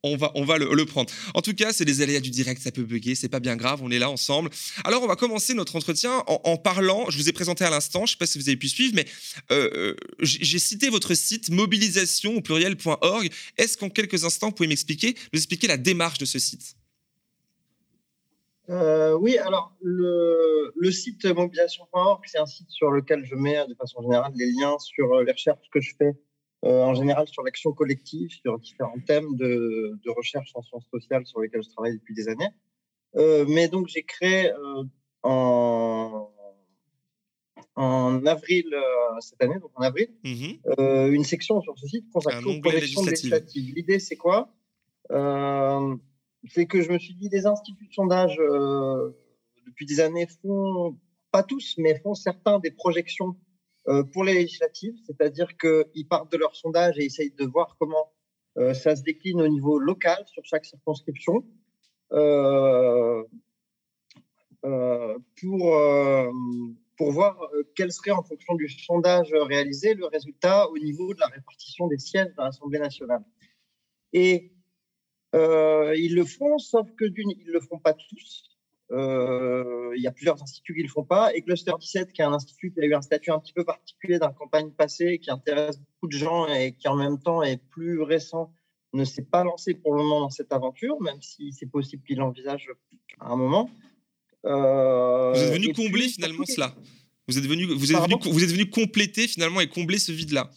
on 0.03 0.15
va, 0.15 0.31
on 0.35 0.45
va 0.45 0.57
le, 0.57 0.85
prendre. 0.85 1.11
En 1.33 1.41
tout 1.41 1.53
cas, 1.53 1.73
c'est 1.73 1.85
des 1.85 2.01
aléas 2.01 2.19
du 2.19 2.29
direct, 2.29 2.61
ça 2.61 2.71
peut 2.71 2.83
bugger, 2.83 3.15
c'est 3.15 3.29
pas 3.29 3.39
bien 3.39 3.55
grave, 3.55 3.81
on 3.83 3.91
est 3.91 3.99
là 3.99 4.09
ensemble. 4.09 4.49
Alors, 4.83 5.03
on 5.03 5.07
va 5.07 5.15
commencer 5.15 5.53
notre 5.53 5.75
entretien 5.75 6.23
en, 6.27 6.57
parlant, 6.57 7.09
je 7.09 7.17
vous 7.17 7.29
ai 7.29 7.33
présenté 7.33 7.63
à 7.63 7.69
l'instant, 7.69 8.05
je 8.05 8.11
sais 8.11 8.17
pas 8.17 8.25
si 8.25 8.39
vous 8.39 8.47
avez 8.49 8.57
pu 8.57 8.69
suivre, 8.69 8.93
mais 8.95 9.05
euh, 9.51 9.69
euh, 9.75 9.95
j'ai 10.21 10.59
cité 10.59 10.89
votre 10.89 11.13
site 11.13 11.49
mobilisation 11.49 12.35
au 12.35 12.41
pluriel.org. 12.41 13.29
Est-ce 13.57 13.77
qu'en 13.77 13.89
quelques 13.89 14.23
instants, 14.23 14.47
vous 14.47 14.53
pouvez 14.53 14.69
m'expliquer, 14.69 15.15
nous 15.33 15.39
expliquer 15.39 15.67
la 15.67 15.77
démarche 15.77 16.17
de 16.17 16.25
ce 16.25 16.39
site? 16.39 16.75
Euh, 18.69 19.13
oui, 19.13 19.37
alors 19.37 19.75
le, 19.81 20.73
le 20.75 20.91
site 20.91 21.25
mobilisation.org, 21.25 22.23
c'est 22.25 22.39
un 22.39 22.45
site 22.45 22.69
sur 22.69 22.91
lequel 22.91 23.23
je 23.25 23.35
mets 23.35 23.65
de 23.67 23.75
façon 23.75 24.01
générale 24.01 24.33
les 24.35 24.51
liens 24.51 24.77
sur 24.79 25.13
euh, 25.13 25.23
les 25.23 25.31
recherches 25.31 25.69
que 25.71 25.79
je 25.79 25.93
fais 25.97 26.13
euh, 26.63 26.83
en 26.83 26.95
général 26.95 27.27
sur 27.27 27.43
l'action 27.43 27.73
collective, 27.73 28.29
sur 28.31 28.57
différents 28.57 28.99
thèmes 29.05 29.35
de, 29.35 29.97
de, 30.03 30.09
recherche 30.11 30.51
en 30.55 30.63
sciences 30.63 30.87
sociales 30.89 31.25
sur 31.27 31.41
lesquels 31.41 31.61
je 31.63 31.69
travaille 31.69 31.93
depuis 31.93 32.15
des 32.15 32.27
années. 32.27 32.49
Euh, 33.17 33.45
mais 33.47 33.67
donc 33.67 33.87
j'ai 33.87 34.03
créé 34.03 34.51
en, 35.21 36.31
en 37.75 38.25
avril 38.25 38.65
cette 39.19 39.41
année, 39.43 39.59
donc 39.59 39.71
en 39.75 39.83
avril, 39.83 40.09
mmh 40.23 41.11
une 41.11 41.23
section 41.23 41.61
sur 41.61 41.77
ce 41.77 41.87
site 41.87 42.09
consacrée 42.11 42.43
aux 42.43 42.61
projections 42.61 43.05
législatives. 43.05 43.75
L'idée, 43.75 43.99
c'est 43.99 44.15
quoi? 44.15 44.51
C'est 46.49 46.65
que 46.65 46.81
je 46.81 46.91
me 46.91 46.99
suis 46.99 47.15
dit, 47.15 47.29
des 47.29 47.45
instituts 47.45 47.87
de 47.87 47.93
sondage, 47.93 48.37
euh, 48.39 49.11
depuis 49.65 49.85
des 49.85 49.99
années, 49.99 50.27
font, 50.41 50.97
pas 51.31 51.43
tous, 51.43 51.75
mais 51.77 51.99
font 51.99 52.13
certains 52.13 52.59
des 52.59 52.71
projections 52.71 53.35
euh, 53.87 54.03
pour 54.03 54.23
les 54.23 54.33
législatives, 54.33 54.95
c'est-à-dire 55.05 55.57
qu'ils 55.57 56.07
partent 56.07 56.31
de 56.31 56.37
leur 56.37 56.55
sondage 56.55 56.97
et 56.97 57.05
essayent 57.05 57.33
de 57.33 57.45
voir 57.45 57.75
comment 57.79 58.11
euh, 58.57 58.73
ça 58.73 58.95
se 58.95 59.03
décline 59.03 59.41
au 59.41 59.47
niveau 59.47 59.79
local 59.79 60.23
sur 60.27 60.43
chaque 60.45 60.65
circonscription. 60.65 61.43
pour, 65.41 65.77
pour 66.97 67.11
voir 67.11 67.37
quel 67.75 67.91
serait, 67.91 68.11
en 68.11 68.23
fonction 68.23 68.55
du 68.55 68.69
sondage 68.69 69.31
réalisé, 69.33 69.93
le 69.93 70.05
résultat 70.05 70.69
au 70.69 70.77
niveau 70.77 71.13
de 71.13 71.19
la 71.19 71.27
répartition 71.27 71.87
des 71.87 71.97
sièges 71.97 72.33
dans 72.37 72.45
l'Assemblée 72.45 72.79
nationale. 72.79 73.23
Et 74.13 74.54
ils 75.35 76.15
le 76.15 76.25
font, 76.25 76.57
sauf 76.57 76.87
que 76.97 77.05
d'une, 77.05 77.31
ils 77.31 77.51
le 77.51 77.59
font 77.59 77.79
pas 77.79 77.93
tous. 77.93 78.55
Euh, 78.91 79.91
il 79.95 80.03
y 80.03 80.07
a 80.07 80.11
plusieurs 80.11 80.41
instituts 80.41 80.75
qui 80.75 80.83
le 80.83 80.89
font 80.89 81.03
pas. 81.03 81.33
Et 81.33 81.41
Cluster 81.41 81.71
17, 81.79 82.13
qui 82.13 82.21
est 82.21 82.25
un 82.25 82.33
institut 82.33 82.71
qui 82.71 82.81
a 82.81 82.85
eu 82.85 82.93
un 82.93 83.01
statut 83.01 83.31
un 83.31 83.39
petit 83.39 83.53
peu 83.53 83.63
particulier 83.63 84.19
dans 84.19 84.27
la 84.27 84.33
campagne 84.33 84.71
passée, 84.71 85.19
qui 85.19 85.31
intéresse 85.31 85.79
beaucoup 85.79 86.07
de 86.07 86.17
gens 86.17 86.47
et 86.47 86.73
qui 86.73 86.87
en 86.87 86.95
même 86.95 87.19
temps 87.19 87.41
est 87.41 87.57
plus 87.57 88.01
récent, 88.01 88.51
ne 88.93 89.03
s'est 89.03 89.25
pas 89.25 89.43
lancé 89.43 89.73
pour 89.73 89.95
le 89.95 90.03
moment 90.03 90.21
dans 90.21 90.29
cette 90.29 90.53
aventure, 90.53 91.01
même 91.01 91.21
si 91.21 91.51
c'est 91.51 91.69
possible 91.69 92.03
qu'il 92.05 92.17
l'envisage 92.17 92.69
à 93.19 93.31
un 93.31 93.35
moment. 93.35 93.69
Euh, 94.45 95.33
vous 95.33 95.39
êtes 95.39 95.53
venu 95.53 95.73
combler 95.73 96.07
finalement 96.07 96.45
cela. 96.45 96.75
Vous 97.27 97.37
êtes 97.39 97.45
venu, 97.45 97.65
vous 97.65 97.91
êtes 97.91 98.01
venu, 98.01 98.15
vous 98.23 98.43
êtes 98.43 98.51
venu 98.51 98.69
compléter 98.69 99.27
finalement 99.27 99.59
et 99.59 99.67
combler 99.67 99.97
ce 99.97 100.11
vide-là. 100.11 100.51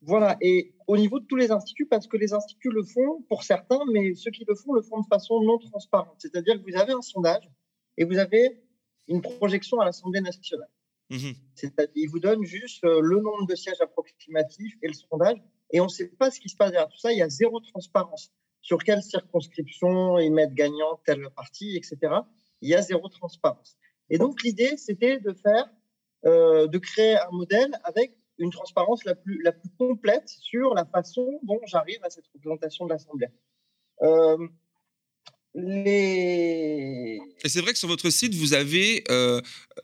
Voilà. 0.00 0.38
Et 0.40 0.72
au 0.86 0.96
niveau 0.96 1.20
de 1.20 1.26
tous 1.26 1.36
les 1.36 1.50
instituts, 1.50 1.86
parce 1.86 2.06
que 2.06 2.16
les 2.16 2.32
instituts 2.32 2.70
le 2.70 2.82
font 2.82 3.22
pour 3.28 3.42
certains, 3.42 3.80
mais 3.92 4.14
ceux 4.14 4.30
qui 4.30 4.44
le 4.46 4.54
font 4.54 4.72
le 4.72 4.82
font 4.82 5.00
de 5.00 5.06
façon 5.06 5.40
non 5.42 5.58
transparente. 5.58 6.16
C'est-à-dire 6.18 6.54
que 6.62 6.70
vous 6.70 6.76
avez 6.76 6.92
un 6.92 7.02
sondage 7.02 7.48
et 7.96 8.04
vous 8.04 8.18
avez 8.18 8.62
une 9.08 9.20
projection 9.20 9.80
à 9.80 9.84
l'Assemblée 9.84 10.20
nationale. 10.20 10.68
Mmh 11.10 11.32
C'est-à-dire 11.54 11.92
qu'ils 11.92 12.08
vous 12.08 12.20
donnent 12.20 12.44
juste 12.44 12.84
euh, 12.84 13.00
le 13.02 13.20
nombre 13.20 13.46
de 13.46 13.54
sièges 13.54 13.80
approximatifs 13.80 14.76
et 14.82 14.88
le 14.88 14.94
sondage, 14.94 15.38
et 15.72 15.80
on 15.80 15.84
ne 15.84 15.90
sait 15.90 16.08
pas 16.08 16.30
ce 16.30 16.40
qui 16.40 16.48
se 16.48 16.56
passe 16.56 16.70
derrière 16.70 16.88
tout 16.88 16.98
ça. 16.98 17.12
Il 17.12 17.18
y 17.18 17.22
a 17.22 17.28
zéro 17.28 17.60
transparence 17.60 18.30
sur 18.60 18.78
quelle 18.78 19.02
circonscription 19.02 20.18
ils 20.18 20.32
mettent 20.32 20.54
gagnant 20.54 21.00
telle 21.04 21.28
partie, 21.30 21.76
etc. 21.76 21.98
Il 22.60 22.68
y 22.70 22.74
a 22.74 22.82
zéro 22.82 23.08
transparence. 23.08 23.76
Et 24.08 24.18
donc 24.18 24.42
l'idée, 24.42 24.76
c'était 24.76 25.18
de 25.18 25.32
faire, 25.32 25.68
euh, 26.26 26.66
de 26.66 26.78
créer 26.78 27.16
un 27.16 27.30
modèle 27.30 27.72
avec 27.84 28.16
une 28.38 28.50
transparence 28.50 29.04
la 29.04 29.14
plus, 29.14 29.42
la 29.42 29.52
plus 29.52 29.70
complète 29.78 30.28
sur 30.28 30.74
la 30.74 30.84
façon 30.84 31.40
dont 31.42 31.60
j'arrive 31.66 32.00
à 32.02 32.10
cette 32.10 32.26
représentation 32.28 32.86
de 32.86 32.90
l'Assemblée. 32.90 33.28
Euh, 34.02 34.48
et 35.54 37.18
c'est 37.44 37.60
vrai 37.60 37.74
que 37.74 37.78
sur 37.78 37.88
votre 37.88 38.08
site, 38.08 38.34
vous 38.34 38.54
avez, 38.54 39.04
euh, 39.10 39.40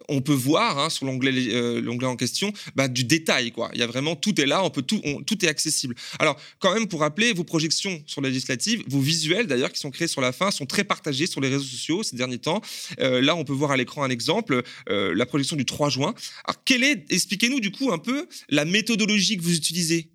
on 0.08 0.22
peut 0.22 0.32
voir 0.32 0.78
hein, 0.78 0.88
sur 0.88 1.04
l'onglet 1.04 1.30
euh, 1.52 1.82
l'onglet 1.82 2.06
en 2.06 2.16
question, 2.16 2.54
bah, 2.74 2.88
du 2.88 3.04
détail. 3.04 3.52
Quoi. 3.52 3.70
Il 3.74 3.80
y 3.80 3.82
a 3.82 3.86
vraiment, 3.86 4.16
tout 4.16 4.40
est 4.40 4.46
là, 4.46 4.64
on 4.64 4.70
peut 4.70 4.80
tout, 4.80 5.02
tout 5.26 5.44
est 5.44 5.48
accessible. 5.48 5.94
Alors, 6.20 6.40
quand 6.58 6.72
même, 6.72 6.88
pour 6.88 7.00
rappeler, 7.00 7.34
vos 7.34 7.44
projections 7.44 8.02
sur 8.06 8.22
la 8.22 8.28
législative, 8.28 8.82
vos 8.86 9.00
visuels 9.00 9.46
d'ailleurs 9.46 9.70
qui 9.70 9.80
sont 9.80 9.90
créés 9.90 10.08
sur 10.08 10.22
la 10.22 10.32
fin, 10.32 10.50
sont 10.50 10.64
très 10.64 10.84
partagés 10.84 11.26
sur 11.26 11.42
les 11.42 11.48
réseaux 11.48 11.64
sociaux 11.64 12.02
ces 12.02 12.16
derniers 12.16 12.38
temps. 12.38 12.62
Euh, 13.00 13.20
là, 13.20 13.36
on 13.36 13.44
peut 13.44 13.52
voir 13.52 13.70
à 13.70 13.76
l'écran 13.76 14.02
un 14.04 14.10
exemple, 14.10 14.62
la 14.88 15.26
projection 15.26 15.56
du 15.56 15.66
3 15.66 15.90
juin. 15.90 16.14
Alors, 16.44 16.64
quelle 16.64 16.82
est, 16.82 17.04
expliquez-nous 17.10 17.60
du 17.60 17.70
coup 17.70 17.92
un 17.92 17.98
peu 17.98 18.26
la 18.48 18.64
méthodologie 18.64 19.36
que 19.36 19.42
vous 19.42 19.54
utilisez? 19.54 20.10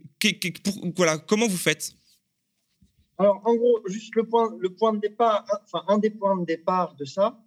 Voilà, 0.95 1.17
comment 1.17 1.47
vous 1.47 1.57
faites? 1.57 1.93
Alors, 3.23 3.39
en 3.45 3.55
gros, 3.55 3.79
juste 3.85 4.17
le 4.17 4.25
point, 4.25 4.53
le 4.59 4.75
point 4.75 4.91
de 4.91 4.99
départ, 4.99 5.45
enfin, 5.63 5.85
un 5.87 5.97
des 5.97 6.09
points 6.09 6.35
de 6.35 6.43
départ 6.43 6.93
de 6.95 7.05
ça, 7.05 7.39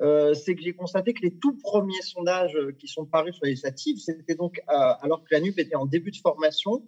euh, 0.00 0.34
c'est 0.34 0.56
que 0.56 0.60
j'ai 0.60 0.74
constaté 0.74 1.14
que 1.14 1.22
les 1.22 1.38
tout 1.38 1.56
premiers 1.56 2.02
sondages 2.02 2.56
euh, 2.56 2.72
qui 2.72 2.88
sont 2.88 3.06
parus 3.06 3.36
sur 3.36 3.44
les 3.44 3.50
législatives, 3.50 3.98
c'était 3.98 4.34
donc 4.34 4.58
euh, 4.58 4.72
alors 5.00 5.22
que 5.22 5.28
la 5.30 5.38
NUP 5.38 5.56
était 5.60 5.76
en 5.76 5.86
début 5.86 6.10
de 6.10 6.16
formation, 6.16 6.84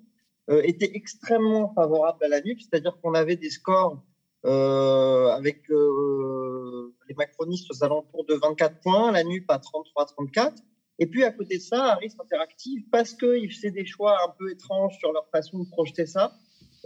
étaient 0.49 0.91
extrêmement 0.95 1.73
favorables 1.73 2.25
à 2.25 2.27
la 2.27 2.41
NUP, 2.41 2.61
c'est-à-dire 2.61 2.99
qu'on 3.01 3.15
avait 3.15 3.37
des 3.37 3.49
scores 3.49 4.03
avec 4.43 5.69
les 5.69 7.15
macronistes 7.15 7.71
aux 7.71 7.85
alentours 7.85 8.25
de 8.25 8.35
24 8.35 8.81
points, 8.81 9.13
la 9.13 9.23
NUP 9.23 9.49
à 9.49 9.59
33-34. 9.59 10.55
Et 10.99 11.07
puis 11.07 11.23
à 11.23 11.31
côté 11.31 11.59
de 11.59 11.63
ça, 11.63 11.93
Harris 11.93 12.13
Interactive, 12.21 12.83
parce 12.91 13.15
qu'ils 13.15 13.53
faisaient 13.53 13.71
des 13.71 13.87
choix 13.87 14.19
un 14.27 14.35
peu 14.37 14.51
étranges 14.51 14.99
sur 14.99 15.13
leur 15.13 15.29
façon 15.29 15.61
de 15.61 15.69
projeter 15.69 16.07
ça, 16.07 16.37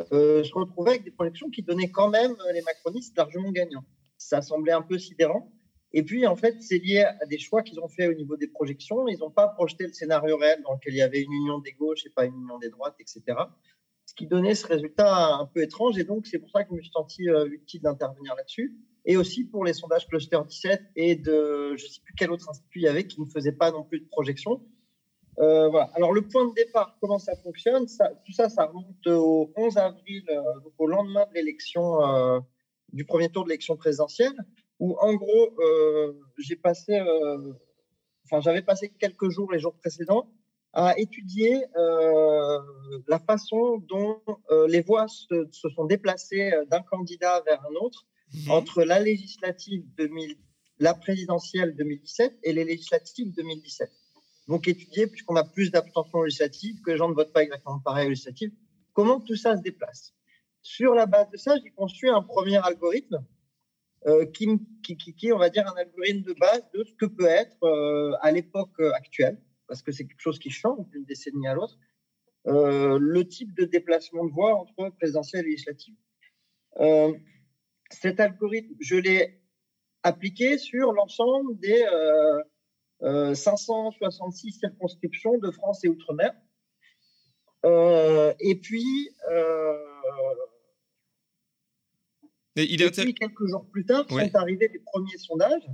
se 0.05 0.55
retrouvait 0.55 0.91
avec 0.91 1.05
des 1.05 1.11
projections 1.11 1.51
qui 1.51 1.63
donnaient 1.63 1.91
quand 1.91 2.09
même 2.09 2.35
les 2.53 2.63
macronistes 2.63 3.17
largement 3.17 3.51
gagnants. 3.51 3.85
Ça 4.19 4.43
semblait 4.43 4.73
un 4.73 4.83
peu 4.83 4.99
sidérant. 4.99 5.53
Et 5.93 6.03
puis, 6.03 6.27
en 6.27 6.37
fait, 6.37 6.57
c'est 6.61 6.79
lié 6.79 7.05
à 7.21 7.27
des 7.27 7.39
choix 7.39 7.63
qu'ils 7.63 7.81
ont 7.81 7.89
fait 7.89 8.09
au 8.09 8.15
niveau 8.15 8.37
des 8.37 8.49
projections. 8.49 9.09
Ils 9.09 9.19
n'ont 9.19 9.31
pas 9.31 9.49
projeté 9.49 9.87
le 9.87 9.93
scénario 9.93 10.37
réel 10.37 10.63
dans 10.63 10.75
lequel 10.75 10.95
il 10.95 10.99
y 10.99 11.03
avait 11.03 11.23
une 11.23 11.33
union 11.33 11.59
des 11.61 11.73
gauches 11.73 12.05
et 12.05 12.11
pas 12.11 12.27
une 12.27 12.35
union 12.35 12.59
des 12.59 12.69
droites, 12.69 12.97
etc. 12.99 13.23
Ce 14.05 14.15
qui 14.15 14.27
donnait 14.27 14.55
ce 14.55 14.67
résultat 14.67 15.37
un 15.37 15.47
peu 15.47 15.63
étrange. 15.63 15.97
Et 15.99 16.05
donc, 16.05 16.27
c'est 16.27 16.39
pour 16.39 16.51
ça 16.51 16.65
que 16.65 16.71
je 16.71 16.75
me 16.77 16.83
suis 16.83 16.91
senti 16.93 17.29
euh, 17.29 17.47
utile 17.47 17.83
d'intervenir 17.83 18.35
là-dessus. 18.35 18.77
Et 19.07 19.17
aussi 19.17 19.45
pour 19.45 19.65
les 19.65 19.73
sondages 19.73 20.07
Cluster 20.09 20.41
17 20.47 20.83
et 20.97 21.15
de 21.15 21.77
je 21.77 21.85
ne 21.85 21.89
sais 21.89 22.01
plus 22.05 22.15
quel 22.19 22.31
autre 22.33 22.49
institut 22.51 22.81
il 22.81 22.83
y 22.83 22.89
avait 22.89 23.07
qui 23.07 23.21
ne 23.21 23.27
faisait 23.27 23.53
pas 23.53 23.71
non 23.71 23.85
plus 23.85 24.01
de 24.01 24.07
projection. 24.09 24.61
Euh, 25.39 25.69
voilà. 25.69 25.91
Alors, 25.95 26.13
le 26.13 26.23
point 26.23 26.47
de 26.49 26.55
départ, 26.55 26.97
comment 27.01 27.19
ça 27.19 27.37
fonctionne 27.37 27.87
ça, 27.89 28.11
Tout 28.25 28.33
ça, 28.33 28.49
ça 28.49 28.67
remonte 28.67 29.07
au 29.07 29.53
11 29.57 29.77
avril, 29.77 30.25
euh, 30.31 30.43
au 30.79 30.87
lendemain 30.87 31.27
de 31.31 31.35
l'élection, 31.35 32.43
du 32.93 33.05
premier 33.05 33.29
tour 33.29 33.45
de 33.45 33.51
l'élection 33.51 33.77
présidentielle 33.77 34.35
où 34.79 34.97
en 35.01 35.15
gros, 35.15 35.55
euh, 35.61 36.13
j'ai 36.39 36.57
passé, 36.57 36.99
euh, 36.99 37.53
enfin, 38.25 38.41
j'avais 38.41 38.63
passé 38.63 38.93
quelques 38.99 39.31
jours 39.31 39.53
les 39.53 39.59
jours 39.59 39.75
précédents 39.75 40.31
à 40.73 40.99
étudier 40.99 41.65
euh, 41.77 42.61
la 43.09 43.19
façon 43.19 43.79
dont 43.89 44.21
les 44.69 44.83
voix 44.83 45.07
se, 45.09 45.49
sont 45.51 45.87
déplacées 45.87 46.53
d'un 46.71 46.83
candidat 46.83 47.43
vers 47.47 47.63
un 47.65 47.75
autre 47.81 48.05
mhm. 48.35 48.51
entre 48.51 48.83
la 48.83 49.01
législative 49.01 49.85
2000, 49.97 50.37
la 50.79 50.93
présidentielle 50.93 51.75
2017 51.77 52.41
et 52.43 52.53
les 52.53 52.65
législatives 52.65 53.33
2017. 53.33 53.91
Donc 54.49 54.69
étudier, 54.69 55.07
puisqu'on 55.07 55.37
a 55.37 55.45
plus 55.45 55.71
d'abstention 55.71 56.23
législative, 56.23 56.81
que 56.83 56.91
les 56.93 56.97
gens 56.97 57.09
ne 57.09 57.15
votent 57.15 57.33
pas 57.33 57.43
exactement 57.43 57.81
pareil 57.81 58.07
aux 58.07 58.11
législatives, 58.11 58.53
comment 58.93 59.21
tout 59.21 59.37
ça 59.37 59.57
se 59.57 59.63
déplace? 59.63 60.15
Sur 60.63 60.95
la 60.95 61.07
base 61.07 61.31
de 61.31 61.37
ça, 61.37 61.57
j'ai 61.63 61.71
construit 61.71 62.11
un 62.11 62.23
premier 62.23 62.57
algorithme 62.57 63.25
euh, 64.07 64.25
qui, 64.27 64.47
qui, 64.85 65.33
on 65.33 65.39
va 65.39 65.51
dire, 65.51 65.67
un 65.67 65.77
algorithme 65.77 66.23
de 66.23 66.35
base 66.35 66.63
de 66.75 66.85
ce 66.85 66.93
que 66.95 67.07
peut 67.07 67.27
être 67.27 67.57
euh, 67.65 68.13
à 68.21 68.31
l'époque 68.31 68.79
euh, 68.79 68.93
actuelle, 68.93 69.41
parce 69.67 69.83
que 69.83 69.91
c'est 69.91 70.07
quelque 70.07 70.21
chose 70.21 70.39
qui 70.39 70.51
change 70.51 70.89
d'une 70.91 71.05
décennie 71.05 71.49
à 71.49 71.55
l'autre, 71.55 71.79
le 72.45 73.23
type 73.25 73.53
de 73.55 73.65
déplacement 73.65 74.25
de 74.25 74.31
voix 74.31 74.55
entre 74.55 74.91
présidentielle 74.91 75.47
et 75.47 75.51
législative. 75.51 75.97
cet 77.91 78.21
algorithme, 78.21 78.75
je 78.79 78.95
l'ai 78.95 79.41
appliqué 80.05 80.57
sur 80.57 80.93
l'ensemble 80.93 81.59
des 81.59 81.85
566 83.01 84.53
circonscriptions 84.53 85.39
de 85.39 85.51
France 85.51 85.85
et 85.85 85.89
Outre-mer. 85.89 86.33
et 88.41 88.55
puis, 88.61 89.11
il 92.57 92.83
et 92.83 92.91
puis, 92.91 93.15
quelques 93.15 93.47
jours 93.47 93.67
plus 93.71 93.85
tard, 93.85 94.07
sont 94.09 94.35
arrivés 94.35 94.71
les 94.73 94.81
premiers 94.81 95.19
sondages 95.19 95.69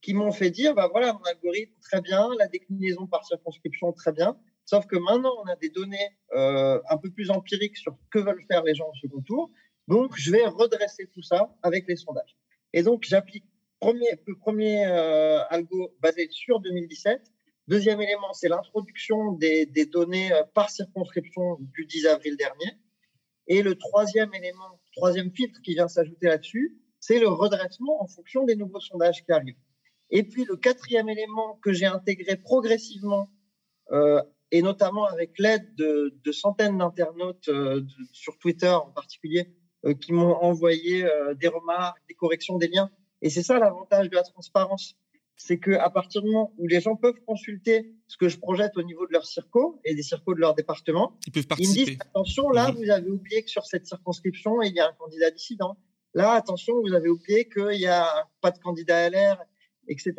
qui 0.00 0.14
m'ont 0.14 0.32
fait 0.32 0.50
dire, 0.50 0.74
bah 0.74 0.88
voilà, 0.90 1.12
mon 1.12 1.22
algorithme, 1.22 1.74
très 1.80 2.00
bien, 2.00 2.28
la 2.38 2.46
déclinaison 2.48 3.06
par 3.06 3.24
circonscription, 3.24 3.92
très 3.92 4.12
bien. 4.12 4.38
Sauf 4.64 4.86
que 4.86 4.96
maintenant, 4.96 5.32
on 5.42 5.48
a 5.48 5.56
des 5.56 5.70
données 5.70 6.10
euh, 6.34 6.80
un 6.90 6.98
peu 6.98 7.10
plus 7.10 7.30
empiriques 7.30 7.76
sur 7.76 7.96
ce 7.96 8.08
que 8.10 8.18
veulent 8.18 8.44
faire 8.48 8.62
les 8.62 8.74
gens 8.74 8.88
au 8.88 8.94
second 9.00 9.22
tour. 9.22 9.50
Donc, 9.88 10.12
je 10.16 10.30
vais 10.30 10.46
redresser 10.46 11.08
tout 11.14 11.22
ça 11.22 11.56
avec 11.62 11.88
les 11.88 11.96
sondages. 11.96 12.36
Et 12.72 12.82
donc, 12.82 13.04
j'applique 13.04 13.46
premier, 13.80 14.08
le 14.26 14.36
premier 14.36 14.86
euh, 14.86 15.40
algo 15.50 15.94
basé 16.00 16.28
sur 16.30 16.60
2017. 16.60 17.20
Deuxième 17.68 18.00
élément, 18.00 18.32
c'est 18.32 18.48
l'introduction 18.48 19.32
des, 19.32 19.66
données 19.92 20.32
euh, 20.32 20.42
par 20.54 20.70
circonscription 20.70 21.58
du 21.60 21.84
10 21.84 22.06
avril 22.06 22.36
dernier. 22.36 22.72
Et 23.46 23.62
le 23.62 23.74
troisième 23.76 24.32
élément, 24.34 24.80
troisième 24.96 25.30
filtre 25.32 25.60
qui 25.62 25.74
vient 25.74 25.88
s'ajouter 25.88 26.26
là-dessus, 26.26 26.78
c'est 27.00 27.18
le 27.18 27.28
redressement 27.28 28.02
en 28.02 28.06
fonction 28.06 28.44
des 28.44 28.56
nouveaux 28.56 28.80
sondages 28.80 29.24
qui 29.24 29.32
arrivent. 29.32 29.58
Et 30.10 30.22
puis 30.22 30.44
le 30.44 30.56
quatrième 30.56 31.08
élément 31.08 31.58
que 31.62 31.72
j'ai 31.72 31.86
intégré 31.86 32.36
progressivement, 32.36 33.30
euh, 33.92 34.22
et 34.50 34.62
notamment 34.62 35.04
avec 35.04 35.38
l'aide 35.38 35.74
de, 35.74 36.32
centaines 36.32 36.78
d'internautes 36.78 37.48
euh, 37.48 37.82
sur 38.12 38.38
Twitter 38.38 38.70
en 38.70 38.90
particulier, 38.90 39.54
qui 40.00 40.12
m'ont 40.12 40.34
envoyé 40.34 41.06
des 41.36 41.46
remarques, 41.46 42.02
des 42.08 42.14
corrections, 42.14 42.58
des 42.58 42.66
liens. 42.66 42.90
Et 43.22 43.30
c'est 43.30 43.42
ça 43.42 43.58
l'avantage 43.58 44.10
de 44.10 44.14
la 44.14 44.22
transparence 44.22 44.96
c'est 45.38 45.60
qu'à 45.60 45.88
partir 45.88 46.20
du 46.20 46.28
moment 46.28 46.52
où 46.58 46.66
les 46.66 46.80
gens 46.80 46.96
peuvent 46.96 47.20
consulter 47.24 47.94
ce 48.08 48.16
que 48.16 48.28
je 48.28 48.38
projette 48.38 48.76
au 48.76 48.82
niveau 48.82 49.06
de 49.06 49.12
leur 49.12 49.24
circo 49.24 49.80
et 49.84 49.94
des 49.94 50.02
circos 50.02 50.34
de 50.34 50.40
leur 50.40 50.54
département, 50.54 51.16
ils 51.26 51.32
peuvent 51.32 51.46
participer. 51.46 51.80
Ils 51.80 51.84
me 51.84 51.90
disent 51.90 51.98
attention, 52.00 52.50
là, 52.50 52.72
mhm. 52.72 52.76
vous 52.76 52.90
avez 52.90 53.08
oublié 53.08 53.44
que 53.44 53.50
sur 53.50 53.64
cette 53.64 53.86
circonscription, 53.86 54.60
il 54.62 54.74
y 54.74 54.80
a 54.80 54.88
un 54.88 54.92
candidat 54.94 55.30
dissident. 55.30 55.78
Là, 56.12 56.32
attention, 56.32 56.74
vous 56.82 56.92
avez 56.92 57.08
oublié 57.08 57.48
qu'il 57.48 57.78
n'y 57.78 57.86
a 57.86 58.28
pas 58.40 58.50
de 58.50 58.58
candidat 58.58 59.08
LR, 59.10 59.38
etc. 59.86 60.14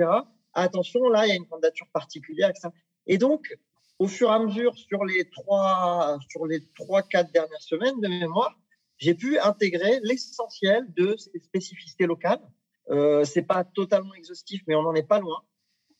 Attention, 0.53 1.09
là, 1.09 1.27
il 1.27 1.29
y 1.29 1.33
a 1.33 1.35
une 1.35 1.47
candidature 1.47 1.87
particulière, 1.91 2.49
etc. 2.49 2.69
Et 3.05 3.17
donc, 3.17 3.57
au 3.99 4.07
fur 4.07 4.29
et 4.29 4.33
à 4.33 4.39
mesure, 4.39 4.73
sur 4.77 5.03
les 5.03 5.29
trois, 5.29 6.17
sur 6.29 6.45
les 6.45 6.61
trois, 6.75 7.03
quatre 7.03 7.31
dernières 7.33 7.61
semaines 7.61 7.99
de 7.99 8.07
mémoire, 8.07 8.57
j'ai 8.97 9.15
pu 9.15 9.37
intégrer 9.37 9.99
l'essentiel 10.03 10.85
de 10.95 11.17
ces 11.17 11.39
spécificités 11.39 12.05
locales 12.05 12.41
euh, 12.89 13.23
c'est 13.23 13.43
pas 13.43 13.63
totalement 13.63 14.13
exhaustif, 14.15 14.61
mais 14.67 14.75
on 14.75 14.83
n'en 14.83 14.95
est 14.95 15.07
pas 15.07 15.19
loin. 15.19 15.43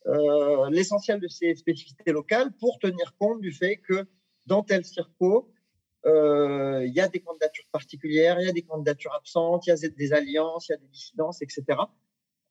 Euh, 0.07 0.69
l'essentiel 0.69 1.19
de 1.19 1.27
ces 1.27 1.55
spécificités 1.55 2.11
locales 2.11 2.51
pour 2.59 2.79
tenir 2.79 3.15
compte 3.17 3.41
du 3.41 3.51
fait 3.51 3.77
que 3.77 4.07
dans 4.45 4.63
tel 4.63 4.85
circo, 4.85 5.51
euh, 6.05 6.83
il 6.85 6.93
y 6.93 7.01
a 7.01 7.07
des 7.07 7.19
candidatures 7.19 7.67
particulières, 7.71 8.39
il 8.39 8.47
y 8.47 8.49
a 8.49 8.53
des 8.53 8.63
candidatures 8.63 9.13
absentes, 9.13 9.67
il 9.67 9.69
y 9.69 9.73
a 9.73 9.89
des 9.89 10.13
alliances, 10.13 10.69
il 10.69 10.71
y 10.71 10.75
a 10.75 10.77
des 10.77 10.87
dissidences, 10.87 11.41
etc. 11.41 11.63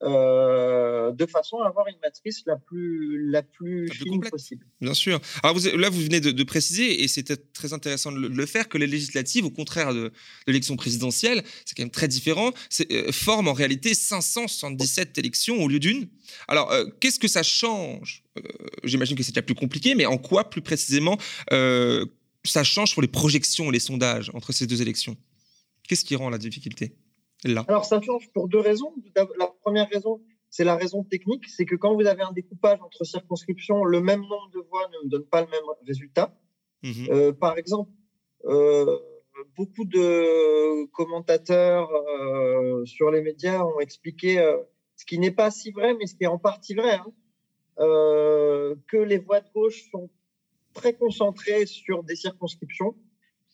Euh, 0.05 1.11
de 1.11 1.27
façon 1.27 1.59
à 1.59 1.67
avoir 1.67 1.89
une 1.89 1.99
matrice 2.01 2.45
la 2.47 2.57
plus, 2.57 3.29
la 3.31 3.43
plus, 3.43 3.89
fine 3.91 4.21
possible. 4.21 4.65
Bien 4.81 4.95
sûr. 4.95 5.21
Alors 5.43 5.59
vous, 5.59 5.77
là, 5.77 5.91
vous 5.91 6.01
venez 6.01 6.21
de, 6.21 6.43
préciser, 6.45 7.03
et 7.03 7.09
c'était 7.09 7.37
très 7.37 7.73
intéressant 7.73 8.13
de 8.13 8.19
le, 8.19 8.47
faire, 8.47 8.69
que 8.69 8.79
les 8.79 8.87
législatives, 8.87 9.45
au 9.45 9.51
contraire 9.51 9.93
de, 9.93 10.13
l'élection 10.47 10.77
présidentielle, 10.77 11.43
c'est 11.65 11.77
quand 11.77 11.83
même 11.83 11.91
très 11.91 12.07
différent, 12.07 12.53
euh, 12.93 13.11
forment 13.11 13.49
en 13.49 13.53
réalité 13.53 13.93
577 13.93 15.19
élections 15.19 15.61
au 15.65 15.69
lieu 15.69 15.81
d'une. 15.81 16.09
Alors, 16.47 16.71
euh, 16.71 16.85
qu'est-ce 17.01 17.19
que 17.19 17.29
ça 17.29 17.43
change? 17.43 18.23
J'imagine 18.85 19.17
que 19.17 19.25
c'est 19.25 19.33
déjà 19.33 19.43
plus 19.43 19.57
compliqué, 19.57 19.97
mais 19.97 20.07
en 20.07 20.19
quoi 20.19 20.49
plus 20.49 20.63
précisément 20.63 21.19
ça 22.45 22.65
change 22.65 22.95
pour 22.95 23.03
les 23.03 23.09
projections 23.09 23.69
et 23.69 23.73
les 23.73 23.81
sondages 23.81 24.31
entre 24.33 24.53
ces 24.53 24.69
deux 24.69 24.81
élections? 24.81 25.17
Qu'est-ce 25.89 26.05
qui 26.05 26.15
rend 26.15 26.31
la 26.31 26.39
difficulté? 26.39 26.95
Alors, 27.45 27.85
ça 27.85 28.01
change 28.01 28.31
pour 28.33 28.49
deux 28.49 28.59
raisons. 28.59 28.93
La 29.39 29.53
première 29.63 29.89
raison, 29.89 30.21
c'est 30.51 30.65
la 30.65 30.77
raison 30.77 31.05
technique, 31.05 31.47
c'est 31.49 31.67
que 31.67 31.77
quand 31.77 31.95
vous 31.95 32.07
avez 32.07 32.23
un 32.23 32.33
découpage 32.33 32.81
entre 32.83 33.05
circonscriptions, 33.05 33.85
le 33.85 34.01
même 34.01 34.21
nombre 34.21 34.51
de 34.55 34.61
voix 34.61 34.89
ne 35.05 35.09
donne 35.09 35.25
pas 35.25 35.43
le 35.43 35.49
même 35.49 35.63
résultat. 35.87 36.35
Mhm. 36.83 37.09
Euh, 37.11 37.33
par 37.33 37.59
exemple, 37.59 37.91
euh, 38.47 38.99
beaucoup 39.57 39.85
de 39.85 40.87
commentateurs 40.93 41.91
euh, 41.93 42.85
sur 42.87 43.11
les 43.11 43.21
médias 43.21 43.63
ont 43.63 43.81
expliqué 43.81 44.39
ce 44.97 45.05
qui 45.05 45.19
n'est 45.19 45.31
pas 45.31 45.51
si 45.51 45.71
vrai, 45.71 45.95
mais 45.95 46.07
ce 46.07 46.15
qui 46.15 46.25
est 46.25 46.29
en 46.29 46.39
partie 46.39 46.75
vrai, 46.75 46.95
hein, 46.95 47.13
que 47.77 48.97
les 48.97 49.19
voix 49.19 49.41
de 49.41 49.49
gauche 49.55 49.91
sont 49.91 50.11
très 50.73 50.95
concentrées 50.95 51.67
sur 51.67 52.03
des 52.03 52.17
circonscriptions 52.17 52.97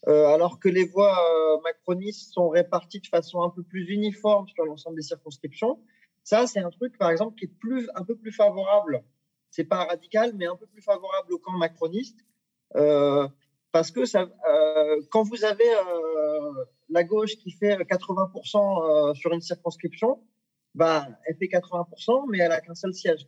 alors 0.07 0.61
que 0.61 0.69
les 0.69 0.85
voix 0.85 1.19
euh, 1.19 1.61
macronistes 1.63 2.33
sont 2.33 2.49
réparties 2.51 3.01
de 3.01 3.07
façon 3.07 3.43
un 3.43 3.51
peu 3.51 3.63
plus 3.63 3.89
uniforme 3.89 4.47
sur 4.49 4.65
l'ensemble 4.65 4.97
des 4.97 5.03
circonscriptions. 5.03 5.81
Ça, 6.25 6.47
c'est 6.47 6.61
un 6.61 6.71
truc, 6.71 6.99
par 6.99 7.11
exemple, 7.11 7.39
qui 7.39 7.47
est 7.47 7.59
plus, 7.61 7.89
un 7.95 8.05
peu 8.05 8.17
plus 8.17 8.33
favorable. 8.33 9.03
C'est 9.51 9.65
pas 9.65 9.85
radical, 9.85 10.33
mais 10.35 10.47
un 10.47 10.57
peu 10.57 10.67
plus 10.67 10.83
favorable 10.83 11.33
au 11.33 11.39
camp 11.39 11.53
macroniste, 11.53 12.19
euh, 12.77 13.29
parce 13.73 13.91
que 13.91 14.03
quand 15.09 15.23
vous 15.23 15.45
avez 15.45 15.69
la 16.89 17.05
gauche 17.05 17.37
qui 17.37 17.51
fait 17.51 17.77
80% 17.77 19.15
sur 19.15 19.33
une 19.33 19.41
circonscription, 19.41 20.23
bah, 20.75 21.09
elle 21.27 21.37
fait 21.37 21.47
80%, 21.47 22.27
mais 22.31 22.39
elle 22.39 22.53
a 22.53 22.61
qu'un 22.61 22.75
seul 22.75 22.95
siège. 22.95 23.27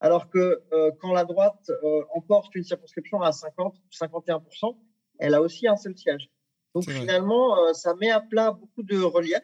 Alors 0.00 0.30
que 0.30 0.62
quand 1.00 1.12
la 1.12 1.24
droite 1.24 1.70
emporte 2.14 2.54
une 2.54 2.64
circonscription 2.64 3.20
à 3.22 3.32
50, 3.32 3.74
51%, 3.90 4.76
elle 5.18 5.34
a 5.34 5.42
aussi 5.42 5.66
un 5.68 5.76
seul 5.76 5.96
siège. 5.96 6.30
Donc 6.74 6.88
finalement, 6.88 7.72
ça 7.74 7.94
met 7.94 8.10
à 8.10 8.20
plat 8.20 8.52
beaucoup 8.52 8.82
de 8.82 9.00
relief. 9.00 9.40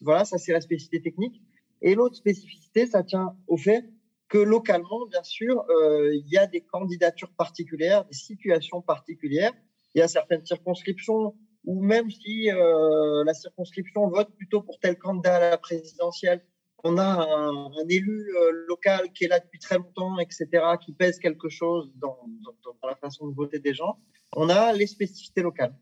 Voilà, 0.00 0.24
ça 0.24 0.38
c'est 0.38 0.52
la 0.52 0.60
spécificité 0.60 1.02
technique. 1.02 1.42
Et 1.82 1.94
l'autre 1.94 2.16
spécificité, 2.16 2.86
ça 2.86 3.02
tient 3.02 3.36
au 3.46 3.56
fait 3.56 3.84
que 4.28 4.38
localement, 4.38 5.06
bien 5.06 5.22
sûr, 5.22 5.64
il 6.12 6.26
y 6.26 6.36
a 6.38 6.46
des 6.46 6.60
candidatures 6.60 7.32
particulières, 7.36 8.04
des 8.06 8.14
situations 8.14 8.82
particulières. 8.82 9.52
Il 9.94 9.98
y 10.00 10.02
a 10.02 10.08
certaines 10.08 10.44
circonscriptions 10.44 11.34
où 11.64 11.82
même 11.82 12.10
si 12.10 12.48
la 12.50 13.34
circonscription 13.34 14.08
vote 14.08 14.34
plutôt 14.36 14.62
pour 14.62 14.78
tel 14.80 14.98
candidat 14.98 15.36
à 15.36 15.50
la 15.50 15.58
présidentielle, 15.58 16.44
on 16.84 16.98
a 16.98 17.26
un, 17.26 17.88
élu 17.88 18.30
local 18.68 19.12
qui 19.14 19.24
est 19.24 19.28
là 19.28 19.40
depuis 19.40 19.58
très 19.58 19.76
longtemps, 19.76 20.18
etc., 20.18 20.46
qui 20.84 20.92
pèse 20.92 21.18
quelque 21.18 21.48
chose 21.48 21.90
dans, 21.96 22.18
la 22.82 22.96
façon 22.96 23.28
de 23.28 23.34
voter 23.34 23.58
des 23.58 23.74
gens. 23.74 23.98
On 24.34 24.48
a 24.48 24.72
les 24.72 24.86
spécificités 24.86 25.42
locales. 25.42 25.74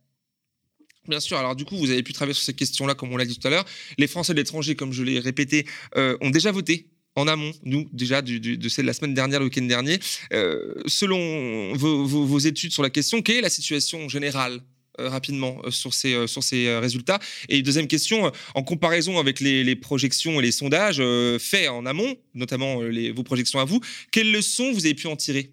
Bien 1.08 1.20
sûr. 1.20 1.36
Alors 1.36 1.54
du 1.54 1.64
coup, 1.64 1.76
vous 1.76 1.90
avez 1.90 2.02
pu 2.02 2.12
travailler 2.12 2.34
sur 2.34 2.44
ces 2.44 2.54
questions-là, 2.54 2.94
comme 2.94 3.12
on 3.12 3.16
l'a 3.16 3.26
dit 3.26 3.38
tout 3.38 3.46
à 3.46 3.50
l'heure. 3.50 3.64
Les 3.98 4.06
Français 4.06 4.32
de 4.32 4.38
l'étranger, 4.38 4.74
comme 4.74 4.92
je 4.92 5.02
l'ai 5.02 5.18
répété, 5.18 5.66
euh, 5.96 6.16
ont 6.20 6.30
déjà 6.30 6.50
voté 6.50 6.90
en 7.16 7.28
amont, 7.28 7.52
nous, 7.62 7.88
déjà, 7.92 8.22
de 8.22 8.82
la 8.82 8.92
semaine 8.92 9.14
dernière, 9.14 9.38
le 9.38 9.46
week-end 9.46 9.62
dernier. 9.62 9.98
Euh, 10.32 10.74
selon 10.86 11.74
vos, 11.74 12.38
études 12.38 12.72
sur 12.72 12.82
la 12.82 12.90
question, 12.90 13.22
quelle 13.22 13.36
est 13.36 13.42
la 13.42 13.50
situation 13.50 14.08
générale 14.08 14.54
euh, 14.54 14.73
rapidement 14.98 15.58
sur 15.70 15.94
ces, 15.94 16.26
sur 16.26 16.42
ces 16.42 16.76
résultats. 16.76 17.18
Et 17.48 17.62
deuxième 17.62 17.88
question, 17.88 18.30
en 18.54 18.62
comparaison 18.62 19.18
avec 19.18 19.40
les, 19.40 19.76
projections 19.76 20.40
et 20.40 20.42
les 20.42 20.52
sondages 20.52 21.02
faits 21.38 21.68
en 21.68 21.86
amont, 21.86 22.14
notamment 22.34 22.82
les, 22.82 23.10
vos 23.10 23.22
projections 23.22 23.58
à 23.58 23.64
vous, 23.64 23.80
quelles 24.10 24.30
leçons 24.30 24.72
vous 24.72 24.86
avez 24.86 24.94
pu 24.94 25.06
en 25.06 25.16
tirer 25.16 25.52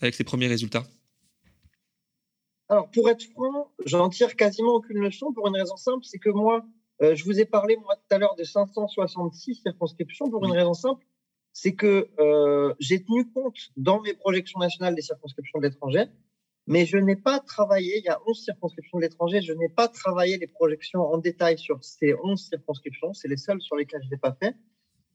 avec 0.00 0.18
les 0.18 0.24
premiers 0.24 0.48
résultats? 0.48 0.84
Alors, 2.72 2.90
pour 2.90 3.10
être 3.10 3.22
franc, 3.24 3.70
j'en 3.84 4.08
tire 4.08 4.34
quasiment 4.34 4.76
aucune 4.76 4.98
leçon 4.98 5.32
pour 5.34 5.46
une 5.46 5.56
raison 5.56 5.76
simple, 5.76 6.04
c'est 6.04 6.18
que 6.18 6.30
moi, 6.30 6.64
euh, 7.02 7.14
je 7.14 7.22
vous 7.24 7.38
ai 7.38 7.44
parlé 7.44 7.76
moi 7.76 7.96
tout 7.96 8.14
à 8.14 8.18
l'heure 8.18 8.34
de 8.34 8.44
566 8.44 9.56
circonscriptions 9.56 10.30
pour 10.30 10.42
une 10.46 10.52
raison 10.52 10.72
simple, 10.72 11.04
c'est 11.52 11.74
que 11.74 12.08
euh, 12.18 12.72
j'ai 12.78 13.04
tenu 13.04 13.30
compte 13.30 13.58
dans 13.76 14.00
mes 14.00 14.14
projections 14.14 14.58
nationales 14.58 14.94
des 14.94 15.02
circonscriptions 15.02 15.58
de 15.58 15.66
l'étranger, 15.66 16.06
mais 16.66 16.86
je 16.86 16.96
n'ai 16.96 17.16
pas 17.16 17.40
travaillé, 17.40 17.98
il 17.98 18.04
y 18.04 18.08
a 18.08 18.20
11 18.26 18.44
circonscriptions 18.44 18.98
de 18.98 19.02
l'étranger, 19.02 19.42
je 19.42 19.52
n'ai 19.52 19.68
pas 19.68 19.88
travaillé 19.88 20.38
les 20.38 20.46
projections 20.46 21.00
en 21.00 21.18
détail 21.18 21.58
sur 21.58 21.82
ces 21.82 22.14
11 22.22 22.40
circonscriptions, 22.40 23.12
c'est 23.14 23.28
les 23.28 23.36
seules 23.36 23.60
sur 23.60 23.76
lesquelles 23.76 24.02
je 24.04 24.10
n'ai 24.10 24.18
pas 24.18 24.36
fait, 24.40 24.54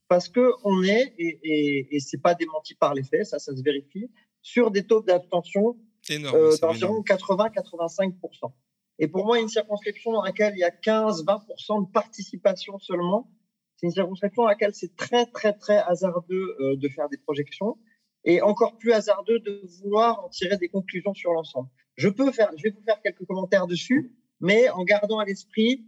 parce 0.08 0.30
qu'on 0.30 0.84
est, 0.84 1.14
et, 1.18 1.40
et, 1.44 1.96
et 1.96 2.00
ce 2.00 2.16
n'est 2.16 2.22
pas 2.22 2.36
démenti 2.36 2.76
par 2.76 2.94
les 2.94 3.04
faits, 3.04 3.26
ça, 3.26 3.40
ça 3.40 3.56
se 3.56 3.62
vérifie, 3.62 4.10
sur 4.42 4.72
des 4.72 4.86
taux 4.86 5.02
d'abstention 5.02 5.78
euh, 6.10 6.56
d'environ 6.62 7.02
80-85%. 7.02 8.54
Et 9.00 9.08
pour 9.08 9.26
moi, 9.26 9.40
une 9.40 9.50
circonscription 9.50 10.14
dans 10.14 10.24
laquelle 10.24 10.54
il 10.56 10.60
y 10.60 10.64
a 10.64 10.70
15-20% 10.70 11.88
de 11.88 11.92
participation 11.92 12.80
seulement, 12.80 13.30
c'est 13.76 13.88
une 13.88 13.94
circonscription 13.94 14.44
dans 14.44 14.50
laquelle 14.50 14.74
c'est 14.74 14.96
très, 14.96 15.26
très, 15.28 15.54
très 15.54 15.78
hasardeux 15.78 16.56
euh, 16.60 16.76
de 16.78 16.90
faire 16.90 17.10
des 17.10 17.18
projections 17.18 17.78
et 18.24 18.42
encore 18.42 18.78
plus 18.78 18.92
hasardeux 18.92 19.40
de 19.40 19.62
vouloir 19.82 20.24
en 20.26 20.30
tirer 20.30 20.58
des 20.58 20.70
conclusions 20.70 21.14
sur 21.14 21.32
l'ensemble. 21.34 21.70
Je 21.96 22.10
peux 22.10 22.32
faire, 22.32 22.52
je 22.58 22.64
vais 22.64 22.70
vous 22.70 22.84
faire 22.84 23.02
quelques 23.02 23.26
commentaires 23.26 23.68
dessus, 23.68 24.14
mais 24.40 24.70
en 24.70 24.84
gardant 24.84 25.20
à 25.20 25.26
l'esprit 25.26 25.86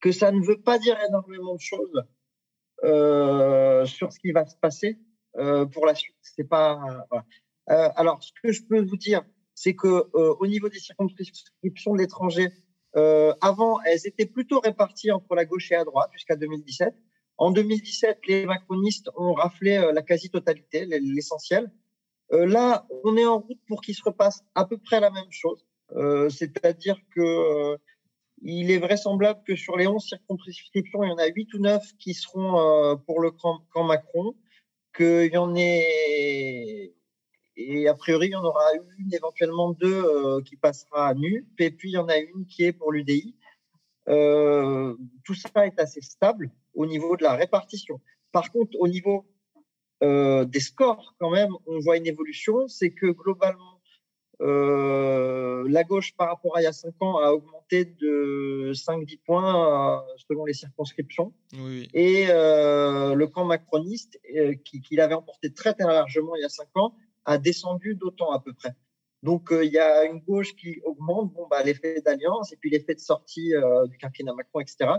que 0.00 0.12
ça 0.12 0.32
ne 0.32 0.40
veut 0.40 0.60
pas 0.60 0.78
dire 0.78 0.98
énormément 1.08 1.54
de 1.54 1.60
choses 1.60 2.04
euh, 2.84 3.84
sur 3.86 4.12
ce 4.12 4.18
qui 4.18 4.32
va 4.32 4.46
se 4.46 4.56
passer 4.56 4.98
euh, 5.36 5.66
pour 5.66 5.86
la 5.86 5.94
suite. 5.94 6.16
C'est 6.22 6.48
pas. 6.48 7.06
Voilà. 7.10 7.24
Euh, 7.70 7.88
alors, 7.96 8.22
ce 8.22 8.32
que 8.42 8.52
je 8.52 8.62
peux 8.62 8.80
vous 8.80 8.96
dire, 8.96 9.22
c'est 9.54 9.74
que 9.74 9.86
euh, 9.86 10.34
au 10.40 10.46
niveau 10.46 10.68
des 10.68 10.78
circonscriptions 10.78 11.94
de 11.94 11.98
l'étranger, 11.98 12.48
euh, 12.96 13.32
avant, 13.40 13.80
elles 13.82 14.06
étaient 14.06 14.26
plutôt 14.26 14.60
réparties 14.60 15.10
entre 15.10 15.34
la 15.34 15.44
gauche 15.44 15.70
et 15.70 15.74
la 15.74 15.84
droite 15.84 16.10
jusqu'à 16.12 16.36
2017. 16.36 16.94
En 17.38 17.50
2017, 17.50 18.18
les 18.28 18.46
macronistes 18.46 19.10
ont 19.16 19.32
raflé 19.34 19.76
euh, 19.76 19.92
la 19.92 20.02
quasi-totalité, 20.02 20.86
l'essentiel. 20.86 21.70
là, 22.30 22.86
on 23.04 23.16
est 23.16 23.26
en 23.26 23.40
route 23.40 23.60
pour 23.66 23.82
qu'il 23.82 23.94
se 23.94 24.02
repasse 24.02 24.42
à 24.54 24.64
peu 24.64 24.78
près 24.78 25.00
la 25.00 25.10
même 25.10 25.30
chose. 25.30 25.66
C'est-à-dire 26.30 26.96
que 27.14 27.76
il 28.40 28.70
est 28.70 28.78
vraisemblable 28.78 29.40
que 29.46 29.54
sur 29.54 29.76
les 29.76 29.86
11 29.86 30.02
circonscriptions, 30.02 31.04
il 31.04 31.10
y 31.10 31.12
en 31.12 31.18
a 31.18 31.26
8 31.26 31.54
ou 31.54 31.58
9 31.58 31.82
qui 31.98 32.14
seront 32.14 32.96
pour 33.06 33.20
le 33.20 33.30
camp, 33.32 33.60
Macron, 33.84 34.34
qu'il 34.94 35.30
y 35.32 35.36
en 35.36 35.54
ait 35.54 36.94
et 37.56 37.88
a 37.88 37.94
priori, 37.94 38.28
il 38.28 38.32
y 38.32 38.36
en 38.36 38.44
aura 38.44 38.74
une, 38.74 39.12
éventuellement 39.12 39.72
deux, 39.72 40.04
euh, 40.04 40.40
qui 40.42 40.56
passera 40.56 41.08
à 41.08 41.14
nu. 41.14 41.46
Et 41.58 41.70
puis, 41.70 41.90
il 41.90 41.94
y 41.94 41.98
en 41.98 42.08
a 42.08 42.16
une 42.16 42.46
qui 42.46 42.64
est 42.64 42.72
pour 42.72 42.92
l'UDI. 42.92 43.36
Euh, 44.08 44.96
tout 45.24 45.34
ça 45.34 45.66
est 45.66 45.78
assez 45.78 46.00
stable 46.00 46.50
au 46.74 46.86
niveau 46.86 47.16
de 47.16 47.22
la 47.22 47.34
répartition. 47.34 48.00
Par 48.32 48.50
contre, 48.50 48.72
au 48.78 48.88
niveau 48.88 49.26
euh, 50.02 50.44
des 50.44 50.60
scores, 50.60 51.14
quand 51.18 51.30
même, 51.30 51.52
on 51.66 51.78
voit 51.80 51.96
une 51.96 52.06
évolution. 52.06 52.66
C'est 52.68 52.90
que 52.90 53.06
globalement, 53.06 53.80
la 54.40 55.84
gauche, 55.84 56.16
par 56.16 56.28
rapport 56.28 56.56
à 56.56 56.60
il 56.60 56.64
y 56.64 56.66
a 56.66 56.72
5 56.72 56.94
ans, 57.00 57.18
a 57.18 57.30
augmenté 57.30 57.84
de 57.84 58.72
5-10 58.74 59.20
points 59.24 60.04
selon 60.28 60.44
les 60.44 60.52
circonscriptions. 60.52 61.32
Et 61.94 62.26
le 62.26 63.24
camp 63.26 63.44
macroniste, 63.44 64.18
qui, 64.64 64.80
qui 64.80 64.96
l'avait 64.96 65.14
emporté 65.14 65.52
très, 65.52 65.74
très 65.74 65.86
largement 65.86 66.34
il 66.34 66.42
y 66.42 66.44
a 66.44 66.48
5 66.48 66.66
ans, 66.74 66.96
a 67.24 67.38
descendu 67.38 67.94
d'autant 67.94 68.32
à 68.32 68.40
peu 68.40 68.52
près. 68.52 68.74
Donc, 69.22 69.52
euh, 69.52 69.64
il 69.64 69.72
y 69.72 69.78
a 69.78 70.04
une 70.04 70.18
gauche 70.18 70.54
qui 70.56 70.80
augmente, 70.84 71.32
bon, 71.32 71.46
bah, 71.48 71.62
l'effet 71.62 72.00
d'alliance 72.00 72.52
et 72.52 72.56
puis 72.56 72.70
l'effet 72.70 72.94
de 72.94 73.00
sortie 73.00 73.54
euh, 73.54 73.86
du 73.86 73.96
quinquennat 73.96 74.34
Macron, 74.34 74.60
etc. 74.60 74.90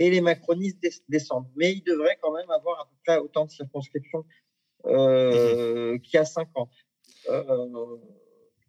Et 0.00 0.10
les 0.10 0.20
macronistes 0.20 0.78
descendent. 1.08 1.48
Mais 1.56 1.72
ils 1.72 1.82
devraient 1.82 2.18
quand 2.22 2.32
même 2.32 2.50
avoir 2.50 2.80
à 2.80 2.84
peu 2.84 2.96
près 3.04 3.18
autant 3.18 3.46
de 3.46 3.50
circonscriptions 3.50 4.24
euh, 4.86 5.94
mmh 5.94 6.00
qu'il 6.00 6.14
y 6.14 6.16
a 6.18 6.24
cinq 6.24 6.48
ans. 6.54 6.70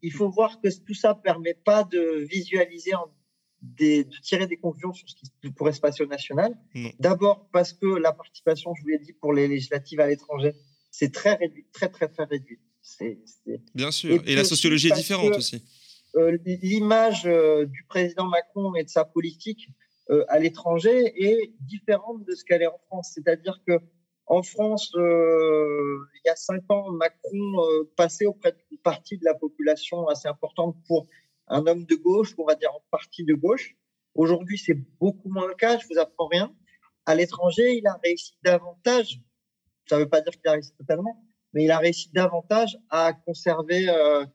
il 0.01 0.11
faut 0.11 0.29
voir 0.29 0.59
que 0.59 0.67
tout 0.85 0.95
ça 0.95 1.13
ne 1.13 1.21
permet 1.21 1.53
pas 1.53 1.83
de 1.83 2.25
visualiser, 2.29 2.93
de 3.61 4.03
tirer 4.23 4.47
des 4.47 4.57
conclusions 4.57 4.93
sur 4.93 5.07
ce 5.07 5.15
qui 5.15 5.51
pourrait 5.51 5.73
se 5.73 5.81
passer 5.81 6.03
au 6.03 6.07
national. 6.07 6.57
D'abord 6.99 7.47
parce 7.53 7.73
que 7.73 7.85
la 7.85 8.11
participation, 8.11 8.73
je 8.75 8.81
vous 8.81 8.87
l'ai 8.89 8.99
dit, 8.99 9.13
pour 9.13 9.33
les 9.33 9.47
législatives 9.47 9.99
à 9.99 10.07
l'étranger, 10.07 10.55
c'est 10.91 11.13
très 11.13 11.35
réduit, 11.35 11.67
très, 11.71 11.89
très, 11.89 12.07
très 12.07 12.23
réduit. 12.23 12.59
Bien 13.75 13.91
sûr. 13.91 14.21
Et, 14.25 14.35
la 14.35 14.43
sociologie 14.43 14.89
est 14.89 14.95
différente 14.95 15.35
aussi. 15.35 15.63
Euh, 16.15 16.37
l'image 16.45 17.27
euh, 17.27 17.65
du 17.65 17.83
président 17.83 18.25
Macron 18.25 18.73
et 18.73 18.83
de 18.83 18.89
sa 18.89 19.05
politique 19.05 19.69
euh, 20.09 20.25
à 20.27 20.39
l'étranger 20.39 21.13
est 21.15 21.53
différente 21.61 22.23
de 22.25 22.33
ce 22.33 22.43
qu'elle 22.43 22.61
est 22.61 22.67
en 22.67 22.79
France. 22.89 23.11
C'est-à-dire 23.13 23.61
que 23.67 23.79
en 24.27 24.43
France, 24.43 24.91
il 24.95 26.21
y 26.23 26.29
a 26.29 26.35
cinq 26.35 26.61
ans, 26.69 26.91
Macron 26.91 27.55
passait 27.95 28.27
auprès 28.27 28.51
d'une 28.51 28.77
partie 28.77 29.17
de 29.17 29.25
la 29.25 29.33
population 29.33 30.07
assez 30.07 30.27
importante 30.27 30.75
pour 30.87 31.07
un 31.47 31.65
homme 31.65 31.85
de 31.85 31.95
gauche, 31.95 32.35
on 32.37 32.45
va 32.45 32.53
dire 32.53 32.71
en 32.71 32.81
partie 32.91 33.23
de 33.23 33.33
gauche. 33.33 33.75
Aujourd'hui, 34.15 34.57
c'est 34.57 34.77
beaucoup 34.99 35.29
moins 35.29 35.47
le 35.47 35.55
cas, 35.55 35.77
je 35.77 35.87
vous 35.87 35.97
apprends 35.97 36.27
rien. 36.27 36.53
À 37.05 37.15
l'étranger, 37.15 37.75
il 37.77 37.87
a 37.87 37.99
réussi 38.03 38.33
davantage. 38.43 39.19
Ça 39.87 39.95
ne 39.97 40.03
veut 40.03 40.09
pas 40.09 40.21
dire 40.21 40.33
qu'il 40.33 40.47
a 40.47 40.51
réussi 40.51 40.73
totalement, 40.77 41.23
mais 41.53 41.63
il 41.63 41.71
a 41.71 41.79
réussi 41.79 42.11
davantage 42.13 42.77
à 42.89 43.13
conserver 43.13 43.89
euh, 43.89 44.25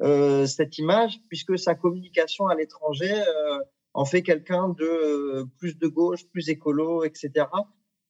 euh, 0.00 0.46
cette 0.46 0.78
image 0.78 1.20
puisque 1.28 1.58
sa 1.58 1.74
communication 1.74 2.48
à 2.48 2.54
l'étranger 2.54 3.12
euh, 3.12 3.60
en 3.94 4.04
fait 4.04 4.22
quelqu'un 4.22 4.68
de 4.68 5.46
plus 5.58 5.78
de 5.78 5.86
gauche, 5.86 6.26
plus 6.26 6.48
écolo, 6.48 7.04
etc. 7.04 7.46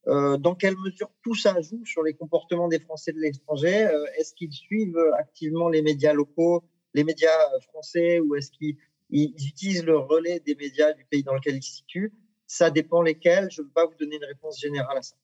dans 0.07 0.55
quelle 0.55 0.76
mesure 0.78 1.11
tout 1.22 1.35
ça 1.35 1.61
joue 1.61 1.85
sur 1.85 2.03
les 2.03 2.14
comportements 2.14 2.68
des 2.68 2.80
Français 2.80 3.12
de 3.12 3.20
l'étranger? 3.20 3.89
Est-ce 4.18 4.35
qu'ils 4.35 4.53
suivent 4.53 4.99
activement 5.18 5.68
les 5.68 5.82
médias 5.82 6.12
locaux, 6.12 6.64
les 6.95 7.05
médias 7.05 7.39
français, 7.68 8.20
ou 8.20 8.35
est-ce 8.35 8.51
qu'ils 8.51 8.76
utilisent 9.11 9.85
le 9.85 9.99
relais 9.99 10.41
des 10.41 10.55
médias 10.55 10.93
du 10.93 11.05
pays 11.05 11.22
dans 11.22 11.35
lequel 11.35 11.57
ils 11.57 11.62
se 11.62 11.76
situent? 11.76 12.12
Ça 12.47 12.70
dépend 12.70 13.03
lesquels. 13.03 13.49
Je 13.51 13.62
ne 13.62 13.66
peux 13.66 13.72
pas 13.72 13.87
vous 13.87 13.95
donner 13.99 14.16
une 14.16 14.24
réponse 14.24 14.61
générale 14.61 14.99
à 14.99 15.03
ça. 15.03 15.16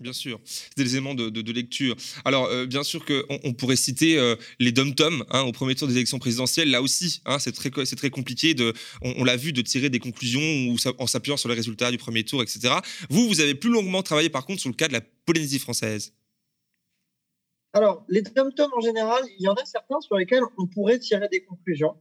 Bien 0.00 0.12
sûr, 0.12 0.38
c'est 0.44 0.76
des 0.76 0.92
éléments 0.92 1.14
de, 1.14 1.52
lecture. 1.52 1.96
Alors, 2.26 2.46
euh, 2.46 2.66
bien 2.66 2.82
sûr 2.82 3.04
qu'on 3.06 3.40
on 3.44 3.54
pourrait 3.54 3.76
citer 3.76 4.18
euh, 4.18 4.36
les 4.58 4.70
dom-tom 4.70 5.24
hein, 5.30 5.40
au 5.42 5.52
premier 5.52 5.74
tour 5.74 5.88
des 5.88 5.94
élections 5.94 6.18
présidentielles. 6.18 6.70
Là 6.70 6.82
aussi, 6.82 7.22
hein, 7.24 7.38
c'est 7.38 7.52
très, 7.52 7.70
très 7.70 8.10
compliqué, 8.10 8.52
de, 8.52 8.74
on, 9.00 9.24
l'a 9.24 9.36
vu, 9.36 9.54
de 9.54 9.62
tirer 9.62 9.88
des 9.88 9.98
conclusions 9.98 10.40
ou, 10.40 10.76
en 10.98 11.06
s'appuyant 11.06 11.38
sur 11.38 11.48
les 11.48 11.54
résultats 11.54 11.90
du 11.90 11.96
premier 11.96 12.24
tour, 12.24 12.42
etc. 12.42 12.74
Vous, 13.08 13.26
vous 13.26 13.40
avez 13.40 13.54
plus 13.54 13.70
longuement 13.70 14.02
travaillé, 14.02 14.28
par 14.28 14.44
contre, 14.44 14.60
sur 14.60 14.68
le 14.68 14.74
cas 14.74 14.88
de 14.88 14.92
la 14.92 15.00
Polynésie 15.00 15.58
française. 15.58 16.12
Alors, 17.72 18.04
les 18.08 18.22
dom-tom, 18.22 18.70
en 18.76 18.80
général, 18.80 19.22
il 19.38 19.44
y 19.44 19.48
en 19.48 19.54
a 19.54 19.64
certains 19.64 20.00
sur 20.00 20.16
lesquels 20.16 20.42
on 20.58 20.66
pourrait 20.66 20.98
tirer 20.98 21.28
des 21.28 21.42
conclusions. 21.42 21.94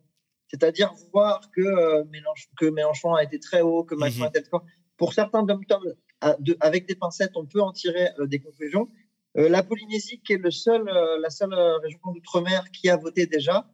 C'est-à-dire 0.49 0.93
voir 1.13 1.49
que, 1.51 1.61
euh, 1.61 2.03
Mélenchon, 2.11 2.49
que 2.57 2.65
Mélenchon 2.65 3.13
a 3.13 3.23
été 3.23 3.39
très 3.39 3.61
haut, 3.61 3.83
que 3.83 3.95
Macron 3.95 4.19
mmh 4.19 4.23
a 4.23 4.27
été 4.27 4.41
très 4.41 4.49
fort. 4.49 4.65
Pour 4.97 5.13
certains 5.13 5.43
dom-tom, 5.43 5.81
avec 6.21 6.87
des 6.87 6.95
pincettes, 6.95 7.33
on 7.35 7.45
peut 7.45 7.61
en 7.61 7.71
tirer 7.71 8.09
euh, 8.19 8.27
des 8.27 8.39
conclusions. 8.39 8.89
Euh, 9.37 9.49
la 9.49 9.63
Polynésie, 9.63 10.21
qui 10.25 10.33
est 10.33 10.37
le 10.37 10.51
seul, 10.51 10.87
euh, 10.87 11.19
la 11.19 11.29
seule 11.29 11.53
région 11.53 11.99
d'outre-mer 12.13 12.71
qui 12.71 12.89
a 12.89 12.97
voté 12.97 13.25
déjà, 13.25 13.69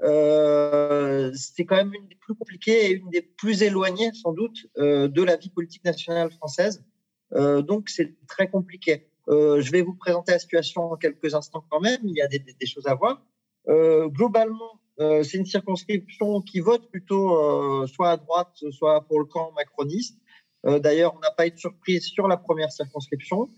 c'est 0.00 1.64
quand 1.64 1.76
même 1.76 1.94
une 1.94 2.08
des 2.08 2.16
plus 2.16 2.34
compliquées 2.34 2.86
et 2.86 2.92
une 2.92 3.08
des 3.10 3.22
plus 3.22 3.62
éloignées, 3.62 4.10
sans 4.14 4.32
doute, 4.32 4.66
de 4.76 5.22
la 5.22 5.36
vie 5.36 5.50
politique 5.50 5.84
nationale 5.84 6.32
française. 6.32 6.82
donc, 7.30 7.88
c'est 7.88 8.12
très 8.26 8.50
compliqué. 8.50 9.06
je 9.28 9.70
vais 9.70 9.82
vous 9.82 9.94
présenter 9.94 10.32
la 10.32 10.40
situation 10.40 10.90
en 10.90 10.96
quelques 10.96 11.34
instants 11.36 11.64
quand 11.70 11.78
même. 11.78 12.00
Il 12.02 12.16
y 12.16 12.22
a 12.22 12.26
des 12.26 12.66
choses 12.66 12.88
à 12.88 12.94
voir. 12.96 13.24
globalement, 13.68 14.80
c'est 14.98 15.34
une 15.34 15.46
circonscription 15.46 16.40
qui 16.40 16.58
vote 16.58 16.90
plutôt 16.90 17.86
soit 17.86 18.10
à 18.10 18.16
droite, 18.16 18.56
soit 18.72 19.02
pour 19.02 19.20
le 19.20 19.26
camp 19.26 19.52
macroniste. 19.52 20.18
D'ailleurs, 20.64 21.14
on 21.16 21.20
n'a 21.20 21.30
pas 21.32 21.46
eu 21.46 21.50
de 21.50 21.58
surprise 21.58 22.04
sur 22.04 22.28
la 22.28 22.36
première 22.36 22.70
circonscription. 22.70 23.48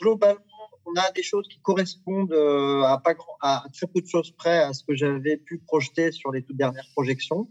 globalement, 0.00 0.40
on 0.90 0.98
a 1.00 1.10
des 1.12 1.22
choses 1.22 1.46
qui 1.48 1.60
correspondent 1.60 2.32
euh, 2.32 2.82
à, 2.82 2.98
pas 2.98 3.14
grand, 3.14 3.36
à 3.40 3.64
très 3.72 3.86
peu 3.86 4.00
de 4.00 4.06
choses 4.06 4.30
près 4.32 4.58
à 4.58 4.72
ce 4.72 4.84
que 4.84 4.94
j'avais 4.94 5.36
pu 5.36 5.58
projeter 5.58 6.12
sur 6.12 6.32
les 6.32 6.42
toutes 6.42 6.56
dernières 6.56 6.88
projections, 6.94 7.48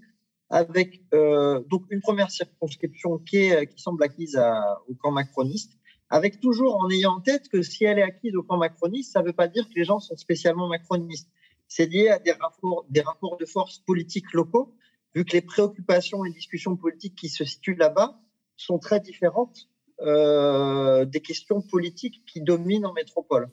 avec 0.50 1.02
euh, 1.14 1.62
donc 1.70 1.84
une 1.90 2.02
première 2.02 2.32
circonscription 2.32 3.20
qui, 3.20 3.38
est, 3.38 3.68
qui 3.68 3.82
semble 3.82 4.04
acquise 4.04 4.40
au 4.88 4.96
camp 4.96 5.12
macroniste, 5.12 5.74
avec 6.10 6.40
toujours 6.40 6.78
en 6.82 6.90
ayant 6.90 7.18
en 7.18 7.22
tête 7.22 7.50
que 7.50 7.62
si 7.62 7.86
elle 7.86 8.00
est 8.00 8.04
acquise 8.04 8.36
au 8.36 8.44
camp 8.44 8.58
macroniste, 8.58 9.14
ça 9.14 9.22
ne 9.22 9.28
veut 9.28 9.34
pas 9.34 9.48
dire 9.48 9.68
que 9.68 9.74
les 9.76 9.84
gens 9.84 10.00
sont 10.00 10.18
spécialement 10.18 10.68
macronistes. 10.68 11.30
C'est 11.68 11.86
lié 11.86 12.10
à 12.10 12.18
des 12.18 12.32
rapports, 12.32 12.86
des 12.90 13.02
rapports 13.02 13.38
de 13.38 13.46
force 13.46 13.80
politiques 13.86 14.34
locaux, 14.34 14.74
vu 15.16 15.26
que 15.26 15.34
les 15.34 15.42
préoccupations 15.42 16.24
et 16.26 16.32
discussions 16.32 16.76
politiques 16.76 17.16
qui 17.16 17.30
se 17.30 17.44
situent 17.44 17.76
là-bas 17.76 18.20
sont 18.56 18.80
très 18.80 19.00
différentes 19.00 19.70
euh, 20.02 21.04
des 21.04 21.20
questions 21.20 21.62
politiques 21.62 22.24
qui 22.26 22.42
dominent 22.42 22.86
en 22.86 22.94
métropole. 22.94 23.50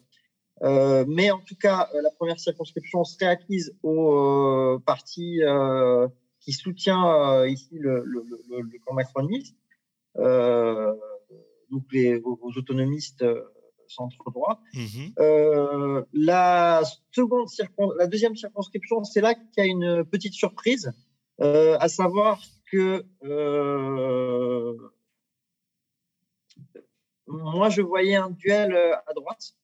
Euh, 0.63 1.05
mais 1.09 1.31
en 1.33 1.41
tout 1.41 1.57
cas, 1.57 1.91
euh, 1.93 2.03
la 2.03 2.11
première 2.11 2.39
circonscription 2.39 3.03
serait 3.03 3.27
acquise 3.27 3.77
au 3.83 4.79
parti 4.87 5.41
qui 6.41 6.53
soutient 6.53 7.45
ici 7.47 7.79
le, 7.81 8.05
le, 8.05 8.23
le, 8.49 8.79
camp 8.85 8.95
macroniste, 8.95 9.57
donc 10.15 11.83
les, 11.93 12.21
aux, 12.23 12.53
autonomistes 12.57 13.25
centre-droit. 13.89 14.61
Mhm. 14.75 16.05
la, 16.13 16.83
seconde 17.11 17.95
la 17.99 18.07
deuxième 18.07 18.37
circonscription, 18.37 19.03
c'est 19.03 19.21
là 19.21 19.35
qu'il 19.35 19.45
y 19.59 19.61
a 19.61 19.65
une 19.67 20.05
petite 20.05 20.35
surprise, 20.35 20.93
à 21.39 21.89
savoir 21.89 22.41
que 22.71 23.05
moi, 27.27 27.69
je 27.71 27.83
voyais 27.83 28.15
un 28.15 28.31
duel 28.31 28.73
euh, 28.73 28.95
à 29.07 29.13
droite, 29.15 29.55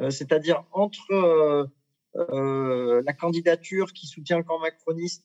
euh, 0.00 0.10
c'est-à-dire 0.10 0.64
entre 0.72 1.70
euh, 2.16 3.02
la 3.04 3.12
candidature 3.12 3.92
qui 3.92 4.06
soutient 4.06 4.38
le 4.38 4.44
camp 4.44 4.58
macroniste 4.58 5.24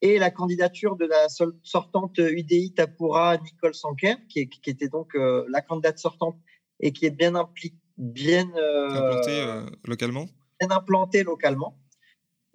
et 0.00 0.18
la 0.18 0.30
candidature 0.30 0.96
de 0.96 1.04
la 1.04 1.28
sortante 1.62 2.18
UDI 2.18 2.74
Tapura 2.74 3.36
Nicole 3.38 3.74
Sanquer, 3.74 4.16
qui, 4.28 4.48
était 4.66 4.88
donc 4.88 5.14
la 5.14 5.62
candidate 5.62 5.98
sortante 5.98 6.36
et 6.80 6.92
qui 6.92 7.06
est 7.06 7.10
bien 7.10 7.36
impliquée, 7.36 7.76
bien 7.96 8.48
implantée 8.48 9.62
localement? 9.86 10.26
Bien 10.58 10.70
implantée 10.72 11.22
localement. 11.22 11.78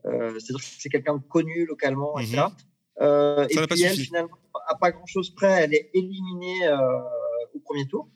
C'est-à-dire 0.03 0.57
que 0.57 0.65
c'est 0.65 0.89
quelqu'un 0.89 1.15
de 1.15 1.23
connu 1.23 1.65
localement, 1.65 2.19
etc. 2.19 2.47
Mhm. 2.99 3.47
et 3.49 3.67
puis 3.67 3.83
elle, 3.83 3.95
finalement, 3.95 4.37
à 4.67 4.75
pas 4.75 4.91
grand-chose 4.91 5.29
près, 5.35 5.63
elle 5.63 5.73
est 5.73 5.89
éliminée 5.93 6.69
au 7.53 7.59
premier 7.59 7.87
tour. 7.87 8.09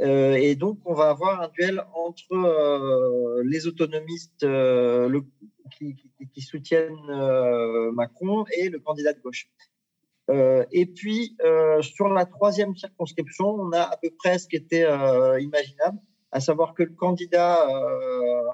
Euh, 0.00 0.34
et 0.34 0.56
donc, 0.56 0.78
on 0.84 0.94
va 0.94 1.10
avoir 1.10 1.40
un 1.40 1.48
duel 1.48 1.84
entre 1.94 2.32
euh, 2.32 3.42
les 3.44 3.66
autonomistes 3.66 4.42
euh, 4.42 5.08
le, 5.08 5.24
qui, 5.76 5.94
qui, 5.94 6.10
qui, 6.32 6.40
soutiennent 6.40 7.06
Macron 7.92 8.44
et 8.56 8.68
le 8.68 8.80
candidat 8.80 9.12
de 9.12 9.20
gauche. 9.20 9.48
et 10.28 10.86
puis, 10.86 11.36
sur 11.80 12.08
la 12.08 12.26
troisième 12.26 12.74
circonscription, 12.76 13.46
on 13.46 13.72
a 13.72 13.82
à 13.82 13.96
peu 13.96 14.10
près 14.10 14.38
ce 14.38 14.48
qui 14.48 14.56
était 14.56 14.86
imaginable, 15.40 15.98
à 16.32 16.40
savoir 16.40 16.74
que 16.74 16.82
le 16.82 16.94
candidat 16.94 17.66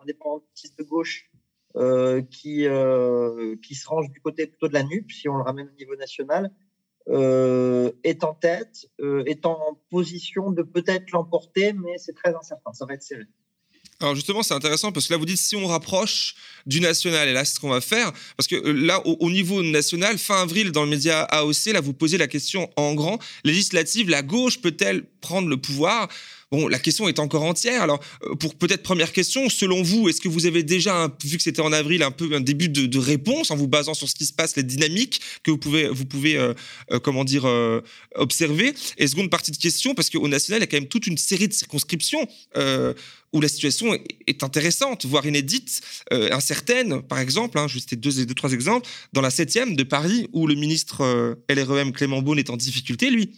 indépendantiste 0.03 0.79
de 0.79 0.85
gauche 0.85 1.30
qui, 2.31 2.66
qui 3.62 3.75
se 3.75 3.89
range 3.89 4.11
du 4.11 4.21
côté 4.21 4.47
plutôt 4.47 4.68
de 4.68 4.75
la 4.75 4.83
NUP, 4.83 5.11
si 5.11 5.29
on 5.29 5.37
le 5.37 5.43
ramène 5.43 5.68
au 5.68 5.79
niveau 5.79 5.97
national, 5.97 6.51
euh, 7.09 7.91
est 8.05 8.23
en 8.25 8.35
tête, 8.35 8.87
euh, 9.01 9.25
est 9.27 9.45
en 9.47 9.81
position 9.91 10.53
de 10.53 10.62
peut-être 10.62 11.11
l'emporter, 11.11 11.73
mais 11.73 11.97
c'est 11.97 12.12
très 12.12 12.35
incertain, 12.35 12.73
ça 12.73 12.87
va 12.87 12.95
être 12.95 13.03
serré. 13.03 13.25
Alors 14.01 14.14
justement, 14.14 14.43
c'est 14.43 14.55
intéressant 14.55 14.93
parce 14.93 15.09
que 15.09 15.14
là, 15.14 15.18
vous 15.18 15.27
dites 15.27 15.39
si 15.39 15.57
on 15.57 15.66
rapproche 15.66 16.37
du 16.66 16.81
national, 16.81 17.29
et 17.29 17.33
là, 17.33 17.45
c'est 17.45 17.55
ce 17.55 17.61
qu'on 17.61 17.71
va 17.71 17.81
faire, 17.81 18.12
parce 18.37 18.47
que 18.47 18.55
euh, 18.55 18.73
là, 18.73 19.05
au, 19.07 19.31
niveau 19.31 19.62
national, 19.62 20.18
fin 20.18 20.43
avril, 20.43 20.73
dans 20.73 20.85
le 20.85 20.91
média 20.91 21.23
AOC, 21.23 21.73
là, 21.73 21.81
vous 21.81 21.95
posez 21.95 22.16
la 22.16 22.29
question 22.29 22.71
en 22.77 22.95
grand, 22.95 23.18
législative, 23.45 24.09
la 24.09 24.23
gauche 24.23 24.61
peut-elle 24.61 25.05
prendre 25.21 25.49
le 25.49 25.57
pouvoir? 25.57 26.09
Bon, 26.53 26.66
la 26.66 26.80
question 26.80 27.07
est 27.07 27.20
encore 27.20 27.44
entière. 27.44 27.80
Alors, 27.80 28.01
euh, 28.24 28.34
pour 28.34 28.57
peut-être 28.57 28.82
première 28.82 29.12
question, 29.12 29.48
selon 29.48 29.82
vous, 29.82 30.09
est-ce 30.09 30.20
que 30.20 30.28
vous 30.28 30.46
avez 30.46 30.64
déjà, 30.64 31.09
vu 31.24 31.36
que 31.36 31.42
c'était 31.44 31.62
en 31.62 31.72
avril, 31.72 32.03
un 32.03 32.11
peu 32.11 32.34
un 32.34 32.40
début 32.40 32.68
de, 32.68 32.98
réponse 32.98 33.53
en 33.53 33.57
vous 33.57 33.68
basant 33.68 33.94
sur 33.94 34.09
ce 34.09 34.16
qui 34.16 34.26
se 34.26 34.32
passe, 34.32 34.57
les 34.57 34.64
dynamiques 34.64 35.20
que 35.44 35.53
vous 35.53 35.59
pouvez, 35.59 35.88
vous 35.88 36.05
pouvez, 36.07 36.36
euh, 36.36 36.53
euh, 36.90 36.98
comment 36.98 37.22
dire, 37.22 37.44
observer? 38.16 38.74
Et 38.98 39.07
seconde 39.07 39.30
partie 39.30 39.53
de 39.53 39.57
question, 39.57 39.94
parce 39.94 40.11
qu'au 40.11 40.26
national, 40.26 40.59
il 40.61 40.62
y 40.62 40.64
a 40.64 40.66
quand 40.66 40.76
même 40.76 40.88
toute 40.88 41.07
une 41.07 41.18
série 41.18 41.46
de 41.46 41.53
circonscriptions 41.53 42.26
où 43.32 43.40
la 43.40 43.48
situation 43.48 43.96
est 44.26 44.42
intéressante, 44.42 45.07
voire 45.07 45.24
inédite, 45.24 45.80
incertaine. 46.11 47.01
Par 47.03 47.20
exemple, 47.20 47.59
hein, 47.59 47.68
citer 47.68 47.96
deux, 47.96 48.24
deux, 48.24 48.34
trois 48.34 48.53
exemples. 48.53 48.88
Dans 49.12 49.20
la 49.20 49.30
septième 49.30 49.76
de 49.76 49.84
Paris, 49.84 50.28
où 50.32 50.46
le 50.46 50.55
ministre 50.55 51.36
LREM 51.48 51.92
Clément 51.92 52.22
Beaune 52.22 52.38
est 52.38 52.51
en 52.51 52.57
difficulté, 52.57 53.11
lui, 53.11 53.30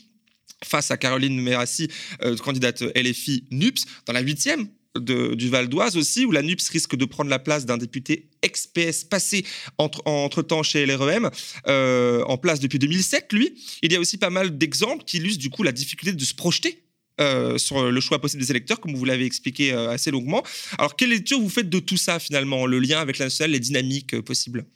face 0.64 0.90
à 0.90 0.96
Caroline 0.96 1.40
Mérassi, 1.40 1.88
euh, 2.22 2.36
candidate 2.36 2.82
LFI 2.96 3.44
NUPS, 3.50 3.84
dans 4.06 4.12
la 4.12 4.20
huitième 4.20 4.68
du 5.00 5.48
Val 5.48 5.68
d'Oise 5.68 5.96
aussi, 5.96 6.26
où 6.26 6.32
la 6.32 6.42
NUPS 6.42 6.68
risque 6.68 6.96
de 6.96 7.06
prendre 7.06 7.30
la 7.30 7.38
place 7.38 7.64
d'un 7.64 7.78
député 7.78 8.28
ex-PS 8.42 9.04
passé 9.04 9.42
entre, 9.78 10.42
temps 10.42 10.62
chez 10.62 10.84
LREM, 10.84 11.30
euh, 11.66 12.22
en 12.24 12.36
place 12.36 12.60
depuis 12.60 12.78
2007, 12.78 13.32
lui. 13.32 13.54
Il 13.80 13.90
y 13.90 13.96
a 13.96 14.00
aussi 14.00 14.18
pas 14.18 14.28
mal 14.28 14.58
d'exemples 14.58 15.04
qui 15.04 15.16
illustrent 15.16 15.40
du 15.40 15.48
coup 15.48 15.62
la 15.62 15.72
difficulté 15.72 16.12
de 16.14 16.22
se 16.22 16.34
projeter 16.34 16.82
euh, 17.22 17.56
sur 17.56 17.90
le 17.90 18.00
choix 18.02 18.20
possible 18.20 18.42
des 18.42 18.50
électeurs, 18.50 18.80
comme 18.80 18.94
vous 18.94 19.06
l'avez 19.06 19.24
expliqué 19.24 19.72
assez 19.72 20.10
longuement. 20.10 20.42
Alors, 20.76 20.94
quelle 20.94 21.08
lecture 21.08 21.40
vous 21.40 21.48
faites 21.48 21.70
de 21.70 21.78
tout 21.78 21.96
ça 21.96 22.18
finalement, 22.18 22.66
le 22.66 22.78
lien 22.78 23.00
avec 23.00 23.16
la 23.16 23.26
nationale, 23.26 23.52
les 23.52 23.60
dynamiques 23.60 24.20
possibles 24.20 24.66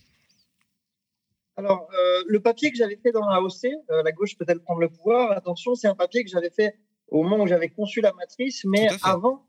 alors, 1.57 1.89
euh, 1.95 2.23
le 2.27 2.41
papier 2.41 2.71
que 2.71 2.77
j'avais 2.77 2.97
fait 2.97 3.13
dans 3.13 3.27
l'AOC, 3.27 3.65
euh, 3.65 4.03
la 4.03 4.13
gauche 4.13 4.37
peut-elle 4.37 4.61
prendre 4.61 4.81
le 4.81 4.91
pouvoir? 4.91 5.33
Attention, 5.33 5.75
c'est 5.75 5.89
un 5.89 5.95
papier 5.95 6.23
que 6.23 6.31
j'avais 6.31 6.51
fait 6.51 6.79
au 7.09 7.23
moment 7.23 7.43
où 7.43 7.47
j'avais 7.47 7.71
conçu 7.71 8.03
la 8.03 8.13
matrice, 8.13 8.65
mais 8.67 8.89
avant, 9.03 9.49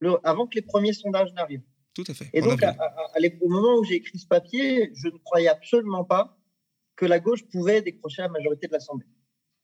le, 0.00 0.16
avant 0.24 0.48
que 0.48 0.56
les 0.56 0.62
premiers 0.62 0.92
sondages 0.92 1.32
n'arrivent. 1.34 1.62
Tout 1.94 2.04
à 2.08 2.14
fait. 2.14 2.28
Et 2.32 2.40
donc, 2.40 2.62
à, 2.62 2.76
au 3.40 3.48
moment 3.48 3.78
où 3.78 3.84
j'ai 3.84 3.94
écrit 3.94 4.18
ce 4.18 4.26
papier, 4.26 4.90
je 4.94 5.08
ne 5.08 5.18
croyais 5.18 5.48
absolument 5.48 6.04
pas 6.04 6.36
que 6.96 7.06
la 7.06 7.20
gauche 7.20 7.44
pouvait 7.50 7.82
décrocher 7.82 8.22
la 8.22 8.28
majorité 8.28 8.66
de 8.66 8.72
l'Assemblée. 8.72 9.06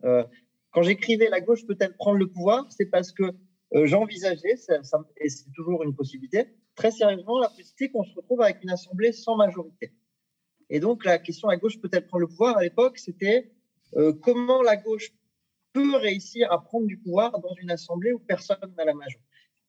Euh, 0.04 0.24
quand 0.70 0.82
j'écrivais 0.82 1.28
la 1.28 1.40
gauche 1.40 1.66
peut-elle 1.66 1.96
prendre 1.96 2.18
le 2.18 2.28
pouvoir, 2.28 2.66
c'est 2.70 2.86
parce 2.86 3.10
que 3.10 3.24
j'envisageais, 3.72 4.54
et 5.16 5.28
c'est 5.28 5.50
toujours 5.54 5.82
une 5.82 5.94
possibilité, 5.94 6.54
très 6.74 6.90
sérieusement 6.90 7.38
la 7.40 7.48
possibilité 7.48 7.90
qu'on 7.90 8.04
se 8.04 8.14
retrouve 8.14 8.42
avec 8.42 8.62
une 8.62 8.70
Assemblée 8.70 9.12
sans 9.12 9.36
majorité. 9.36 9.92
Et 10.70 10.80
donc, 10.80 11.04
la 11.04 11.18
question 11.18 11.48
à 11.48 11.56
gauche 11.56 11.80
peut-elle 11.80 12.06
prendre 12.06 12.22
le 12.22 12.28
pouvoir 12.28 12.58
à 12.58 12.62
l'époque, 12.62 12.98
c'était 12.98 13.50
euh, 13.96 14.12
comment 14.12 14.62
la 14.62 14.76
gauche 14.76 15.12
peut 15.72 15.96
réussir 15.96 16.50
à 16.52 16.62
prendre 16.62 16.86
du 16.86 16.98
pouvoir 16.98 17.38
dans 17.40 17.54
une 17.54 17.70
assemblée 17.70 18.12
où 18.12 18.18
personne 18.18 18.58
n'a 18.76 18.84
la 18.84 18.94
majorité. 18.94 19.24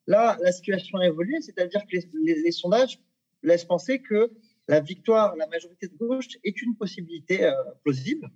Là, 0.08 0.38
la 0.42 0.52
situation 0.52 0.98
a 0.98 1.06
évolué, 1.06 1.40
c'est-à-dire 1.42 1.82
que 1.86 1.98
les, 2.14 2.52
sondages 2.52 3.00
laissent 3.44 3.66
penser 3.66 4.02
que 4.02 4.32
la 4.68 4.80
victoire, 4.80 5.36
la 5.36 5.48
majorité 5.48 5.88
de 5.88 5.96
gauche 5.96 6.38
est 6.44 6.62
une 6.62 6.76
possibilité 6.76 7.46
euh, 7.46 7.54
plausible, 7.84 8.30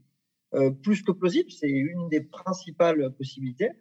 euh, 0.54 0.72
plus 0.72 1.02
que 1.02 1.12
plausible, 1.12 1.52
c'est 1.52 1.70
une 1.70 2.10
des 2.10 2.22
principales 2.22 3.14
possibilités. 3.16 3.72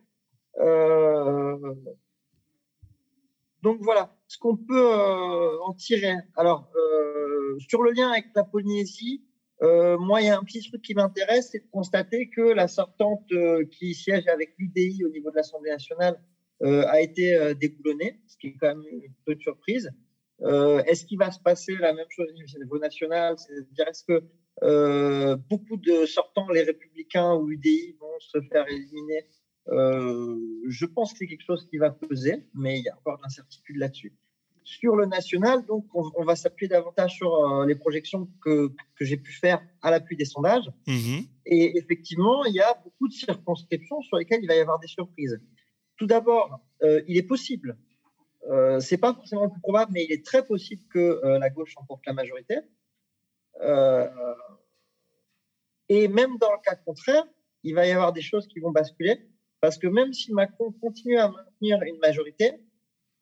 donc 3.63 3.81
voilà, 3.81 4.17
ce 4.27 4.39
qu'on 4.39 4.57
peut 4.57 5.61
en 5.63 5.73
tirer. 5.75 6.17
Alors, 6.37 6.69
sur 7.59 7.83
le 7.83 7.93
lien 7.93 8.11
avec 8.11 8.27
la 8.35 8.45
Polynésie, 8.45 9.23
euh, 9.63 9.97
moi, 9.97 10.21
il 10.21 10.27
y 10.27 10.31
a 10.31 10.37
un 10.37 10.43
petit 10.43 10.61
truc 10.69 10.83
qui 10.83 10.95
m'intéresse, 10.95 11.51
c'est 11.53 11.61
de 11.61 11.71
constater 11.71 12.29
que 12.29 12.41
la 12.41 12.67
sortante 12.67 13.31
euh, 13.33 13.65
qui 13.67 13.95
siège 13.95 14.27
avec 14.27 14.55
l'UDI 14.59 15.05
au 15.05 15.09
niveau 15.11 15.31
de 15.31 15.37
l'Assemblée 15.37 15.71
nationale 15.71 16.21
euh, 16.63 16.85
a 16.89 17.01
été 17.01 17.55
déboulonnée, 17.55 18.21
ce 18.27 18.37
qui 18.37 18.49
est 18.49 18.57
quand 18.59 18.69
même 18.69 18.85
une 18.91 19.15
petite 19.25 19.43
surprise. 19.43 19.91
est-ce 20.41 21.05
qu'il 21.05 21.19
va 21.19 21.31
se 21.31 21.41
passer 21.41 21.77
la 21.77 21.93
même 21.93 22.07
chose 22.09 22.27
au 22.31 22.59
niveau 22.59 22.79
national? 22.79 23.37
C'est-à-dire, 23.39 23.89
est-ce 23.89 24.05
que 24.05 25.37
beaucoup 25.49 25.77
de 25.77 26.07
sortants, 26.07 26.49
les 26.51 26.63
républicains 26.63 27.35
ou 27.35 27.51
UDI, 27.51 27.97
vont 28.01 28.19
se 28.19 28.41
faire 28.51 28.67
éliminer? 28.69 29.27
Je 29.67 30.87
pense 30.87 31.13
que 31.13 31.19
c'est 31.19 31.27
quelque 31.27 31.45
chose 31.45 31.69
qui 31.69 31.79
va 31.79 31.91
peser, 31.91 32.47
mais 32.55 32.79
il 32.79 32.85
y 32.85 32.89
a 32.89 32.97
encore 32.97 33.19
de 33.19 33.23
l'incertitude 33.23 33.77
là-dessus. 33.77 34.13
Sur 34.65 34.97
le 34.97 35.07
national, 35.07 35.65
donc, 35.67 35.87
on, 35.95 36.25
va 36.25 36.37
s'appuyer 36.37 36.69
davantage 36.69 37.17
sur 37.17 37.35
euh, 37.35 37.67
les 37.67 37.75
projections 37.75 38.29
que, 38.43 38.73
que 38.97 39.05
j'ai 39.05 39.17
pu 39.17 39.33
faire 39.33 39.63
à 39.83 39.91
l'appui 39.91 40.17
des 40.17 40.25
sondages. 40.25 40.71
Mmh 40.87 41.21
Et 41.47 41.79
effectivement, 41.79 42.45
il 42.45 42.55
y 42.55 42.61
a 42.61 42.75
beaucoup 42.85 43.09
de 43.09 43.13
circonscriptions 43.13 44.01
sur 44.03 44.17
lesquelles 44.17 44.41
il 44.43 44.49
va 44.49 44.55
y 44.55 44.61
avoir 44.61 44.79
des 44.79 44.89
surprises. 44.89 45.41
Tout 45.97 46.07
d'abord, 46.07 46.61
euh, 46.83 47.03
il 47.07 47.17
est 47.17 47.23
possible, 47.23 47.77
euh, 48.51 48.81
c'est 48.81 48.99
pas 48.99 49.15
forcément 49.15 49.45
le 49.45 49.51
plus 49.51 49.61
probable, 49.61 49.93
mais 49.95 50.05
il 50.05 50.13
est 50.13 50.25
très 50.25 50.45
possible 50.45 50.83
que 50.93 50.99
euh, 50.99 51.39
la 51.39 51.49
gauche 51.51 51.75
emporte 51.77 52.05
la 52.07 52.13
majorité. 52.13 52.57
et 55.89 56.09
même 56.09 56.39
dans 56.39 56.53
le 56.53 56.59
cas 56.65 56.75
contraire, 56.75 57.25
il 57.63 57.75
va 57.75 57.87
y 57.87 57.93
avoir 57.93 58.13
des 58.13 58.23
choses 58.23 58.47
qui 58.49 58.59
vont 58.59 58.73
basculer, 58.73 59.21
parce 59.61 59.79
que 59.79 59.87
même 59.87 60.13
si 60.13 60.33
Macron 60.33 60.73
continue 60.73 61.19
à 61.19 61.29
maintenir 61.29 61.81
une 61.83 61.99
majorité, 61.99 62.55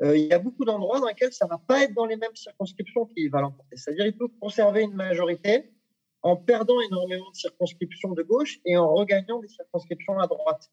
euh, 0.02 0.16
il 0.16 0.26
y 0.26 0.32
a 0.32 0.38
beaucoup 0.38 0.64
d'endroits 0.64 1.00
dans 1.00 1.06
lesquels 1.06 1.32
ça 1.32 1.44
ne 1.44 1.50
va 1.50 1.58
pas 1.58 1.82
être 1.82 1.94
dans 1.94 2.06
les 2.06 2.16
mêmes 2.16 2.34
circonscriptions 2.34 3.06
qu'il 3.06 3.30
va 3.30 3.40
l'emporter. 3.40 3.76
C'est-à-dire 3.76 4.04
qu'il 4.04 4.16
peut 4.16 4.28
conserver 4.40 4.82
une 4.82 4.94
majorité 4.94 5.72
en 6.22 6.36
perdant 6.36 6.80
énormément 6.80 7.30
de 7.30 7.36
circonscriptions 7.36 8.12
de 8.12 8.22
gauche 8.22 8.60
et 8.64 8.76
en 8.76 8.94
regagnant 8.94 9.40
des 9.40 9.48
circonscriptions 9.48 10.18
à 10.18 10.26
droite. 10.26 10.70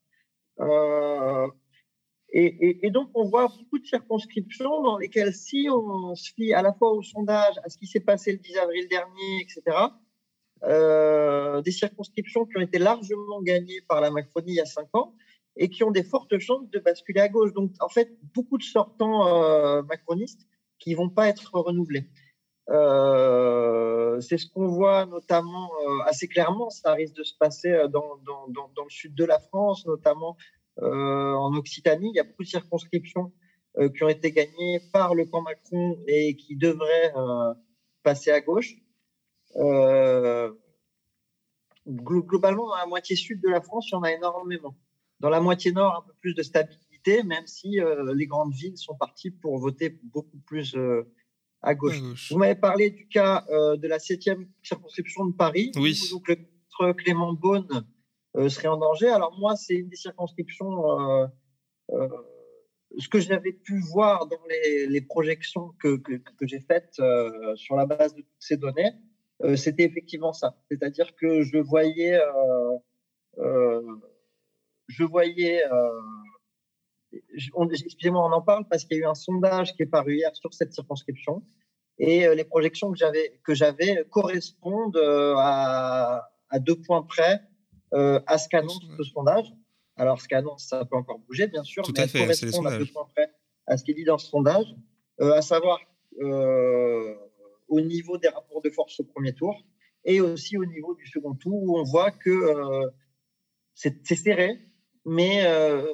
Euh, 0.59 1.47
et, 2.29 2.91
donc, 2.91 3.09
on 3.15 3.29
voit 3.29 3.47
beaucoup 3.47 3.79
de 3.79 3.85
circonscriptions 3.85 4.83
dans 4.83 4.97
lesquelles, 4.97 5.33
si 5.33 5.67
on 5.71 6.13
se 6.13 6.33
fie 6.33 6.53
à 6.53 6.61
la 6.61 6.73
fois 6.73 6.91
au 6.91 7.01
sondage, 7.01 7.55
à 7.63 7.69
ce 7.69 7.77
qui 7.77 7.87
s'est 7.87 8.01
passé 8.01 8.33
le 8.33 8.37
10 8.37 8.57
avril 8.57 8.87
dernier, 8.89 9.41
etc., 9.41 9.77
euh, 10.63 11.61
des 11.61 11.71
circonscriptions 11.71 12.45
qui 12.45 12.57
ont 12.57 12.61
été 12.61 12.79
largement 12.79 13.41
gagnées 13.41 13.81
par 13.87 14.01
la 14.01 14.11
Macronie 14.11 14.53
il 14.53 14.55
y 14.55 14.59
a 14.59 14.65
cinq 14.65 14.87
ans, 14.93 15.15
et 15.57 15.69
qui 15.69 15.83
ont 15.83 15.91
des 15.91 16.03
fortes 16.03 16.37
chances 16.39 16.69
de 16.69 16.79
basculer 16.79 17.21
à 17.21 17.29
gauche. 17.29 17.53
Donc, 17.53 17.71
en 17.79 17.89
fait, 17.89 18.15
beaucoup 18.35 18.57
de 18.57 18.63
sortants 18.63 19.27
euh, 19.27 19.81
macronistes 19.83 20.47
qui 20.79 20.93
vont 20.93 21.09
pas 21.09 21.27
être 21.27 21.51
renouvelés. 21.53 22.09
Euh, 22.69 24.19
c'est 24.19 24.37
ce 24.37 24.45
qu'on 24.47 24.67
voit 24.67 25.05
notamment 25.05 25.71
euh, 25.87 25.99
assez 26.05 26.27
clairement. 26.27 26.69
Ça 26.69 26.93
risque 26.93 27.15
de 27.15 27.23
se 27.23 27.33
passer 27.37 27.71
dans, 27.91 28.17
dans, 28.49 28.83
le 28.83 28.89
sud 28.89 29.15
de 29.15 29.25
la 29.25 29.39
France, 29.39 29.85
notamment 29.85 30.37
en 30.79 31.55
Occitanie. 31.55 32.11
Il 32.13 32.17
y 32.17 32.19
a 32.19 32.23
beaucoup 32.23 32.43
de 32.43 32.47
circonscriptions 32.47 33.31
qui 33.95 34.03
ont 34.03 34.09
été 34.09 34.31
gagnées 34.31 34.79
par 34.91 35.13
le 35.15 35.25
camp 35.25 35.41
Macron 35.41 35.97
et 36.07 36.35
qui 36.35 36.55
devraient 36.55 37.13
passer 38.03 38.29
à 38.31 38.41
gauche. 38.41 38.75
globalement, 41.87 42.67
dans 42.67 42.75
la 42.75 42.85
moitié 42.85 43.15
sud 43.15 43.41
de 43.41 43.49
la 43.49 43.61
France, 43.61 43.87
il 43.89 43.93
y 43.93 43.95
en 43.95 44.03
a 44.03 44.11
énormément. 44.11 44.75
Dans 45.19 45.29
la 45.29 45.41
moitié 45.41 45.71
nord, 45.71 46.03
un 46.03 46.07
peu 46.07 46.13
plus 46.21 46.33
de 46.35 46.43
stabilité, 46.43 46.87
même 47.23 47.47
si 47.47 47.79
euh, 47.79 48.13
les 48.15 48.27
grandes 48.27 48.53
villes 48.53 48.77
sont 48.77 48.95
parties 48.95 49.31
pour 49.31 49.57
voter 49.57 49.99
beaucoup 50.03 50.37
plus 50.45 50.75
euh, 50.75 51.03
à, 51.61 51.73
gauche. 51.73 51.99
Vous 52.29 52.37
m'avez 52.37 52.55
parlé 52.55 52.91
du 52.91 53.07
cas 53.07 53.45
euh, 53.49 53.77
de 53.77 53.87
la 53.87 53.99
septième 53.99 54.47
circonscription 54.61 55.25
de 55.25 55.33
Paris, 55.33 55.71
oui. 55.75 55.99
où 56.11 56.15
donc, 56.15 56.37
le 56.79 56.93
Clément 56.93 57.33
Beaune 57.33 57.85
serait 58.49 58.67
en 58.67 58.77
danger. 58.77 59.09
Alors 59.09 59.37
moi, 59.39 59.55
c'est 59.55 59.73
une 59.73 59.89
des 59.89 59.95
circonscriptions 59.95 60.83
ce 62.99 63.09
que 63.09 63.19
j'avais 63.19 63.51
pu 63.51 63.79
voir 63.79 64.27
dans 64.27 64.39
les, 64.49 65.01
projections 65.01 65.73
que, 65.81 65.97
que, 65.97 66.13
que 66.13 66.47
j'ai 66.47 66.59
faites 66.59 67.01
sur 67.55 67.75
la 67.75 67.85
base 67.87 68.13
de 68.13 68.21
toutes 68.21 68.35
ces 68.39 68.57
données, 68.57 68.91
c'était 69.55 69.83
effectivement 69.83 70.33
ça. 70.33 70.55
C'est-à-dire 70.69 71.15
que 71.15 71.41
je 71.41 71.57
voyais 71.57 72.19
je 74.87 75.03
voyais, 75.03 75.63
euh, 75.65 76.01
excusez-moi, 77.71 78.25
on 78.25 78.31
en 78.31 78.41
parle 78.41 78.65
parce 78.69 78.85
qu'il 78.85 78.97
y 78.97 79.01
a 79.01 79.03
eu 79.03 79.07
un 79.07 79.15
sondage 79.15 79.75
qui 79.75 79.83
est 79.83 79.87
paru 79.87 80.15
hier 80.15 80.35
sur 80.35 80.53
cette 80.53 80.73
circonscription 80.73 81.43
et 81.99 82.25
euh, 82.27 82.35
les 82.35 82.45
projections 82.45 82.91
que 82.91 82.97
j'avais 82.97 83.39
que 83.43 83.53
j'avais 83.53 84.05
correspondent 84.09 84.97
euh, 84.97 85.35
à, 85.37 86.29
à, 86.49 86.59
deux 86.59 86.79
points 86.79 87.03
près 87.03 87.41
à 87.91 88.37
ce 88.37 88.49
qu'annonce 88.49 88.81
ce 88.97 89.03
sondage. 89.03 89.53
Alors, 89.95 90.21
ce 90.21 90.27
qu'annonce, 90.27 90.67
ça 90.67 90.85
peut 90.85 90.95
encore 90.95 91.19
bouger, 91.19 91.47
bien 91.47 91.63
sûr, 91.63 91.83
Tout 91.83 91.93
mais 91.95 92.01
à 92.01 92.07
fait, 92.07 92.19
correspond 92.19 92.65
à 92.65 92.77
deux 92.77 92.85
points 92.85 93.07
près 93.15 93.31
à 93.65 93.77
ce 93.77 93.83
qui 93.83 93.91
est 93.91 93.95
dit 93.95 94.03
dans 94.03 94.17
ce 94.17 94.27
sondage, 94.27 94.75
à 95.19 95.41
savoir 95.41 95.79
au 96.21 97.81
niveau 97.81 98.17
des 98.17 98.27
rapports 98.27 98.61
de 98.61 98.69
force 98.69 98.99
au 98.99 99.05
premier 99.05 99.33
tour 99.33 99.55
et 100.05 100.21
aussi 100.21 100.57
au 100.57 100.65
niveau 100.65 100.95
du 100.95 101.07
second 101.07 101.33
tour 101.33 101.63
où 101.63 101.79
on 101.79 101.83
voit 101.83 102.11
que 102.11 102.91
c'est 103.73 104.03
serré, 104.05 104.66
mais 105.07 105.45
euh, 105.45 105.93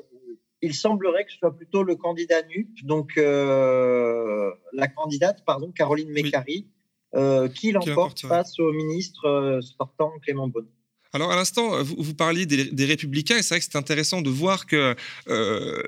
il 0.62 0.74
semblerait 0.74 1.24
que 1.24 1.32
ce 1.32 1.38
soit 1.38 1.56
plutôt 1.56 1.84
le 1.84 1.96
candidat 1.96 2.42
NUP, 2.44 2.84
donc 2.84 3.12
euh, 3.18 4.52
la 4.74 4.88
candidate, 4.88 5.46
pardon, 5.46 5.72
Caroline 5.72 6.10
Mécari, 6.10 6.68
euh, 7.16 7.48
qui 7.48 7.72
l'emporte 7.72 8.22
face 8.22 8.60
au 8.60 8.72
ministre 8.74 9.60
sortant 9.62 10.12
Clément 10.24 10.48
Beaune. 10.48 10.68
Alors 11.16 11.32
à 11.32 11.36
l'instant, 11.36 11.84
vous, 11.84 12.16
parliez 12.16 12.48
des, 12.48 12.86
républicains 12.86 13.38
et 13.38 13.44
c'est 13.44 13.50
vrai 13.50 13.60
que 13.60 13.66
c'est 13.72 13.78
intéressant 13.78 14.24
de 14.24 14.32
voir 14.32 14.66
que 14.66 14.96
euh, 15.30 15.84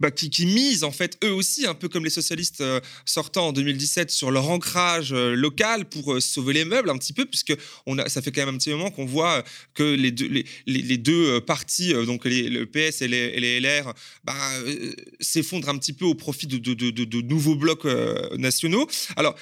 bah, 0.00 0.10
qui, 0.10 0.44
misent 0.44 0.84
en 0.84 0.90
fait 0.90 1.18
eux 1.24 1.32
aussi, 1.32 1.66
un 1.66 1.72
peu 1.72 1.88
comme 1.88 2.04
les 2.04 2.10
socialistes 2.10 2.60
euh, 2.60 2.80
sortant 3.06 3.48
en 3.48 3.52
2017, 3.52 4.10
sur 4.10 4.30
leur 4.30 4.50
ancrage 4.50 5.14
euh, 5.14 5.34
local 5.34 5.86
pour 5.86 6.20
sauver 6.20 6.52
les 6.52 6.66
meubles 6.66 6.90
un 6.90 6.98
petit 6.98 7.14
peu, 7.14 7.24
puisque 7.24 7.54
on 7.86 7.96
a, 7.98 8.10
ça 8.10 8.20
fait 8.20 8.32
quand 8.32 8.44
même 8.44 8.54
un 8.54 8.58
petit 8.58 8.68
moment 8.68 8.90
qu'on 8.90 9.06
voit 9.06 9.42
que 9.72 9.82
les 9.82 10.10
deux, 10.10 10.44
les, 10.66 10.98
deux 10.98 11.40
partis, 11.40 11.94
donc 12.04 12.26
les, 12.26 12.50
le 12.50 12.66
PS 12.66 13.00
et 13.00 13.08
les, 13.08 13.60
LR, 13.60 13.94
bah, 14.24 14.34
s'effondrent 15.20 15.70
un 15.70 15.78
petit 15.78 15.94
peu 15.94 16.04
au 16.04 16.14
profit 16.14 16.46
de, 16.46 16.58
de, 16.58 16.74
de, 16.74 17.04
de 17.04 17.20
nouveaux 17.22 17.54
blocs 17.54 17.86
nationaux. 18.36 18.86
Alors 19.16 19.36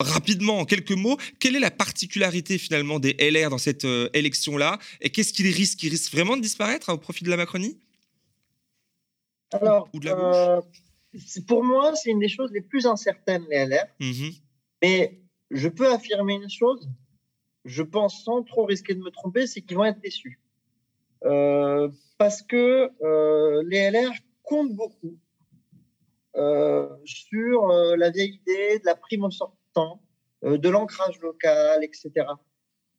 rapidement, 0.00 0.60
en 0.60 0.64
quelques 0.64 0.92
mots, 0.92 1.16
quelle 1.40 1.56
est 1.56 1.60
la 1.60 1.70
particularité 1.70 2.58
finalement 2.58 2.98
des 2.98 3.14
LR 3.14 3.50
dans 3.50 3.58
cette 3.58 3.84
euh, 3.84 4.08
élection-là 4.14 4.78
Et 5.00 5.10
qu'est-ce 5.10 5.32
qu'ils 5.32 5.52
risquent? 5.52 5.82
Ils 5.82 5.90
risquent 5.90 6.12
vraiment 6.12 6.36
de 6.36 6.42
disparaître 6.42 6.92
au 6.92 6.98
profit 6.98 7.24
de 7.24 7.30
la 7.30 7.36
Macronie? 7.36 7.78
Alors, 9.52 9.88
euh, 10.04 10.60
pour 11.46 11.64
moi, 11.64 11.94
c'est 11.96 12.10
une 12.10 12.20
des 12.20 12.28
choses 12.28 12.52
les 12.52 12.60
plus 12.60 12.86
incertaines, 12.86 13.44
les 13.50 13.66
LR. 13.66 13.86
Mmh 13.98 14.30
Mais 14.82 15.20
je 15.50 15.68
peux 15.68 15.90
affirmer 15.90 16.34
une 16.34 16.50
chose, 16.50 16.88
je 17.64 17.82
pense 17.82 18.22
sans 18.24 18.42
trop 18.42 18.66
risquer 18.66 18.94
de 18.94 19.00
me 19.00 19.10
tromper, 19.10 19.46
c'est 19.46 19.62
qu'ils 19.62 19.76
vont 19.76 19.86
être 19.86 20.00
déçus. 20.00 20.38
Euh, 21.24 21.88
parce 22.18 22.42
que 22.42 22.90
les 23.68 23.90
LR 23.90 24.12
comptent 24.42 24.74
beaucoup 24.74 25.16
sur 27.04 27.66
la 27.96 28.10
vieille 28.10 28.40
idée 28.42 28.78
de 28.78 28.84
la 28.84 28.94
prime 28.94 29.24
au 29.24 29.30
sort 29.30 29.57
euh, 30.44 30.58
de 30.58 30.68
l'ancrage 30.68 31.18
local, 31.20 31.82
etc. 31.82 32.26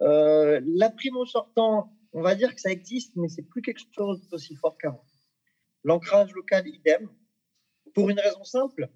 Euh, 0.01 0.61
la 0.65 0.89
primo 0.89 1.25
sortant, 1.25 1.93
on 2.13 2.21
va 2.21 2.35
dire 2.35 2.53
que 2.53 2.61
ça 2.61 2.71
existe, 2.71 3.13
mais 3.15 3.29
c'est 3.29 3.43
plus 3.43 3.61
quelque 3.61 3.81
chose 3.95 4.27
d'aussi 4.29 4.55
fort 4.55 4.77
qu'avant. 4.77 5.05
L'ancrage 5.83 6.33
local, 6.33 6.67
idem. 6.67 7.09
Pour 7.93 8.09
une 8.09 8.19
raison 8.19 8.43
simple, 8.43 8.89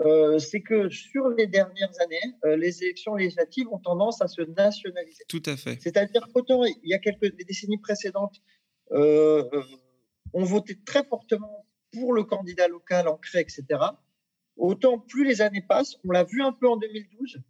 euh, 0.00 0.38
c'est 0.38 0.62
que 0.62 0.88
sur 0.88 1.28
les 1.28 1.46
dernières 1.46 1.92
années, 2.00 2.56
les 2.56 2.82
élections 2.82 3.14
législatives 3.14 3.68
ont 3.68 3.78
tendance 3.78 4.20
à 4.20 4.28
se 4.28 4.42
nationaliser. 4.42 5.24
Tout 5.28 5.42
à 5.46 5.56
fait. 5.56 5.78
C'est-à-dire 5.80 6.26
qu'autant 6.32 6.64
il 6.64 6.88
y 6.88 6.94
a 6.94 6.98
quelques 6.98 7.36
décennies 7.46 7.78
précédentes, 7.78 8.40
on 8.90 10.44
votait 10.44 10.78
très 10.84 11.04
fortement 11.04 11.66
pour 11.92 12.14
le 12.14 12.24
candidat 12.24 12.68
local 12.68 13.06
ancré, 13.06 13.40
etc. 13.40 13.64
Autant 14.56 14.98
plus 14.98 15.24
les 15.24 15.40
années 15.40 15.62
passent, 15.62 15.96
on 16.04 16.10
l'a 16.10 16.24
vu 16.24 16.42
un 16.42 16.52
peu 16.52 16.68
en 16.68 16.76
2012, 16.76 17.40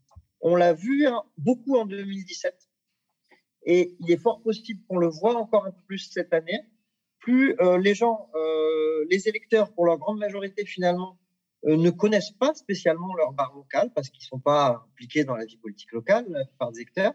on 0.40 0.56
l'a 0.56 0.72
vu 0.72 1.06
beaucoup 1.36 1.76
en 1.76 1.84
2017, 1.84 2.54
et 3.64 3.96
il 4.00 4.10
est 4.10 4.16
fort 4.16 4.40
possible 4.42 4.80
qu'on 4.88 4.98
le 4.98 5.08
voit 5.08 5.36
encore 5.36 5.66
un 5.66 5.70
peu 5.70 5.82
plus 5.86 6.10
cette 6.10 6.32
année. 6.32 6.60
Plus 7.18 7.54
euh, 7.60 7.78
les 7.78 7.94
gens, 7.94 8.28
euh, 8.34 9.06
les 9.10 9.28
électeurs, 9.28 9.72
pour 9.72 9.86
leur 9.86 9.98
grande 9.98 10.18
majorité 10.18 10.64
finalement, 10.64 11.18
euh, 11.66 11.76
ne 11.76 11.90
connaissent 11.90 12.32
pas 12.32 12.54
spécialement 12.54 13.14
leur 13.14 13.32
barre 13.32 13.54
locale 13.54 13.92
parce 13.94 14.08
qu'ils 14.08 14.22
ne 14.22 14.26
sont 14.26 14.40
pas 14.40 14.82
impliqués 14.90 15.24
dans 15.24 15.36
la 15.36 15.44
vie 15.44 15.56
politique 15.56 15.92
locale, 15.92 16.26
la 16.28 16.44
plupart 16.44 16.72
des 16.72 16.80
électeurs, 16.80 17.14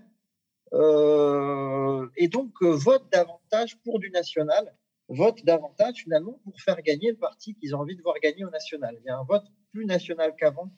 et 2.18 2.28
donc 2.28 2.62
votent 2.62 3.10
davantage 3.12 3.78
pour 3.84 4.00
du 4.00 4.10
national 4.10 4.74
votent 5.10 5.44
davantage 5.46 6.04
finalement 6.04 6.40
pour 6.44 6.60
faire 6.60 6.82
gagner 6.82 7.12
le 7.12 7.18
parti 7.18 7.56
qu'ils 7.56 7.76
ont 7.76 7.80
envie 7.80 7.96
de 7.96 8.02
voir 8.02 8.16
gagner 8.22 8.44
au 8.44 8.50
national. 8.50 8.98
Il 9.00 9.06
y 9.06 9.10
a 9.10 9.18
un 9.18 9.24
vote 9.24 9.46
plus 9.78 9.86
national 9.86 10.34
qu'avant 10.40 10.72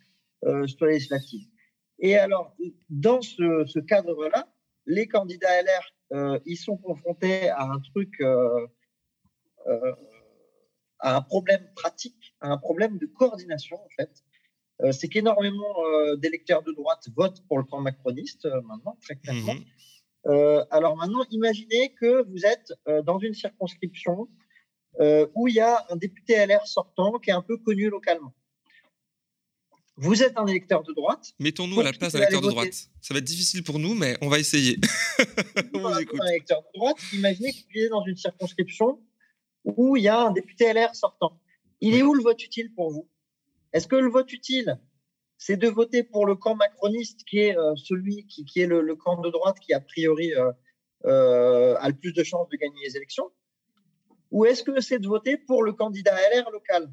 euh, 0.44 0.68
sur 0.68 0.86
les 0.86 0.94
législatives. 0.94 1.48
Et 2.00 2.18
alors, 2.18 2.56
dans 2.90 3.22
ce, 3.22 3.80
cadre-là, 3.80 4.52
les 4.86 5.08
candidats 5.08 5.62
LR, 5.62 5.94
euh, 6.12 6.40
ils 6.46 6.58
sont 6.58 6.78
confrontés 6.78 7.50
à 7.50 7.64
un 7.64 7.80
truc, 7.80 8.14
euh, 8.20 8.68
euh, 9.68 9.94
à 11.00 11.16
un 11.16 11.22
problème 11.22 11.66
pratique, 11.76 12.36
à 12.42 12.50
un 12.50 12.58
problème 12.58 12.98
de 12.98 13.06
coordination 13.06 13.78
en 13.78 13.90
fait. 13.98 14.12
c'est 14.98 15.10
qu'énormément 15.10 15.76
d'électeurs 16.22 16.64
de 16.64 16.74
droite 16.74 17.04
votent 17.16 17.42
pour 17.48 17.58
le 17.58 17.66
camp 17.66 17.82
macroniste 17.82 18.46
maintenant, 18.70 18.98
très 19.02 19.16
clairement. 19.16 19.56
Mmh 19.56 19.66
euh, 20.26 20.66
alors 20.70 20.98
maintenant, 20.98 21.24
imaginez 21.32 21.94
que 21.94 22.12
vous 22.30 22.46
êtes 22.46 22.74
dans 23.06 23.20
une 23.20 23.34
circonscription 23.34 24.28
euh, 25.00 25.28
où 25.34 25.48
il 25.48 25.56
y 25.56 25.60
a 25.62 25.86
un 25.90 25.96
député 25.96 26.46
LR 26.46 26.68
sortant 26.68 27.20
qui 27.20 27.30
est 27.30 27.34
un 27.34 27.42
peu 27.42 27.58
connu 27.58 27.90
localement. 27.90 28.34
Vous 30.02 30.24
êtes 30.24 30.38
un 30.38 30.48
électeur 30.48 30.82
de 30.84 30.94
droite. 30.94 31.34
Mettons-nous 31.40 31.82
à 31.82 31.84
la 31.84 31.92
place 31.92 32.14
d'un 32.14 32.20
électeur 32.20 32.40
de 32.42 32.48
droite. 32.48 32.90
Ça 33.02 33.14
va 33.14 33.18
être 33.18 33.26
difficile 33.26 33.64
pour 33.64 33.80
nous, 33.80 33.96
mais 33.96 34.18
on 34.22 34.30
va 34.30 34.40
essayer. 34.40 34.78
on 35.74 35.80
vous 35.80 36.00
écoute. 36.00 36.22
Un 36.22 36.28
électeur 36.28 36.62
de 36.62 36.80
droite, 36.80 36.98
imaginez 37.12 37.52
que 37.52 37.58
vous 37.58 37.84
êtes 37.84 37.90
dans 37.90 38.06
une 38.06 38.16
circonscription 38.16 39.02
où 39.66 39.98
il 39.98 40.04
y 40.04 40.08
a 40.08 40.22
un 40.22 40.32
député 40.32 40.72
LR 40.72 40.96
sortant. 40.96 41.38
Il 41.82 41.96
est 41.96 42.02
où 42.02 42.14
le 42.14 42.24
vote 42.24 42.42
utile 42.42 42.74
pour 42.74 42.92
vous? 42.92 43.10
Est-ce 43.74 43.88
que 43.88 43.98
le 43.98 44.10
vote 44.10 44.32
utile, 44.32 44.80
c'est 45.38 45.58
de 45.58 45.68
voter 45.68 46.04
pour 46.04 46.26
le 46.26 46.36
camp 46.36 46.56
macroniste, 46.56 47.26
qui 47.26 47.40
est 47.40 47.58
euh, 47.58 47.76
celui 47.76 48.26
qui, 48.26 48.46
est 48.56 48.68
le, 48.68 48.96
camp 48.96 49.20
de 49.20 49.30
droite 49.30 49.58
qui, 49.60 49.74
a 49.74 49.82
priori, 49.82 50.34
euh, 50.34 50.50
euh, 51.06 51.76
a 51.78 51.90
le 51.90 51.96
plus 51.96 52.14
de 52.14 52.24
chances 52.24 52.48
de 52.48 52.56
gagner 52.56 52.86
les 52.86 52.96
élections? 52.96 53.30
Ou 54.32 54.46
est-ce 54.46 54.64
que 54.64 54.80
c'est 54.80 55.00
de 55.00 55.08
voter 55.08 55.36
pour 55.36 55.62
le 55.62 55.74
candidat 55.74 56.16
LR 56.34 56.52
local? 56.52 56.90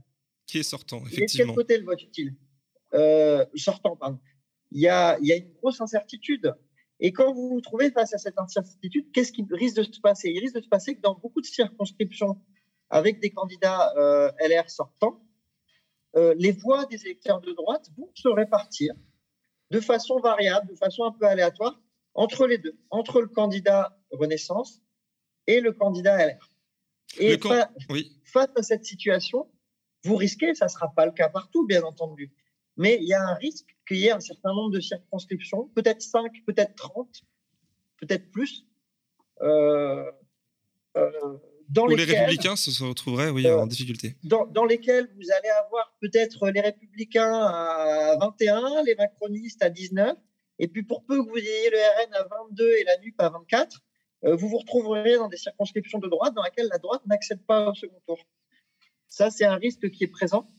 Qui 0.47 0.59
est 0.59 0.65
sortant, 0.65 1.05
effectivement. 1.07 1.23
Et 1.23 1.29
de 1.29 1.47
quel 1.47 1.55
côté 1.55 1.79
le 1.79 1.85
vote 1.85 2.03
utile? 2.03 2.35
Sortant, 3.55 3.97
pardon. 3.97 4.18
Il 4.72 4.80
y, 4.80 4.89
a, 4.89 5.18
il 5.20 5.26
y 5.26 5.32
a 5.32 5.37
une 5.37 5.53
grosse 5.53 5.80
incertitude. 5.80 6.55
Et 6.99 7.12
quand 7.12 7.32
vous 7.32 7.49
vous 7.49 7.61
trouvez 7.61 7.91
face 7.91 8.14
à 8.14 8.18
cette 8.18 8.39
incertitude, 8.39 9.12
qu'est-ce 9.12 9.32
qui 9.32 9.47
risque 9.51 9.76
de 9.76 9.82
se 9.82 10.01
passer? 10.01 10.30
Il 10.30 10.41
risque 10.41 10.57
de 10.57 10.62
se 10.62 10.68
passer 10.68 10.97
que 10.97 11.01
dans 11.01 11.14
beaucoup 11.14 11.41
de 11.41 11.47
circonscriptions 11.47 12.41
avec 12.91 13.20
des 13.20 13.30
candidats 13.30 13.93
LR 14.41 14.68
sortants, 14.70 15.20
euh, 16.16 16.34
les 16.39 16.53
voix 16.53 16.87
des 16.87 17.05
électeurs 17.05 17.41
de 17.41 17.53
droite 17.53 17.91
vont 17.97 18.11
se 18.14 18.28
répartir 18.28 18.95
de 19.70 19.80
façon 19.80 20.18
variable, 20.20 20.68
de 20.68 20.76
façon 20.76 21.05
un 21.05 21.12
peu 21.12 21.26
aléatoire, 21.26 21.80
entre 22.14 22.47
les 22.47 22.59
deux, 22.59 22.78
entre 22.91 23.20
le 23.20 23.28
candidat 23.28 23.99
Renaissance 24.11 24.80
et 25.47 25.61
le 25.61 25.72
candidat 25.72 26.26
LR. 26.26 26.51
Et 27.18 27.39
face 28.24 28.49
à 28.57 28.62
cette 28.62 28.84
situation, 28.84 29.51
vous 30.05 30.16
risquez, 30.16 30.55
ça 30.55 30.66
ne 30.66 30.70
sera 30.70 30.93
pas 30.95 31.05
le 31.05 31.12
cas 31.12 31.28
partout, 31.28 31.66
bien 31.66 31.82
entendu, 31.82 32.32
mais 32.77 32.99
il 33.01 33.09
y 33.09 33.14
a 33.14 33.22
un 33.22 33.35
risque 33.35 33.77
qu'il 33.87 33.99
y 33.99 34.07
ait 34.07 34.12
un 34.12 34.20
certain 34.20 34.53
nombre 34.53 34.70
de 34.70 34.81
circonscriptions, 34.81 35.68
peut-être 35.74 36.03
5, 36.03 36.33
peut-être 36.47 36.74
30, 36.74 37.22
peut-être 38.01 38.31
plus, 38.31 38.66
euh, 39.43 40.11
euh, 40.97 41.39
dans 41.68 41.87
les 41.87 42.05
républicains 42.05 42.57
se 42.57 42.85
retrouveraient 42.85 43.31
oui, 43.31 43.51
en 43.51 43.64
euh, 43.64 43.66
difficulté. 43.66 44.16
Dans, 44.22 44.64
lesquels 44.64 45.09
vous 45.16 45.31
allez 45.33 45.49
avoir 45.49 45.97
peut-être 46.01 46.49
les 46.51 46.61
républicains 46.61 47.33
à 47.33 48.16
21, 48.20 48.85
les 48.85 48.95
macronistes 48.95 49.62
à 49.62 49.70
19, 49.70 50.16
et 50.59 50.68
puis 50.68 50.83
pour 50.83 51.05
peu 51.05 51.22
que 51.24 51.29
vous 51.29 51.39
ayez 51.39 51.70
le 51.70 51.77
RN 51.77 52.14
à 52.14 52.22
22 52.51 52.72
et 52.81 52.85
la 52.85 52.99
NUP 52.99 53.20
à 53.20 53.31
24, 53.31 53.83
euh, 54.24 54.37
vous 54.37 54.49
vous 54.49 54.59
retrouverez 54.59 55.16
dans 55.16 55.29
des 55.29 55.37
circonscriptions 55.37 55.99
de 55.99 56.09
droite 56.09 56.35
dans 56.35 56.43
lesquelles 56.43 56.68
la 56.70 56.79
droite 56.79 57.03
n'accède 57.07 57.45
pas 57.45 57.70
au 57.70 57.74
second 57.74 58.01
tour. 58.07 58.18
Ça, 59.09 59.31
c'est 59.31 59.45
un 59.45 59.57
risque 59.57 59.91
qui 59.91 60.05
est 60.05 60.09
présent. 60.09 60.51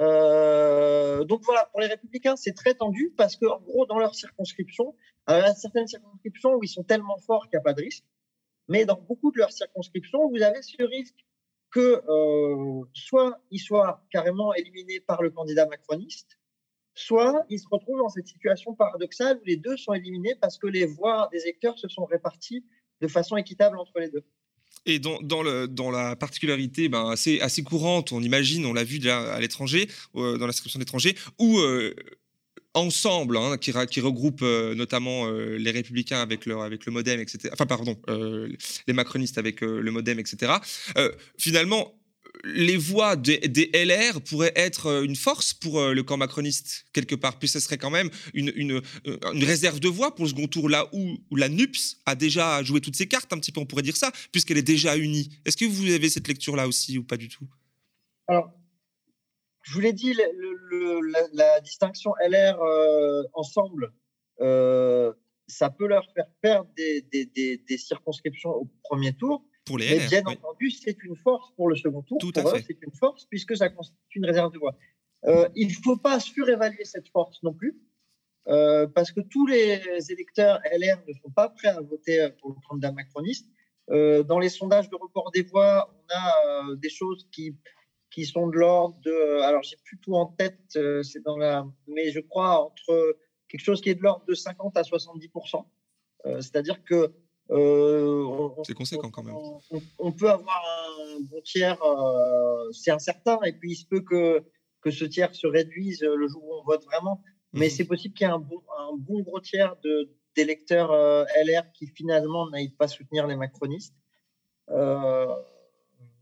Euh, 0.00 1.24
donc 1.24 1.42
voilà, 1.44 1.66
pour 1.72 1.80
les 1.80 1.86
républicains, 1.86 2.36
c'est 2.36 2.54
très 2.54 2.74
tendu 2.74 3.12
parce 3.16 3.36
qu'en 3.36 3.60
gros, 3.60 3.86
dans 3.86 3.98
leur 3.98 4.14
circonscription, 4.14 4.94
a 5.26 5.54
certaines 5.54 5.86
circonscriptions 5.86 6.54
où 6.54 6.64
ils 6.64 6.68
sont 6.68 6.84
tellement 6.84 7.18
forts 7.18 7.42
qu'il 7.48 7.58
n'y 7.58 7.60
a 7.60 7.64
pas 7.64 7.74
de 7.74 7.82
risque. 7.82 8.04
Mais 8.68 8.84
dans 8.84 9.00
beaucoup 9.00 9.30
de 9.32 9.38
leurs 9.38 9.52
circonscriptions, 9.52 10.28
vous 10.30 10.42
avez 10.42 10.62
ce 10.62 10.82
risque 10.82 11.26
que 11.70 12.02
euh, 12.08 12.84
soit 12.94 13.40
ils 13.50 13.58
soient 13.58 14.04
carrément 14.10 14.54
éliminés 14.54 15.00
par 15.00 15.22
le 15.22 15.30
candidat 15.30 15.66
macroniste, 15.66 16.38
soit 16.94 17.44
ils 17.48 17.58
se 17.58 17.68
retrouvent 17.70 17.98
dans 17.98 18.08
cette 18.08 18.26
situation 18.26 18.74
paradoxale 18.74 19.38
où 19.38 19.44
les 19.44 19.56
deux 19.56 19.76
sont 19.76 19.92
éliminés 19.92 20.34
parce 20.40 20.58
que 20.58 20.66
les 20.66 20.86
voix 20.86 21.28
des 21.32 21.42
électeurs 21.42 21.78
se 21.78 21.88
sont 21.88 22.04
réparties 22.04 22.64
de 23.00 23.08
façon 23.08 23.36
équitable 23.36 23.78
entre 23.78 23.98
les 24.00 24.08
deux. 24.08 24.24
Et 24.86 24.98
dans, 24.98 25.20
dans, 25.20 25.42
le, 25.42 25.68
dans, 25.68 25.90
la 25.90 26.16
particularité 26.16 26.88
ben, 26.88 27.10
assez, 27.10 27.40
assez 27.40 27.62
courante, 27.62 28.12
on 28.12 28.22
imagine, 28.22 28.64
on 28.64 28.72
l'a 28.72 28.84
vu 28.84 28.98
déjà 28.98 29.34
à 29.34 29.40
l'étranger, 29.40 29.88
euh, 30.16 30.38
dans 30.38 30.46
la 30.46 30.52
circonscription 30.52 30.78
d'étranger, 30.78 31.16
où 31.38 31.58
euh, 31.58 31.94
ensemble, 32.72 33.36
hein, 33.36 33.58
qui, 33.58 33.72
qui, 33.90 34.00
regroupe 34.00 34.40
euh, 34.42 34.74
notamment 34.74 35.30
les 35.30 35.70
républicains 35.70 36.22
avec 36.22 36.46
le, 36.46 36.58
avec 36.58 36.86
le 36.86 36.92
modem, 36.92 37.20
etc. 37.20 37.50
Enfin, 37.52 37.66
pardon, 37.66 38.00
les 38.86 38.92
macronistes 38.92 39.38
avec 39.38 39.60
le 39.60 39.90
modem, 39.90 40.18
etc. 40.18 40.54
finalement, 41.36 41.99
les 42.44 42.76
voix 42.76 43.16
des, 43.16 43.70
LR 43.74 44.20
pourraient 44.22 44.52
être 44.56 45.04
une 45.04 45.16
force 45.16 45.52
pour 45.52 45.80
le 45.80 46.02
camp 46.02 46.16
macroniste, 46.16 46.86
quelque 46.92 47.14
part, 47.14 47.38
puis 47.38 47.48
ce 47.48 47.60
serait 47.60 47.78
quand 47.78 47.90
même 47.90 48.10
une, 48.34 48.52
une, 48.56 48.82
une, 49.04 49.44
réserve 49.44 49.80
de 49.80 49.88
voix 49.88 50.14
pour 50.14 50.24
le 50.24 50.30
second 50.30 50.46
tour, 50.46 50.68
là 50.68 50.88
où, 50.92 51.18
la 51.36 51.48
NUPS 51.48 51.98
a 52.06 52.14
déjà 52.14 52.62
joué 52.62 52.80
toutes 52.80 52.96
ses 52.96 53.08
cartes, 53.08 53.32
un 53.32 53.38
petit 53.38 53.52
peu, 53.52 53.60
on 53.60 53.66
pourrait 53.66 53.82
dire 53.82 53.96
ça, 53.96 54.10
puisqu'elle 54.32 54.58
est 54.58 54.62
déjà 54.62 54.96
unie. 54.96 55.38
Est-ce 55.44 55.56
que 55.56 55.64
vous 55.64 55.90
avez 55.90 56.08
cette 56.08 56.28
lecture-là 56.28 56.66
aussi, 56.66 56.98
ou 56.98 57.04
pas 57.04 57.16
du 57.16 57.28
tout? 57.28 57.46
Alors, 58.26 58.52
je 59.62 59.74
vous 59.74 59.80
l'ai 59.80 59.92
dit, 59.92 60.14
la, 61.32 61.60
distinction 61.60 62.12
LR 62.26 62.60
euh, 62.60 63.22
ensemble, 63.34 63.92
euh, 64.40 65.12
ça 65.46 65.70
peut 65.70 65.86
leur 65.86 66.06
faire 66.14 66.26
perdre 66.40 66.70
des, 66.76 67.78
circonscriptions 67.78 68.50
au 68.50 68.68
premier 68.84 69.12
tour. 69.12 69.44
Pour 69.64 69.78
les 69.78 69.98
mais 69.98 70.06
bien 70.08 70.24
entendu, 70.24 70.70
c'est 70.70 71.02
une 71.02 71.16
force 71.16 71.52
pour 71.54 71.68
le 71.68 71.76
second 71.76 72.02
tour. 72.02 72.18
Tout 72.18 72.32
pour 72.32 72.54
eux, 72.54 72.60
c'est 72.66 72.82
une 72.82 72.92
force 72.92 73.26
puisque 73.26 73.56
ça 73.56 73.68
constitue 73.68 74.18
une 74.18 74.26
réserve 74.26 74.52
de 74.52 74.58
voix. 74.58 74.76
Euh, 75.26 75.48
il 75.54 75.68
ne 75.68 75.72
faut 75.72 75.96
pas 75.96 76.18
surévaluer 76.18 76.84
cette 76.84 77.08
force 77.08 77.42
non 77.42 77.52
plus, 77.52 77.78
parce 78.46 79.12
que 79.12 79.20
tous 79.20 79.46
les 79.46 79.82
électeurs 80.10 80.60
LR 80.72 80.98
ne 81.06 81.12
sont 81.12 81.30
pas 81.30 81.50
prêts 81.50 81.68
à 81.68 81.80
voter 81.80 82.28
pour 82.40 82.50
le 82.50 82.56
candidat 82.66 82.90
macroniste. 82.90 83.46
dans 83.88 84.38
les 84.38 84.48
sondages 84.48 84.88
de 84.88 84.96
report 84.96 85.30
des 85.30 85.42
voix, 85.42 85.94
on 85.94 86.14
a 86.14 86.74
des 86.76 86.90
choses 86.90 87.28
qui 87.30 87.54
qui 88.10 88.26
sont 88.26 88.48
de 88.48 88.56
l'ordre 88.56 88.98
de. 89.04 89.10
Euh, 89.10 89.42
alors, 89.42 89.62
j'ai 89.62 89.76
plus 89.84 89.98
tout 89.98 90.14
en 90.14 90.26
tête, 90.26 90.58
euh, 90.76 91.02
c'est 91.02 91.22
dans 91.22 91.36
la. 91.36 91.66
Mais 91.86 92.10
je 92.10 92.20
crois 92.20 92.64
entre 92.64 93.16
quelque 93.48 93.62
chose 93.62 93.80
qui 93.80 93.90
est 93.90 93.94
de 93.94 94.02
l'ordre 94.02 94.24
de 94.26 94.34
50 94.34 94.76
à 94.76 94.82
70% 94.82 95.64
euh, 96.26 96.40
C'est-à-dire 96.40 96.84
que. 96.84 97.12
C'est 98.64 98.74
conséquent 98.74 99.10
quand 99.10 99.22
même. 99.22 99.36
On, 99.98 100.12
peut 100.12 100.30
avoir 100.30 100.62
un 101.00 101.20
bon 101.20 101.40
tiers, 101.42 101.78
c'est 102.72 102.90
incertain, 102.90 103.38
et 103.44 103.52
puis 103.52 103.72
il 103.72 103.76
se 103.76 103.86
peut 103.86 104.02
que, 104.02 104.42
que 104.80 104.90
ce 104.90 105.04
tiers 105.04 105.34
se 105.34 105.46
réduise 105.46 106.02
le 106.02 106.28
jour 106.28 106.44
où 106.44 106.54
on 106.54 106.64
vote 106.64 106.84
vraiment. 106.84 107.22
Mais 107.52 107.66
mhm. 107.66 107.70
c'est 107.70 107.84
possible 107.84 108.14
qu'il 108.14 108.26
y 108.26 108.30
ait 108.30 108.32
un 108.32 108.38
bon, 108.38 108.62
un 108.78 108.96
bon 108.96 109.20
gros 109.20 109.40
tiers 109.40 109.74
d'électeurs 110.36 110.92
LR 111.44 111.72
qui 111.72 111.86
finalement 111.88 112.48
n'aillent 112.50 112.76
pas 112.76 112.88
soutenir 112.88 113.26
les 113.26 113.36
macronistes. 113.36 113.96
Euh, 114.70 115.34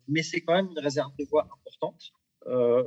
mais 0.09 0.23
c'est 0.23 0.41
quand 0.41 0.55
même 0.55 0.71
une 0.71 0.79
réserve 0.79 1.13
de 1.19 1.25
voix 1.25 1.45
importante. 1.45 2.13
Euh, 2.47 2.85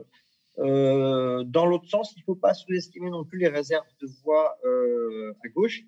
euh, 0.59 1.43
dans 1.43 1.65
l'autre 1.65 1.87
sens, 1.87 2.13
il 2.15 2.19
ne 2.19 2.23
faut 2.25 2.35
pas 2.35 2.53
sous-estimer 2.53 3.09
non 3.09 3.23
plus 3.23 3.37
les 3.37 3.47
réserves 3.47 3.87
de 4.01 4.07
voix 4.23 4.57
euh, 4.65 5.33
à 5.45 5.47
gauche, 5.49 5.83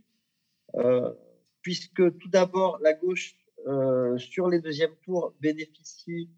puisque 1.63 2.17
tout 2.19 2.29
d'abord, 2.29 2.77
la 2.81 2.93
gauche, 2.93 3.35
sur 4.17 4.49
les 4.49 4.59
deuxièmes 4.59 4.95
tours, 5.03 5.33
bénéficie 5.39 6.29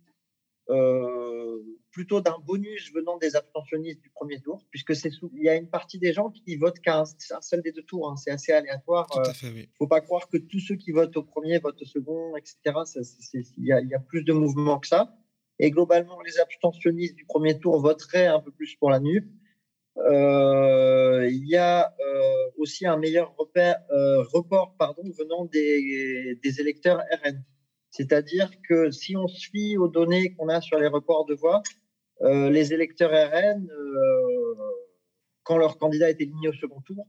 plutôt 1.91 2.19
d'un 2.19 2.37
bonus 2.45 2.91
venant 2.93 3.17
des 3.17 3.35
abstentionnistes 3.35 4.01
du 4.01 4.09
premier 4.09 4.41
tour, 4.41 4.61
puisque 4.69 4.95
c'est 4.95 5.09
il 5.33 5.43
y 5.43 5.47
a 5.47 5.55
une 5.55 5.69
partie 5.69 5.97
des 5.97 6.11
gens 6.11 6.29
qui 6.29 6.57
votent 6.57 6.79
qu'à 6.79 7.01
un, 7.01 7.41
seul 7.41 7.61
des 7.61 7.71
deux 7.71 7.83
tours. 7.83 8.09
Hein. 8.09 8.15
c'est 8.17 8.31
assez 8.31 8.51
aléatoire. 8.51 9.07
Il 9.43 9.53
ne 9.53 9.63
faut 9.77 9.87
pas 9.87 10.01
croire 10.01 10.27
que 10.27 10.37
tous 10.37 10.59
ceux 10.59 10.75
qui 10.75 10.91
votent 10.91 11.15
au 11.15 11.23
premier 11.23 11.59
votent 11.59 11.81
au 11.81 11.85
second, 11.85 12.35
etc. 12.35 12.57
Il 13.33 13.43
y, 13.57 13.67
y, 13.67 13.93
a 13.93 13.99
plus 13.99 14.23
de 14.23 14.33
mouvements 14.33 14.79
que 14.79 14.87
ça. 14.87 15.15
Et 15.59 15.71
globalement, 15.71 16.19
les 16.21 16.39
abstentionnistes 16.39 17.15
du 17.15 17.25
premier 17.25 17.57
tour 17.59 17.79
voteraient 17.79 18.27
un 18.27 18.41
peu 18.41 18.51
plus 18.51 18.75
pour 18.75 18.89
la 18.89 18.99
NUP. 18.99 19.25
Euh, 19.97 21.27
il 21.29 21.47
y 21.47 21.55
a 21.55 21.93
euh, 21.99 22.49
aussi 22.57 22.85
un 22.85 22.97
meilleur 22.97 23.33
euh, 23.57 24.23
report 24.33 24.75
venant 25.17 25.45
des, 25.45 26.37
électeurs 26.59 26.99
RN. 27.23 27.43
C'est-à-dire 27.91 28.51
que 28.67 28.91
si 28.91 29.15
on 29.15 29.27
fie 29.27 29.77
aux 29.77 29.87
données 29.87 30.33
qu'on 30.33 30.49
a 30.49 30.59
sur 30.59 30.77
les 30.77 30.87
reports 30.87 31.25
de 31.25 31.33
voix, 31.33 31.63
les 32.21 32.73
électeurs 32.73 33.11
RN, 33.11 33.69
quand 35.43 35.57
leur 35.57 35.77
candidat 35.77 36.09
est 36.09 36.19
éliminé 36.19 36.49
au 36.49 36.53
second 36.53 36.81
tour, 36.81 37.07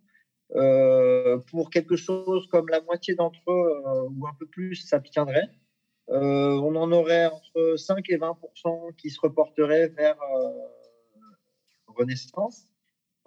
pour 1.51 1.71
quelque 1.71 1.97
chose 1.97 2.47
comme 2.53 2.69
la 2.69 2.81
moitié 2.83 3.17
d'entre 3.17 3.41
eux 3.49 4.09
ou 4.17 4.27
un 4.29 4.35
peu 4.39 4.47
plus 4.47 4.77
s'abstiendraient. 4.77 5.49
on 6.09 6.77
en 6.77 6.93
aurait 6.93 7.27
entre 7.27 7.77
5 7.77 8.09
et 8.11 8.19
20% 8.19 8.95
qui 8.97 9.11
se 9.11 9.21
reporteraient 9.21 9.89
vers 9.89 10.19
Renaissance. 11.89 12.69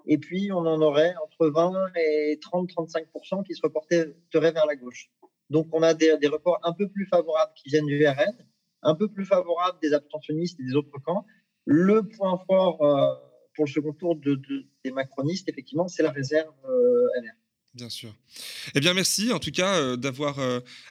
Et 0.06 0.18
puis, 0.18 0.52
on 0.52 0.60
en 0.60 0.82
aurait 0.82 1.14
entre 1.24 1.50
20 1.50 1.91
et 1.95 2.39
30-35 2.41 3.43
qui 3.45 3.56
se 3.56 3.62
reporteraient 3.64 4.52
vers 4.52 4.66
la 4.66 4.76
gauche. 4.76 5.10
Donc, 5.50 5.68
on 5.74 5.82
a 5.82 5.93
des, 5.93 6.16
reports 6.28 6.60
un 6.64 6.74
peu 6.74 6.88
plus 6.89 7.08
favorables 7.08 7.52
qui 7.56 7.70
viennent 7.70 7.86
du 7.86 8.06
RN, 8.08 8.36
un 8.84 8.95
peu 8.95 9.08
plus 9.08 9.26
favorables 9.26 9.80
des 9.82 9.93
abstentionnistes 9.93 10.60
et 10.60 10.64
des 10.64 10.76
autres 10.76 10.97
camps, 11.04 11.26
le 11.66 12.04
point 12.04 12.39
fort 12.47 12.82
euh, 12.82 13.14
pour 13.56 13.66
le 13.66 13.72
second 13.72 13.93
tour 13.93 14.16
de, 14.16 14.39
des 14.84 14.91
macronistes, 14.91 15.50
effectivement, 15.50 15.88
c'est 15.88 16.04
la 16.04 16.12
réserve 16.12 16.54
euh, 16.66 17.22
LR. 17.22 17.34
Bien 17.76 17.89
sûr. 17.89 18.10
Eh 18.74 18.80
bien, 18.80 18.93
merci 18.93 19.32
en 19.32 19.39
tout 19.39 19.52
cas 19.52 19.80
euh, 19.80 19.95
d'avoir 19.95 20.39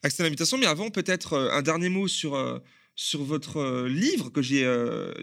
accès 0.03 0.23
à 0.23 0.25
l'invitation. 0.25 0.59
Mais 0.59 0.67
avant, 0.67 0.91
peut-être 0.91 1.37
un 1.37 1.63
dernier 1.63 1.89
mot 1.89 2.09
sur, 2.09 2.37
sur 2.99 3.23
votre 3.23 3.87
livre 3.87 4.29
que 4.29 4.43
j'ai 4.43 4.67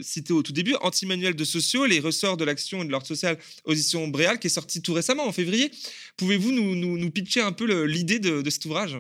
cité 0.01 0.31
au 0.31 0.41
tout 0.41 0.53
début, 0.53 0.75
Anti-manuel 0.79 1.35
de 1.35 1.43
sociaux, 1.43 1.85
les 1.85 1.99
ressorts 1.99 2.37
de 2.37 2.45
l'action 2.45 2.81
et 2.81 2.85
de 2.85 2.89
l'ordre 2.89 3.05
social 3.05 3.37
aux 3.65 3.73
éditions 3.73 4.07
Bréal, 4.07 4.39
qui 4.39 4.47
est 4.47 4.49
sorti 4.49 4.81
tout 4.81 4.93
récemment 4.93 5.27
en 5.27 5.33
février. 5.33 5.71
Pouvez-vous 6.15 6.53
nous, 6.53 7.11
pitcher 7.11 7.41
un 7.41 7.51
peu 7.51 7.83
l'idée 7.83 8.19
de, 8.19 8.49
cet 8.49 8.63
ouvrage? 8.63 8.97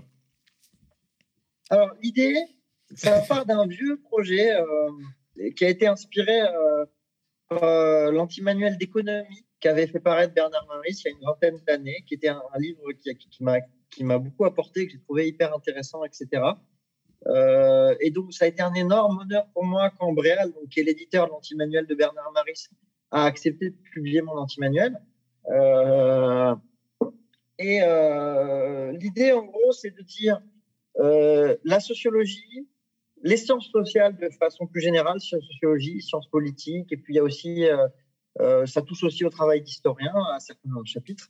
Alors, 1.69 1.89
l'idée, 2.03 2.35
ça 2.93 3.21
part 3.21 3.45
d'un 3.45 3.65
vieux 3.65 4.01
projet 4.09 4.51
qui 5.55 5.63
a 5.63 5.69
été 5.69 5.87
inspiré 5.87 6.37
par 7.47 8.11
l'anti-manuel 8.11 8.77
d'économie 8.77 9.45
qu'avait 9.61 9.87
fait 9.87 10.01
paraître 10.01 10.33
Bernard 10.33 10.67
Maris 10.67 11.01
il 11.05 11.11
y 11.11 11.13
a 11.13 11.17
une 11.17 11.25
vingtaine 11.25 11.61
d'années, 11.65 12.03
qui 12.05 12.15
était 12.15 12.27
un, 12.27 12.41
livre 12.59 12.81
qui 12.91 14.03
m'a 14.03 14.17
beaucoup 14.17 14.43
apporté, 14.43 14.85
que 14.85 14.91
j'ai 14.91 14.99
trouvé 14.99 15.29
hyper 15.29 15.55
intéressant, 15.55 16.03
etc. 16.03 16.41
Euh, 17.27 17.95
et 17.99 18.11
donc, 18.11 18.33
ça 18.33 18.45
a 18.45 18.47
été 18.47 18.61
un 18.61 18.73
énorme 18.73 19.19
honneur 19.19 19.47
pour 19.53 19.63
moi 19.63 19.91
quand 19.97 20.11
Bréal, 20.13 20.51
qui 20.69 20.79
est 20.79 20.83
l'éditeur 20.83 21.27
de 21.27 21.31
l'anti-manuel 21.31 21.87
de 21.87 21.95
Bernard 21.95 22.31
Maris, 22.33 22.67
a 23.11 23.25
accepté 23.25 23.71
de 23.71 23.75
publier 23.93 24.21
mon 24.21 24.37
anti-manuel. 24.37 24.99
Euh, 25.49 26.55
et 27.57 27.79
euh, 27.83 28.91
l'idée, 28.93 29.31
en 29.31 29.43
gros, 29.43 29.71
c'est 29.71 29.91
de 29.91 30.01
dire 30.01 30.41
la 30.97 31.79
sociologie, 31.79 32.67
les 33.21 33.37
sciences 33.37 33.69
sociales 33.69 34.15
de 34.17 34.29
façon 34.29 34.65
plus 34.65 34.81
générale, 34.81 35.19
sciences 35.19 35.45
sociologie, 35.45 36.01
sciences 36.01 36.29
politiques, 36.29 36.91
et 36.91 36.97
puis 36.97 37.15
il 37.15 37.17
y 37.17 37.19
a 37.19 37.23
aussi, 37.23 37.65
ça 38.65 38.81
touche 38.81 39.03
aussi 39.03 39.25
au 39.25 39.29
travail 39.29 39.61
d'historien 39.61 40.13
à 40.33 40.39
certains 40.39 40.69
chapitres. 40.85 41.29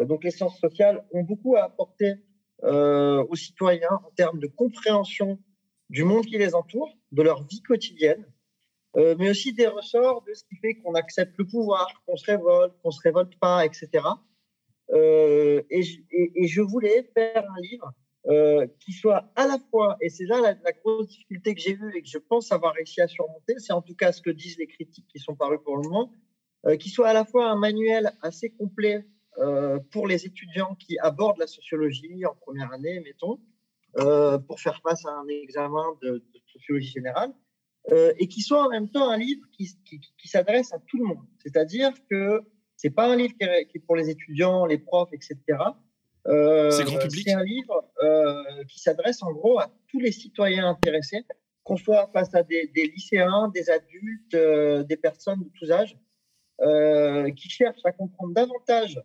donc 0.00 0.24
les 0.24 0.32
sciences 0.32 0.58
sociales 0.58 1.04
ont 1.12 1.22
beaucoup 1.22 1.54
à 1.54 1.62
apporter 1.62 2.16
euh, 2.64 3.24
aux 3.28 3.36
citoyens 3.36 4.00
en 4.04 4.10
termes 4.16 4.40
de 4.40 4.48
compréhension 4.48 5.38
du 5.90 6.02
monde 6.02 6.26
qui 6.26 6.38
les 6.38 6.56
entoure, 6.56 6.92
de 7.12 7.22
leur 7.22 7.46
vie 7.46 7.62
quotidienne, 7.62 8.26
euh, 8.96 9.14
mais 9.16 9.30
aussi 9.30 9.52
des 9.52 9.68
ressorts 9.68 10.22
de 10.22 10.34
ce 10.34 10.42
qui 10.42 10.56
fait 10.56 10.74
qu'on 10.74 10.94
accepte 10.94 11.38
le 11.38 11.46
pouvoir, 11.46 12.02
qu'on 12.04 12.16
se 12.16 12.26
révolte, 12.26 12.74
qu'on 12.82 12.90
se 12.90 13.00
révolte 13.00 13.38
pas, 13.38 13.64
etc. 13.64 14.04
Euh, 14.90 15.62
et, 15.70 15.82
je 15.82 16.60
voulais 16.60 17.08
faire 17.14 17.44
un 17.48 17.60
livre 17.60 17.92
qui 18.80 18.92
soit 18.92 19.30
à 19.36 19.46
la 19.46 19.58
fois, 19.70 19.96
et 20.02 20.10
c'est 20.10 20.26
là 20.26 20.40
la, 20.40 20.72
grosse 20.72 21.06
difficulté 21.06 21.54
que 21.54 21.60
j'ai 21.62 21.72
eue 21.72 21.96
et 21.96 22.02
que 22.02 22.08
je 22.08 22.18
pense 22.18 22.52
avoir 22.52 22.74
réussi 22.74 23.00
à 23.00 23.06
surmonter, 23.06 23.54
c'est 23.56 23.72
en 23.72 23.80
tout 23.80 23.94
cas 23.94 24.12
ce 24.12 24.20
que 24.20 24.28
disent 24.28 24.58
les 24.58 24.66
critiques 24.66 25.06
qui 25.08 25.18
sont 25.18 25.34
parues 25.34 25.62
pour 25.62 25.78
le 25.78 25.88
moment, 25.88 26.12
qui 26.78 26.90
soit 26.90 27.08
à 27.08 27.14
la 27.14 27.24
fois 27.24 27.48
un 27.48 27.56
manuel 27.56 28.12
assez 28.20 28.50
complet 28.50 29.06
pour 29.90 30.06
les 30.06 30.26
étudiants 30.26 30.74
qui 30.74 30.98
abordent 30.98 31.38
la 31.38 31.46
sociologie 31.46 32.26
en 32.26 32.34
première 32.34 32.72
année, 32.72 33.00
mettons, 33.00 33.38
euh, 33.96 34.38
pour 34.38 34.60
faire 34.60 34.80
face 34.82 35.04
à 35.06 35.10
un 35.10 35.26
examen 35.28 35.84
de, 36.02 36.22
sociologie 36.52 36.90
générale, 36.90 37.32
euh, 37.90 38.12
et 38.18 38.28
qui 38.28 38.42
soit 38.42 38.64
en 38.64 38.68
même 38.68 38.90
temps 38.90 39.10
un 39.10 39.16
livre 39.16 39.44
qui, 39.50 39.66
qui, 39.84 40.28
s'adresse 40.28 40.74
à 40.74 40.78
tout 40.78 40.98
le 40.98 41.04
monde. 41.04 41.24
C'est-à-dire 41.42 41.92
que 42.10 42.42
c'est 42.76 42.90
pas 42.90 43.10
un 43.10 43.16
livre 43.16 43.34
qui 43.38 43.44
est, 43.44 43.84
pour 43.86 43.96
les 43.96 44.10
étudiants, 44.10 44.66
les 44.66 44.78
profs, 44.78 45.12
etc. 45.12 45.36
c'est 45.46 46.84
grand 46.84 46.98
public. 46.98 47.24
C'est 47.26 47.32
un 47.32 47.42
livre 47.42 47.90
qui 48.68 48.78
s'adresse 48.78 49.22
en 49.22 49.32
gros 49.32 49.58
à 49.58 49.72
tous 49.88 50.00
les 50.00 50.12
citoyens 50.12 50.68
intéressés, 50.68 51.24
qu'on 51.64 51.76
soit 51.76 52.10
face 52.12 52.34
à 52.34 52.42
des, 52.42 52.68
des 52.68 52.88
lycéens, 52.88 53.48
des 53.48 53.70
adultes, 53.70 54.36
des 54.86 54.96
personnes 54.96 55.42
de 55.42 55.50
tous 55.58 55.72
âges, 55.72 55.96
qui 57.34 57.48
cherchent 57.48 57.84
à 57.84 57.92
comprendre 57.92 58.34
davantage 58.34 59.00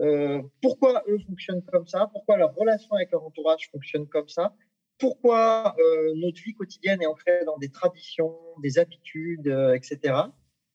euh, 0.00 0.42
pourquoi 0.62 1.02
eux 1.08 1.18
fonctionnent 1.26 1.64
comme 1.64 1.86
ça, 1.86 2.08
pourquoi 2.12 2.36
leur 2.36 2.54
relation 2.54 2.92
avec 2.92 3.10
leur 3.10 3.24
entourage 3.24 3.68
fonctionne 3.70 4.06
comme 4.06 4.28
ça, 4.28 4.54
pourquoi 4.98 5.74
euh, 5.78 6.12
notre 6.16 6.40
vie 6.42 6.54
quotidienne 6.54 7.02
est 7.02 7.06
ancrée 7.06 7.44
dans 7.44 7.58
des 7.58 7.70
traditions, 7.70 8.36
des 8.62 8.78
habitudes, 8.78 9.48
euh, 9.48 9.74
etc. 9.74 10.14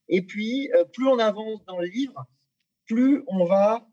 Et 0.09 0.21
puis, 0.21 0.69
plus 0.93 1.07
on 1.07 1.17
avance 1.17 1.63
dans 1.65 1.79
le 1.79 1.87
livre, 1.87 2.25
plus 2.85 3.23
on 3.27 3.45
va 3.45 3.87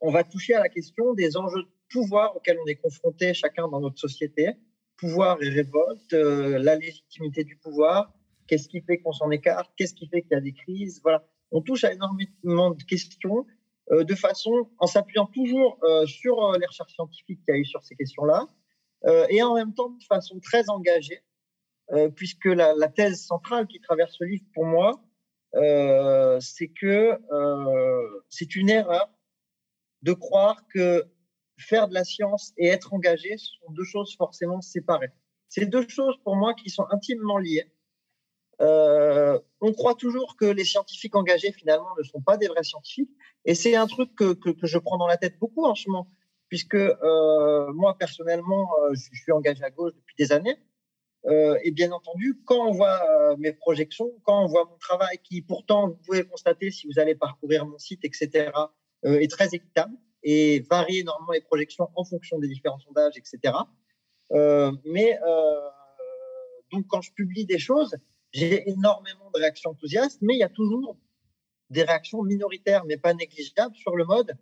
on 0.00 0.10
va 0.10 0.22
toucher 0.22 0.54
à 0.54 0.60
la 0.60 0.68
question 0.68 1.14
des 1.14 1.38
enjeux 1.38 1.62
de 1.62 1.68
pouvoir 1.88 2.36
auxquels 2.36 2.58
on 2.62 2.66
est 2.66 2.76
confronté 2.76 3.32
chacun 3.32 3.66
dans 3.68 3.80
notre 3.80 3.98
société, 3.98 4.52
pouvoir 4.98 5.42
et 5.42 5.48
révolte, 5.48 6.12
la 6.12 6.76
légitimité 6.76 7.44
du 7.44 7.56
pouvoir, 7.56 8.12
Qu'est-ce 8.46 8.68
qui 8.68 8.80
fait 8.80 8.98
qu'on 8.98 9.12
s'en 9.12 9.30
écarte? 9.30 9.70
Qu'est-ce 9.76 9.94
qui 9.94 10.08
fait 10.08 10.22
qu'il 10.22 10.32
y 10.32 10.36
a 10.36 10.40
des 10.40 10.52
crises? 10.52 11.00
Voilà, 11.02 11.24
on 11.50 11.60
touche 11.60 11.84
à 11.84 11.92
énormément 11.92 12.70
de 12.70 12.82
questions 12.82 13.46
euh, 13.92 14.02
de 14.02 14.14
façon 14.16 14.68
en 14.78 14.86
s'appuyant 14.86 15.26
toujours 15.26 15.78
euh, 15.84 16.06
sur 16.06 16.42
euh, 16.42 16.58
les 16.58 16.66
recherches 16.66 16.94
scientifiques 16.94 17.40
qu'il 17.44 17.54
y 17.54 17.58
a 17.58 17.60
eu 17.60 17.64
sur 17.64 17.84
ces 17.84 17.94
questions-là 17.94 18.48
et 19.28 19.40
en 19.40 19.54
même 19.54 19.72
temps 19.72 19.90
de 19.90 20.02
façon 20.02 20.40
très 20.40 20.68
engagée, 20.68 21.22
puisque 22.16 22.46
la, 22.46 22.74
la, 22.74 22.88
thèse 22.88 23.24
centrale 23.24 23.68
qui 23.68 23.78
traverse 23.78 24.16
le 24.18 24.26
livre 24.26 24.44
pour 24.52 24.64
moi, 24.64 24.90
c'est 26.40 26.68
que 26.68 27.16
c'est 28.28 28.56
une 28.56 28.68
erreur 28.68 29.08
de 30.02 30.12
croire 30.12 30.66
que 30.74 31.04
faire 31.56 31.86
de 31.86 31.94
la 31.94 32.02
science 32.02 32.52
et 32.56 32.66
être 32.66 32.94
engagé 32.94 33.36
sont 33.36 33.70
deux 33.70 33.84
choses 33.84 34.16
forcément 34.16 34.60
séparées. 34.60 35.12
C'est 35.48 35.66
deux 35.66 35.86
choses 35.86 36.16
pour 36.24 36.34
moi 36.34 36.54
qui 36.54 36.68
sont 36.68 36.86
intimement 36.90 37.38
liées. 37.38 37.70
Euh, 38.60 39.38
on 39.60 39.72
croit 39.72 39.94
toujours 39.94 40.36
que 40.36 40.46
les 40.46 40.64
scientifiques 40.64 41.14
engagés, 41.14 41.52
finalement, 41.52 41.88
ne 41.98 42.02
sont 42.02 42.20
pas 42.20 42.36
des 42.36 42.48
vrais 42.48 42.62
scientifiques. 42.62 43.10
Et 43.44 43.54
c'est 43.54 43.74
un 43.74 43.86
truc 43.86 44.14
que, 44.14 44.32
que, 44.32 44.66
je 44.66 44.78
prends 44.78 44.98
dans 44.98 45.06
la 45.06 45.16
tête 45.16 45.38
beaucoup 45.38 45.64
en 45.64 45.74
ce 45.74 45.88
moment, 45.88 46.10
puisque 46.48 46.74
euh, 46.74 47.72
moi, 47.72 47.96
personnellement, 47.98 48.68
euh, 48.84 48.94
je 48.94 49.20
suis 49.20 49.32
engagé 49.32 49.62
à 49.62 49.70
gauche 49.70 49.92
depuis 49.94 50.14
des 50.18 50.32
années. 50.32 50.56
et 51.64 51.72
bien 51.72 51.90
entendu, 51.90 52.40
quand 52.46 52.68
on 52.68 52.72
voit 52.72 53.36
mes 53.38 53.52
projections, 53.52 54.12
quand 54.24 54.44
on 54.44 54.46
voit 54.46 54.64
mon 54.64 54.78
travail, 54.78 55.18
qui 55.24 55.42
pourtant, 55.42 55.88
vous 55.88 55.98
pouvez 56.06 56.24
constater 56.24 56.70
si 56.70 56.86
vous 56.86 57.00
allez 57.00 57.16
parcourir 57.16 57.66
mon 57.66 57.78
site, 57.78 58.04
etc., 58.04 58.52
est 59.02 59.30
très 59.30 59.48
équitable 59.52 59.94
et 60.22 60.60
varie 60.70 61.00
énormément 61.00 61.32
les 61.32 61.40
projections 61.40 61.88
en 61.96 62.04
fonction 62.04 62.38
des 62.38 62.46
différents 62.46 62.78
sondages, 62.78 63.16
etc. 63.16 63.54
mais 64.84 65.18
donc, 66.72 66.86
quand 66.88 67.00
je 67.00 67.12
publie 67.12 67.46
des 67.46 67.58
choses, 67.58 67.96
j'ai 68.32 68.68
énormément 68.68 69.30
de 69.34 69.40
réactions 69.40 69.70
enthousiastes, 69.70 70.18
mais 70.22 70.34
il 70.34 70.40
y 70.40 70.44
a 70.44 70.48
toujours 70.48 70.96
des 71.70 71.82
réactions 71.82 72.22
minoritaires, 72.22 72.84
mais 72.84 72.96
pas 72.96 73.14
négligeables, 73.14 73.74
sur 73.76 73.96
le 73.96 74.04
mode 74.04 74.36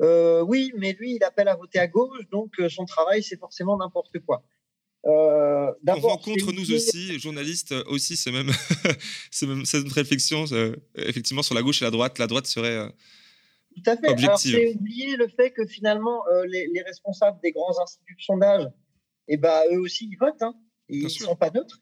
euh, 0.00 0.42
oui, 0.42 0.72
mais 0.76 0.92
lui, 0.92 1.16
il 1.16 1.24
appelle 1.24 1.48
à 1.48 1.56
voter 1.56 1.78
à 1.78 1.88
gauche, 1.88 2.28
donc 2.30 2.52
euh, 2.60 2.68
son 2.68 2.84
travail, 2.84 3.22
c'est 3.22 3.38
forcément 3.38 3.76
n'importe 3.76 4.18
quoi. 4.20 4.44
Euh, 5.06 5.72
on 5.86 6.00
rencontre 6.00 6.52
nous 6.52 6.72
aussi, 6.72 7.18
journalistes, 7.18 7.72
aussi 7.86 8.16
c'est 8.16 8.32
même, 8.32 8.50
même 9.42 9.64
cette 9.64 9.90
réflexion, 9.92 10.44
effectivement, 10.96 11.42
sur 11.42 11.54
la 11.54 11.62
gauche 11.62 11.82
et 11.82 11.84
la 11.84 11.90
droite. 11.90 12.18
La 12.18 12.26
droite 12.26 12.46
serait 12.46 12.88
Tout 13.74 13.90
à 13.90 13.96
fait. 13.96 14.08
Alors, 14.08 14.38
c'est 14.38 14.74
oublier 14.74 15.16
le 15.16 15.28
fait 15.28 15.50
que 15.52 15.66
finalement, 15.66 16.22
les, 16.46 16.82
responsables 16.84 17.38
des 17.42 17.52
grands 17.52 17.80
instituts 17.80 18.16
de 18.16 18.22
sondage, 18.22 18.66
eh 19.28 19.36
ben, 19.36 19.62
eux 19.72 19.80
aussi, 19.80 20.08
ils 20.10 20.16
votent. 20.16 20.42
Hein. 20.42 20.54
Ils 20.88 21.04
ne 21.04 21.08
sont 21.08 21.36
pas 21.36 21.50
neutres. 21.50 21.78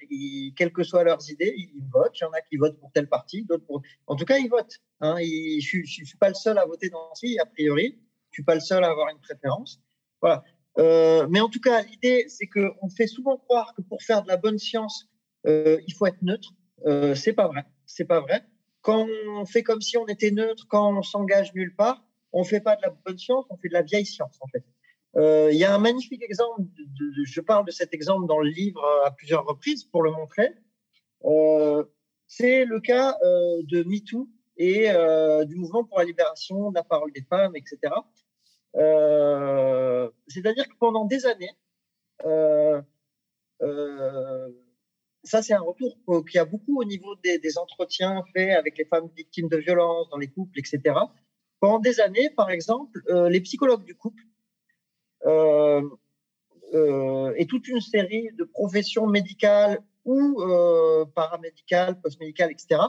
quelles 0.57 0.72
que 0.72 0.82
soient 0.82 1.04
leurs 1.04 1.30
idées, 1.30 1.54
ils 1.57 1.84
votent. 1.92 2.18
Il 2.20 2.24
y 2.24 2.24
en 2.24 2.32
a 2.32 2.40
qui 2.40 2.57
votent 2.57 2.78
pour 2.78 2.90
tel 2.92 3.09
parti, 3.09 3.44
d'autres 3.44 3.64
pour. 3.64 3.82
En 4.07 4.16
tout 4.16 4.24
cas, 4.24 4.38
ils 4.38 4.48
votent. 4.48 4.80
Hein. 5.00 5.16
je 5.18 5.78
ne 5.78 5.84
suis 6.04 6.18
pas 6.18 6.28
le 6.28 6.34
seul 6.34 6.59
à 6.59 6.66
voter 6.66 6.90
dans 6.90 7.14
ci, 7.14 7.38
a 7.38 7.46
priori. 7.46 7.92
Je 7.92 7.96
ne 7.96 8.32
suis 8.32 8.42
pas 8.42 8.54
le 8.54 8.61
seul 8.61 8.82
à 8.84 8.88
avoir 8.88 9.09
une 9.11 9.20
préférence. 9.20 9.80
Voilà. 10.20 10.42
Euh, 10.78 11.26
mais 11.30 11.40
en 11.40 11.48
tout 11.48 11.61
cas, 11.61 11.82
l'idée, 11.82 12.26
c'est 12.28 12.46
qu'on 12.46 12.88
fait 12.88 13.07
souvent 13.07 13.36
croire 13.36 13.74
que 13.74 13.82
pour 13.82 14.02
faire 14.02 14.22
de 14.22 14.28
la 14.28 14.36
bonne 14.36 14.59
science, 14.59 15.09
euh, 15.46 15.80
il 15.86 15.94
faut 15.94 16.07
être 16.07 16.20
neutre. 16.22 16.50
Euh, 16.86 17.14
c'est 17.14 17.32
pas 17.32 17.46
vrai. 17.48 17.64
C'est 17.86 18.04
pas 18.04 18.20
vrai. 18.20 18.44
Quand 18.82 19.07
on 19.28 19.44
fait 19.46 19.62
comme 19.62 19.80
si 19.80 19.96
on 19.96 20.07
était 20.07 20.30
neutre, 20.30 20.66
quand 20.68 20.96
on 20.96 21.02
s'engage 21.02 21.54
nulle 21.54 21.74
part, 21.74 22.04
on 22.32 22.44
fait 22.44 22.61
pas 22.61 22.76
de 22.76 22.82
la 22.82 22.90
bonne 22.90 23.18
science, 23.18 23.46
on 23.50 23.57
fait 23.57 23.68
de 23.68 23.72
la 23.72 23.82
vieille 23.82 24.07
science 24.07 24.36
en 24.40 24.46
fait. 24.48 24.64
Euh, 25.17 25.51
il 25.51 25.59
y 25.59 25.64
a 25.64 25.75
un 25.75 25.79
magnifique 25.79 26.23
exemple, 26.23 26.62
je 27.25 27.41
parle 27.41 27.64
de 27.64 27.71
cet 27.71 27.95
exemple 27.95 28.27
dans 28.27 28.39
le 28.39 28.51
livre 28.51 28.85
à 29.05 29.11
plusieurs 29.11 29.47
reprises 29.47 29.85
pour 29.85 30.03
le 30.03 30.11
montrer. 30.11 30.51
Euh, 31.25 31.85
c'est 32.27 32.67
le 32.67 32.81
cas 32.81 33.17
euh, 33.23 33.62
de 33.64 33.83
MeToo 33.85 34.29
et 34.59 34.89
du 35.47 35.57
mouvement 35.57 35.85
pour 35.85 35.99
la 35.99 36.05
libération 36.05 36.71
de 36.71 36.75
la 36.75 36.85
parole 36.85 37.12
des 37.12 37.23
femmes, 37.23 37.55
etc. 37.57 37.95
C'est-à-dire 40.29 40.69
que 40.69 40.77
pendant 40.79 41.05
des 41.05 41.27
années, 41.27 41.53
ça 45.25 45.43
c'est 45.43 45.55
un 45.55 45.61
retour 45.61 45.97
qu'il 46.25 46.37
y 46.37 46.39
a 46.39 46.45
beaucoup 46.45 46.81
au 46.81 46.85
niveau 46.85 47.17
des, 47.17 47.39
des, 47.39 47.59
entretiens 47.59 48.23
faits 48.35 48.57
avec 48.57 48.79
les 48.79 48.87
femmes 48.87 49.09
victimes 49.14 49.49
de 49.49 49.59
violences 49.59 50.09
dans 50.09 50.17
les 50.19 50.29
couples, 50.29 50.59
etc. 50.59 50.81
Pendant 51.61 51.79
des 51.79 52.01
années, 52.01 52.31
par 52.31 52.51
exemple, 52.51 53.03
les 53.29 53.41
psychologues 53.43 53.85
du 53.85 53.95
couple 53.95 54.23
et 55.25 55.87
toute 57.47 57.69
une 57.69 57.81
série 57.81 58.31
de 58.33 58.45
professions 58.45 59.07
médicales 59.07 59.81
ou 60.05 60.41
euh, 60.41 61.05
paramédicales, 61.14 62.01
postmédicales, 62.01 62.53
etc. 62.53 62.81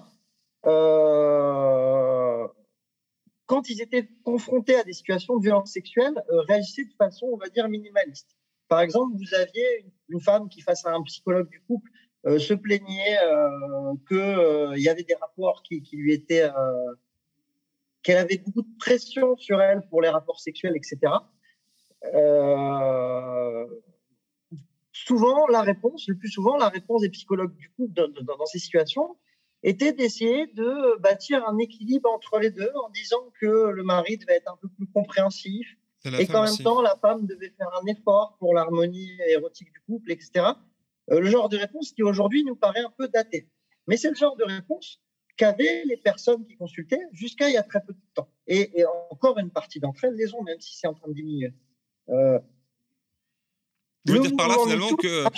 quand 3.45 3.69
ils 3.69 3.81
étaient 3.81 4.09
confrontés 4.23 4.75
à 4.75 4.83
des 4.83 4.93
situations 4.93 5.37
de 5.37 5.43
violence 5.43 5.71
sexuelle, 5.71 6.21
réagissaient 6.47 6.85
de 6.85 6.93
façon, 6.97 7.27
on 7.31 7.37
va 7.37 7.49
dire, 7.49 7.69
minimaliste. 7.69 8.35
Par 8.67 8.81
exemple, 8.81 9.15
vous 9.15 9.33
aviez 9.33 9.85
une 10.09 10.19
femme 10.19 10.49
qui, 10.49 10.61
face 10.61 10.85
à 10.85 10.93
un 10.93 11.01
psychologue 11.03 11.49
du 11.49 11.61
couple, 11.61 11.89
euh, 12.25 12.39
se 12.39 12.53
plaignait 12.53 13.17
euh, 13.23 13.93
qu'il 14.07 14.17
euh, 14.17 14.77
y 14.77 14.89
avait 14.89 15.03
des 15.03 15.15
rapports 15.15 15.63
qui 15.63 15.81
lui 15.93 16.13
étaient. 16.13 16.49
qu'elle 18.03 18.17
avait 18.17 18.37
beaucoup 18.37 18.61
de 18.61 18.77
pression 18.79 19.35
sur 19.37 19.61
elle 19.61 19.81
pour 19.89 20.01
les 20.01 20.09
rapports 20.09 20.39
sexuels, 20.39 20.75
etc. 20.75 20.97
souvent, 24.91 25.47
la 25.47 25.61
réponse, 25.61 26.07
le 26.07 26.17
plus 26.17 26.29
souvent, 26.29 26.57
la 26.57 26.69
réponse 26.69 27.01
des 27.01 27.09
psychologues 27.09 27.55
du 27.55 27.69
couple 27.71 27.93
dans, 27.93 28.45
ces 28.45 28.59
situations 28.59 29.15
était 29.63 29.91
d'essayer 29.91 30.47
de 30.47 30.99
bâtir 30.99 31.47
un 31.47 31.57
équilibre 31.57 32.09
entre 32.11 32.39
les 32.39 32.51
deux 32.51 32.71
en 32.85 32.89
disant 32.89 33.31
que 33.39 33.69
le 33.69 33.83
mari 33.83 34.17
devait 34.17 34.35
être 34.35 34.51
un 34.51 34.57
peu 34.61 34.67
plus 34.69 34.87
compréhensif 34.87 35.77
et 36.05 36.27
qu'en 36.27 36.43
même 36.43 36.57
temps, 36.57 36.81
la 36.81 36.95
femme 36.95 37.25
devait 37.25 37.53
faire 37.57 37.69
un 37.81 37.85
effort 37.87 38.37
pour 38.39 38.53
l'harmonie 38.53 39.11
érotique 39.27 39.71
du 39.73 39.79
couple, 39.81 40.11
etc. 40.11 40.45
Euh, 41.11 41.19
le 41.19 41.25
genre 41.29 41.49
de 41.49 41.57
réponse 41.57 41.91
qui 41.91 42.03
aujourd'hui 42.03 42.43
nous 42.43 42.55
paraît 42.55 42.81
un 42.81 42.93
peu 42.97 43.07
daté. 43.07 43.49
Mais 43.87 43.97
c'est 43.97 44.09
le 44.09 44.15
genre 44.15 44.35
de 44.35 44.43
réponse 44.43 45.01
qu'avaient 45.37 45.83
les 45.85 45.97
personnes 45.97 46.45
qui 46.45 46.55
consultaient 46.57 47.01
jusqu'à 47.11 47.49
il 47.49 47.53
y 47.53 47.57
a 47.57 47.63
très 47.63 47.81
peu 47.81 47.93
de 47.93 47.99
temps. 48.13 48.29
Et, 48.47 48.83
encore 49.11 49.37
une 49.37 49.51
partie 49.51 49.79
d'entre 49.79 50.03
elles 50.03 50.15
les 50.15 50.33
ont, 50.33 50.43
même 50.43 50.59
si 50.59 50.77
c'est 50.77 50.87
en 50.87 50.93
train 50.93 51.07
de 51.07 51.13
diminuer. 51.13 51.53
Euh, 52.09 52.39
Vous 54.05 54.15
voulez 54.15 54.27
dire 54.27 54.37
par 54.37 54.47
là 54.47 54.55
finalement 54.63 54.95
que... 54.95 55.25
A, 55.25 55.31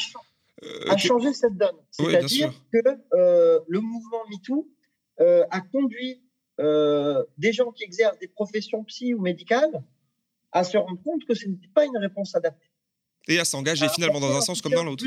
euh, 0.63 0.97
changé 0.97 1.33
cette 1.33 1.55
donne. 1.55 1.77
C'est-à-dire 1.89 2.51
que 2.73 2.79
euh, 3.13 3.59
le 3.67 3.79
mouvement 3.79 4.23
MeToo 4.29 4.67
a 5.19 5.61
conduit 5.61 6.21
des 6.57 7.53
gens 7.53 7.71
qui 7.71 7.83
exercent 7.83 8.19
des 8.19 8.27
professions 8.27 8.83
psy 8.83 9.13
ou 9.13 9.21
médicales 9.21 9.83
à 10.51 10.63
se 10.63 10.77
rendre 10.77 11.01
compte 11.03 11.23
que 11.25 11.33
ce 11.33 11.47
n'était 11.47 11.69
pas 11.73 11.85
une 11.85 11.97
réponse 11.97 12.35
adaptée. 12.35 12.67
Et 13.27 13.39
à 13.39 13.45
s'engager 13.45 13.87
finalement 13.89 14.19
dans 14.19 14.35
un 14.35 14.41
sens 14.41 14.61
comme 14.61 14.73
dans 14.73 14.83
l'autre. 14.83 15.05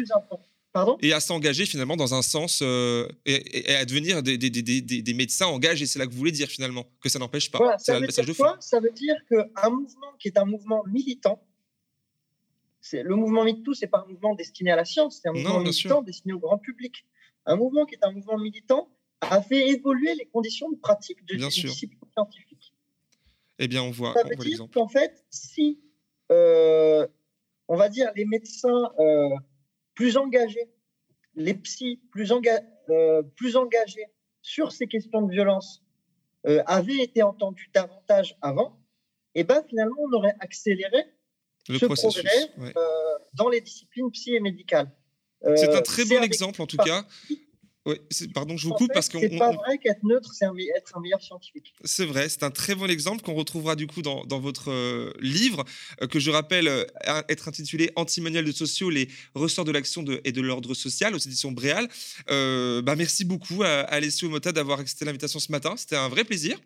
Pardon? 0.73 0.97
Et 1.03 1.13
à 1.13 1.21
s'engager 1.21 1.67
finalement 1.67 1.97
dans 1.97 2.15
un 2.15 2.23
sens 2.23 2.61
euh, 2.63 3.07
et, 3.27 3.75
à 3.75 3.85
devenir 3.85 4.23
des, 4.23 4.39
des, 4.39 4.49
des, 4.49 4.81
des, 4.81 5.15
médecins 5.15 5.47
engagés. 5.47 5.85
C'est 5.85 5.99
là 5.99 6.07
que 6.07 6.13
vous 6.13 6.17
voulez 6.17 6.33
dire 6.33 6.49
finalement, 6.49 6.87
que 7.03 7.11
ça 7.11 7.19
n'empêche 7.19 7.51
pas. 7.51 7.59
Voilà, 7.59 7.79
ça, 7.79 7.99
veut 7.99 8.07
dire 8.07 8.37
quoi? 8.37 8.57
Ça 8.59 8.81
veut 8.81 8.91
dire 8.91 9.15
qu'un 9.29 9.69
mouvement 9.71 10.13
qui 10.19 10.29
est 10.29 10.39
un 10.39 10.47
mouvement 10.47 10.83
militant, 10.87 11.43
le 12.93 13.15
mouvement 13.15 13.45
MeToo, 13.45 13.75
ce 13.75 13.85
n'est 13.85 13.91
pas 13.91 14.05
un 14.07 14.11
mouvement 14.11 14.35
destiné 14.35 14.71
à 14.71 14.77
la 14.77 14.85
science, 14.85 15.21
c'est 15.23 15.29
un 15.29 15.33
mouvement 15.33 15.61
militant 15.61 16.03
destiné 16.03 16.35
au 16.35 16.39
grand 16.39 16.59
public. 16.59 17.07
Un 17.47 17.57
mouvement 17.57 17.87
qui 17.87 17.95
est 17.95 18.05
un 18.05 18.13
mouvement 18.13 18.39
militant 18.39 18.89
a 19.21 19.41
fait 19.41 19.69
évoluer 19.69 20.15
les 20.15 20.27
conditions 20.27 20.71
de 20.71 20.77
pratique 20.77 21.25
de 21.27 21.37
discipline 21.37 21.99
scientifique. 22.13 22.75
Eh 23.59 23.69
bien, 23.69 23.83
on 23.83 23.91
voit, 23.91 24.13
ça 24.15 24.25
veut 24.25 24.37
dire 24.37 24.67
qu'en 24.73 24.89
fait, 24.89 25.25
si 25.31 25.81
euh, 26.33 27.07
on 27.69 27.77
va 27.77 27.89
dire, 27.89 28.11
les 28.17 28.25
médecins 28.25 28.91
euh, 28.99 29.29
plus 29.95 30.17
engagés, 30.17 30.71
les 31.35 31.55
psys 31.55 32.01
plus, 32.11 32.33
euh, 32.33 33.23
plus, 33.37 33.57
engagés 33.57 34.07
sur 34.41 34.73
ces 34.73 34.87
questions 34.87 35.23
de 35.23 35.31
violence 35.31 35.83
avaient 36.67 36.99
été 36.99 37.23
entendus 37.23 37.71
davantage 37.73 38.37
avant, 38.43 38.77
et 39.37 39.41
eh 39.41 39.45
ben 39.45 39.63
finalement, 39.69 39.97
on 40.01 40.13
aurait 40.13 40.35
accéléré 40.41 41.05
le 41.69 41.79
ce 41.79 41.87
progrès 41.87 42.53
dans 43.35 43.49
les 43.49 43.61
disciplines 43.61 44.11
psy 44.11 44.35
et 44.35 44.41
médicales. 44.41 44.91
C'est 45.57 45.75
un 45.75 45.83
très 45.83 46.05
bon 46.05 46.23
exemple, 46.23 46.63
en 46.63 46.67
tout 46.67 46.77
cas. 46.77 47.07
Oui, 47.85 47.97
pardon, 48.33 48.57
je 48.57 48.69
vous 48.69 48.75
coupe 48.75 48.93
parce 48.95 49.09
que 49.09 49.19
c'est 49.19 49.37
pas 49.37 49.51
vrai 49.51 49.77
qu'être 49.79 50.05
neutre, 50.05 50.33
c'est 50.33 50.47
être 50.77 50.97
un 50.97 51.01
meilleur 51.01 51.21
scientifique. 51.21 51.75
C'est 51.85 52.07
vrai, 52.07 52.29
c'est 52.29 52.45
un 52.45 52.53
très 52.53 52.77
bon 52.77 52.89
exemple 52.89 53.23
qu'on 53.23 53.35
retrouvera 53.35 53.75
du 53.75 53.89
coup 53.89 54.03
dans, 54.03 54.25
dans 54.25 54.39
votre 54.39 54.71
euh, 54.71 55.13
livre 55.21 55.65
euh, 56.01 56.07
que 56.07 56.21
je 56.21 56.31
rappelle 56.31 56.69
euh, 56.69 56.85
être 57.29 57.49
intitulé 57.49 57.91
Anti-manuel 57.97 58.45
de 58.45 58.53
sociaux, 58.53 58.89
les 58.89 59.09
ressorts 59.35 59.65
de 59.65 59.73
l'action 59.73 60.05
et 60.23 60.31
de 60.31 60.41
l'ordre 60.41 60.75
social 60.75 61.13
aux 61.15 61.19
éditions 61.19 61.51
Bréal. 61.51 61.89
bah 62.29 62.95
merci 62.97 63.25
beaucoup 63.25 63.65
à, 63.65 63.81
Alessio 63.81 64.29
Mota 64.29 64.53
d'avoir 64.53 64.79
accepté 64.79 65.05
l'invitation 65.05 65.41
ce 65.41 65.51
matin. 65.51 65.75
C'était 65.77 65.97
un 65.97 66.09
vrai 66.09 66.23
plaisir. 66.23 66.59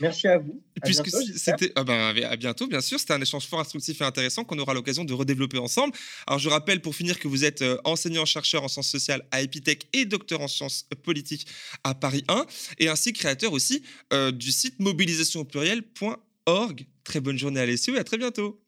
Merci 0.00 0.28
à 0.28 0.38
vous. 0.38 0.62
Puisque 0.82 1.10
c'était 1.36 1.72
ah 1.76 1.84
ben, 1.84 2.16
à 2.24 2.36
bientôt, 2.36 2.66
bien 2.66 2.80
sûr. 2.80 2.98
C'était 2.98 3.12
un 3.12 3.20
échange 3.20 3.46
fort 3.46 3.60
instructif 3.60 4.00
et 4.00 4.04
intéressant 4.04 4.44
qu'on 4.44 4.58
aura 4.58 4.74
l'occasion 4.74 5.04
de 5.04 5.12
redévelopper 5.12 5.58
ensemble. 5.58 5.94
Alors, 6.26 6.38
je 6.38 6.48
rappelle 6.48 6.80
pour 6.80 6.94
finir 6.94 7.18
que 7.18 7.28
vous 7.28 7.44
êtes 7.44 7.62
euh, 7.62 7.76
enseignant-chercheur 7.84 8.64
en 8.64 8.68
sciences 8.68 8.88
sociales 8.88 9.26
à 9.30 9.42
Epitech 9.42 9.88
et 9.92 10.04
docteur 10.04 10.40
en 10.40 10.48
sciences 10.48 10.88
politiques 11.02 11.46
à 11.84 11.94
Paris 11.94 12.24
1, 12.28 12.46
et 12.78 12.88
ainsi 12.88 13.12
créateur 13.12 13.52
aussi 13.52 13.82
euh, 14.12 14.32
du 14.32 14.52
site 14.52 14.80
mobilisationpluriel.org. 14.80 16.86
Très 17.04 17.20
bonne 17.20 17.38
journée 17.38 17.60
à 17.60 17.66
l'essai 17.66 17.92
et 17.92 17.98
à 17.98 18.04
très 18.04 18.18
bientôt. 18.18 18.63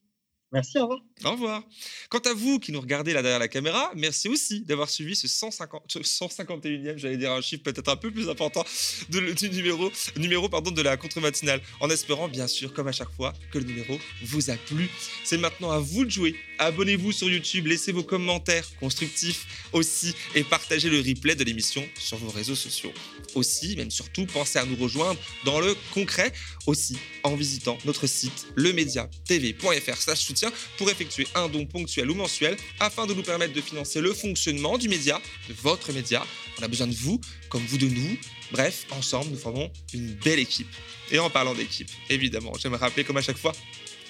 Merci, 0.57 0.79
au 0.79 0.85
revoir. 0.85 1.01
Au 1.23 1.31
revoir. 1.33 1.63
Quant 2.09 2.19
à 2.21 2.33
vous 2.33 2.59
qui 2.59 2.73
nous 2.73 2.81
regardez 2.81 3.13
là 3.13 3.21
derrière 3.21 3.39
la 3.39 3.49
caméra, 3.49 3.91
merci 3.95 4.27
aussi 4.27 4.63
d'avoir 4.63 4.89
suivi 4.89 5.15
ce 5.15 5.29
150, 5.29 5.83
151e, 5.87 6.97
j'allais 6.97 7.19
dire 7.19 7.31
un 7.33 7.43
chiffre 7.43 7.63
peut-être 7.63 7.91
un 7.91 7.97
peu 7.97 8.11
plus 8.11 8.31
important, 8.31 8.65
de, 9.11 9.35
du 9.35 9.51
numéro, 9.51 9.93
numéro 10.17 10.49
pardon, 10.49 10.71
de 10.71 10.81
la 10.81 10.97
contre-matinale. 10.97 11.61
En 11.81 11.91
espérant, 11.91 12.29
bien 12.29 12.47
sûr, 12.47 12.73
comme 12.73 12.89
à 12.89 12.93
chaque 12.93 13.11
fois, 13.11 13.35
que 13.53 13.59
le 13.59 13.67
numéro 13.67 13.99
vous 14.25 14.51
a 14.51 14.55
plu. 14.55 14.89
C'est 15.25 15.37
maintenant 15.37 15.73
à 15.73 15.79
vous 15.79 16.07
de 16.07 16.11
jouer. 16.11 16.35
Abonnez-vous 16.59 17.13
sur 17.13 17.29
YouTube, 17.29 17.67
laissez 17.67 17.93
vos 17.93 18.03
commentaires 18.03 18.67
constructifs 18.81 19.47
aussi 19.73 20.15
et 20.35 20.43
partagez 20.43 20.89
le 20.89 20.99
replay 20.99 21.35
de 21.35 21.45
l'émission 21.45 21.87
sur 21.99 22.17
vos 22.17 22.31
réseaux 22.31 22.55
sociaux. 22.55 22.93
Aussi, 23.35 23.77
même 23.77 23.91
surtout, 23.91 24.27
pensez 24.27 24.59
à 24.59 24.65
nous 24.65 24.77
rejoindre 24.77 25.21
dans 25.45 25.61
le 25.61 25.77
concret 25.93 26.33
aussi 26.67 26.99
en 27.25 27.35
visitant 27.35 27.77
notre 27.85 28.07
site 28.07 28.47
lemediatv.fr 28.57 30.17
soutien 30.17 30.51
pour 30.79 30.91
effectuer 30.91 31.27
un 31.35 31.49
don 31.49 31.67
ponctuel 31.67 32.11
ou 32.11 32.15
mensuel 32.15 32.57
afin 32.81 33.07
de 33.07 33.15
nous 33.15 33.23
permettre 33.23 33.53
de 33.53 33.61
financer 33.61 34.01
le 34.01 34.13
fonctionnement 34.13 34.79
du 34.79 34.89
média, 34.89 35.21
de 35.49 35.55
votre 35.63 35.93
média. 35.93 36.25
On 36.59 36.63
a 36.63 36.69
besoin 36.69 36.87
de 36.87 36.95
vous, 36.95 37.21
comme 37.49 37.65
vous 37.67 37.79
de 37.79 37.87
nous. 37.87 38.17
Bref, 38.51 38.87
ensemble, 38.91 39.31
nous 39.31 39.39
formons 39.39 39.71
une 39.93 40.15
belle 40.15 40.39
équipe. 40.39 40.73
Et 41.11 41.19
en 41.19 41.31
parlant 41.31 41.55
d'équipe, 41.55 41.91
évidemment, 42.11 42.53
j'aimerais 42.59 42.79
rappeler 42.79 43.05
comme 43.05 43.17
à 43.17 43.23
chaque 43.23 43.39
fois 43.39 43.53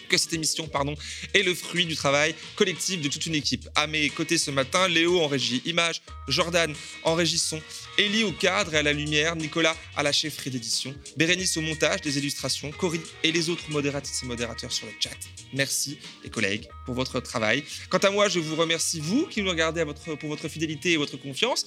que 0.08 0.16
cette 0.16 0.32
émission 0.32 0.68
pardon, 0.68 0.94
est 1.34 1.42
le 1.42 1.54
fruit 1.54 1.86
du 1.86 1.96
travail 1.96 2.34
collectif 2.54 3.00
de 3.00 3.08
toute 3.08 3.26
une 3.26 3.34
équipe. 3.34 3.68
À 3.74 3.86
mes 3.86 4.08
côtés 4.10 4.38
ce 4.38 4.50
matin, 4.50 4.88
Léo 4.88 5.20
en 5.20 5.26
régie 5.26 5.62
image, 5.64 6.02
Jordan 6.28 6.74
en 7.04 7.14
régie 7.14 7.38
son, 7.38 7.60
Ellie 7.98 8.24
au 8.24 8.32
cadre 8.32 8.74
et 8.74 8.78
à 8.78 8.82
la 8.82 8.92
lumière, 8.92 9.36
Nicolas 9.36 9.76
à 9.96 10.02
la 10.02 10.12
chefferie 10.12 10.50
d'édition, 10.50 10.94
Bérénice 11.16 11.56
au 11.56 11.60
montage 11.60 12.00
des 12.02 12.18
illustrations, 12.18 12.70
Corinne 12.70 13.02
et 13.22 13.32
les 13.32 13.48
autres 13.50 13.70
modératrices 13.70 14.22
et 14.22 14.26
modérateurs 14.26 14.72
sur 14.72 14.86
le 14.86 14.92
chat. 15.00 15.10
Merci 15.52 15.98
les 16.24 16.30
collègues 16.30 16.68
pour 16.84 16.94
votre 16.94 17.20
travail. 17.20 17.64
Quant 17.88 17.98
à 17.98 18.10
moi, 18.10 18.28
je 18.28 18.38
vous 18.38 18.56
remercie 18.56 19.00
vous 19.00 19.26
qui 19.26 19.42
nous 19.42 19.50
regardez 19.50 19.84
pour 20.18 20.28
votre 20.28 20.48
fidélité 20.48 20.92
et 20.92 20.96
votre 20.96 21.16
confiance. 21.16 21.66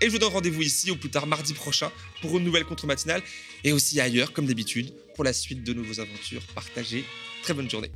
Et 0.00 0.06
je 0.06 0.10
vous 0.10 0.18
donne 0.18 0.32
rendez-vous 0.32 0.62
ici 0.62 0.92
au 0.92 0.96
plus 0.96 1.10
tard 1.10 1.26
mardi 1.26 1.54
prochain 1.54 1.90
pour 2.22 2.38
une 2.38 2.44
nouvelle 2.44 2.64
contre-matinale 2.64 3.22
et 3.64 3.72
aussi 3.72 4.00
ailleurs 4.00 4.32
comme 4.32 4.46
d'habitude 4.46 4.92
pour 5.16 5.24
la 5.24 5.32
suite 5.32 5.64
de 5.64 5.72
nos 5.72 5.98
aventures 5.98 6.42
partagées 6.54 7.04
Très 7.42 7.54
bonne 7.54 7.70
journée. 7.70 7.90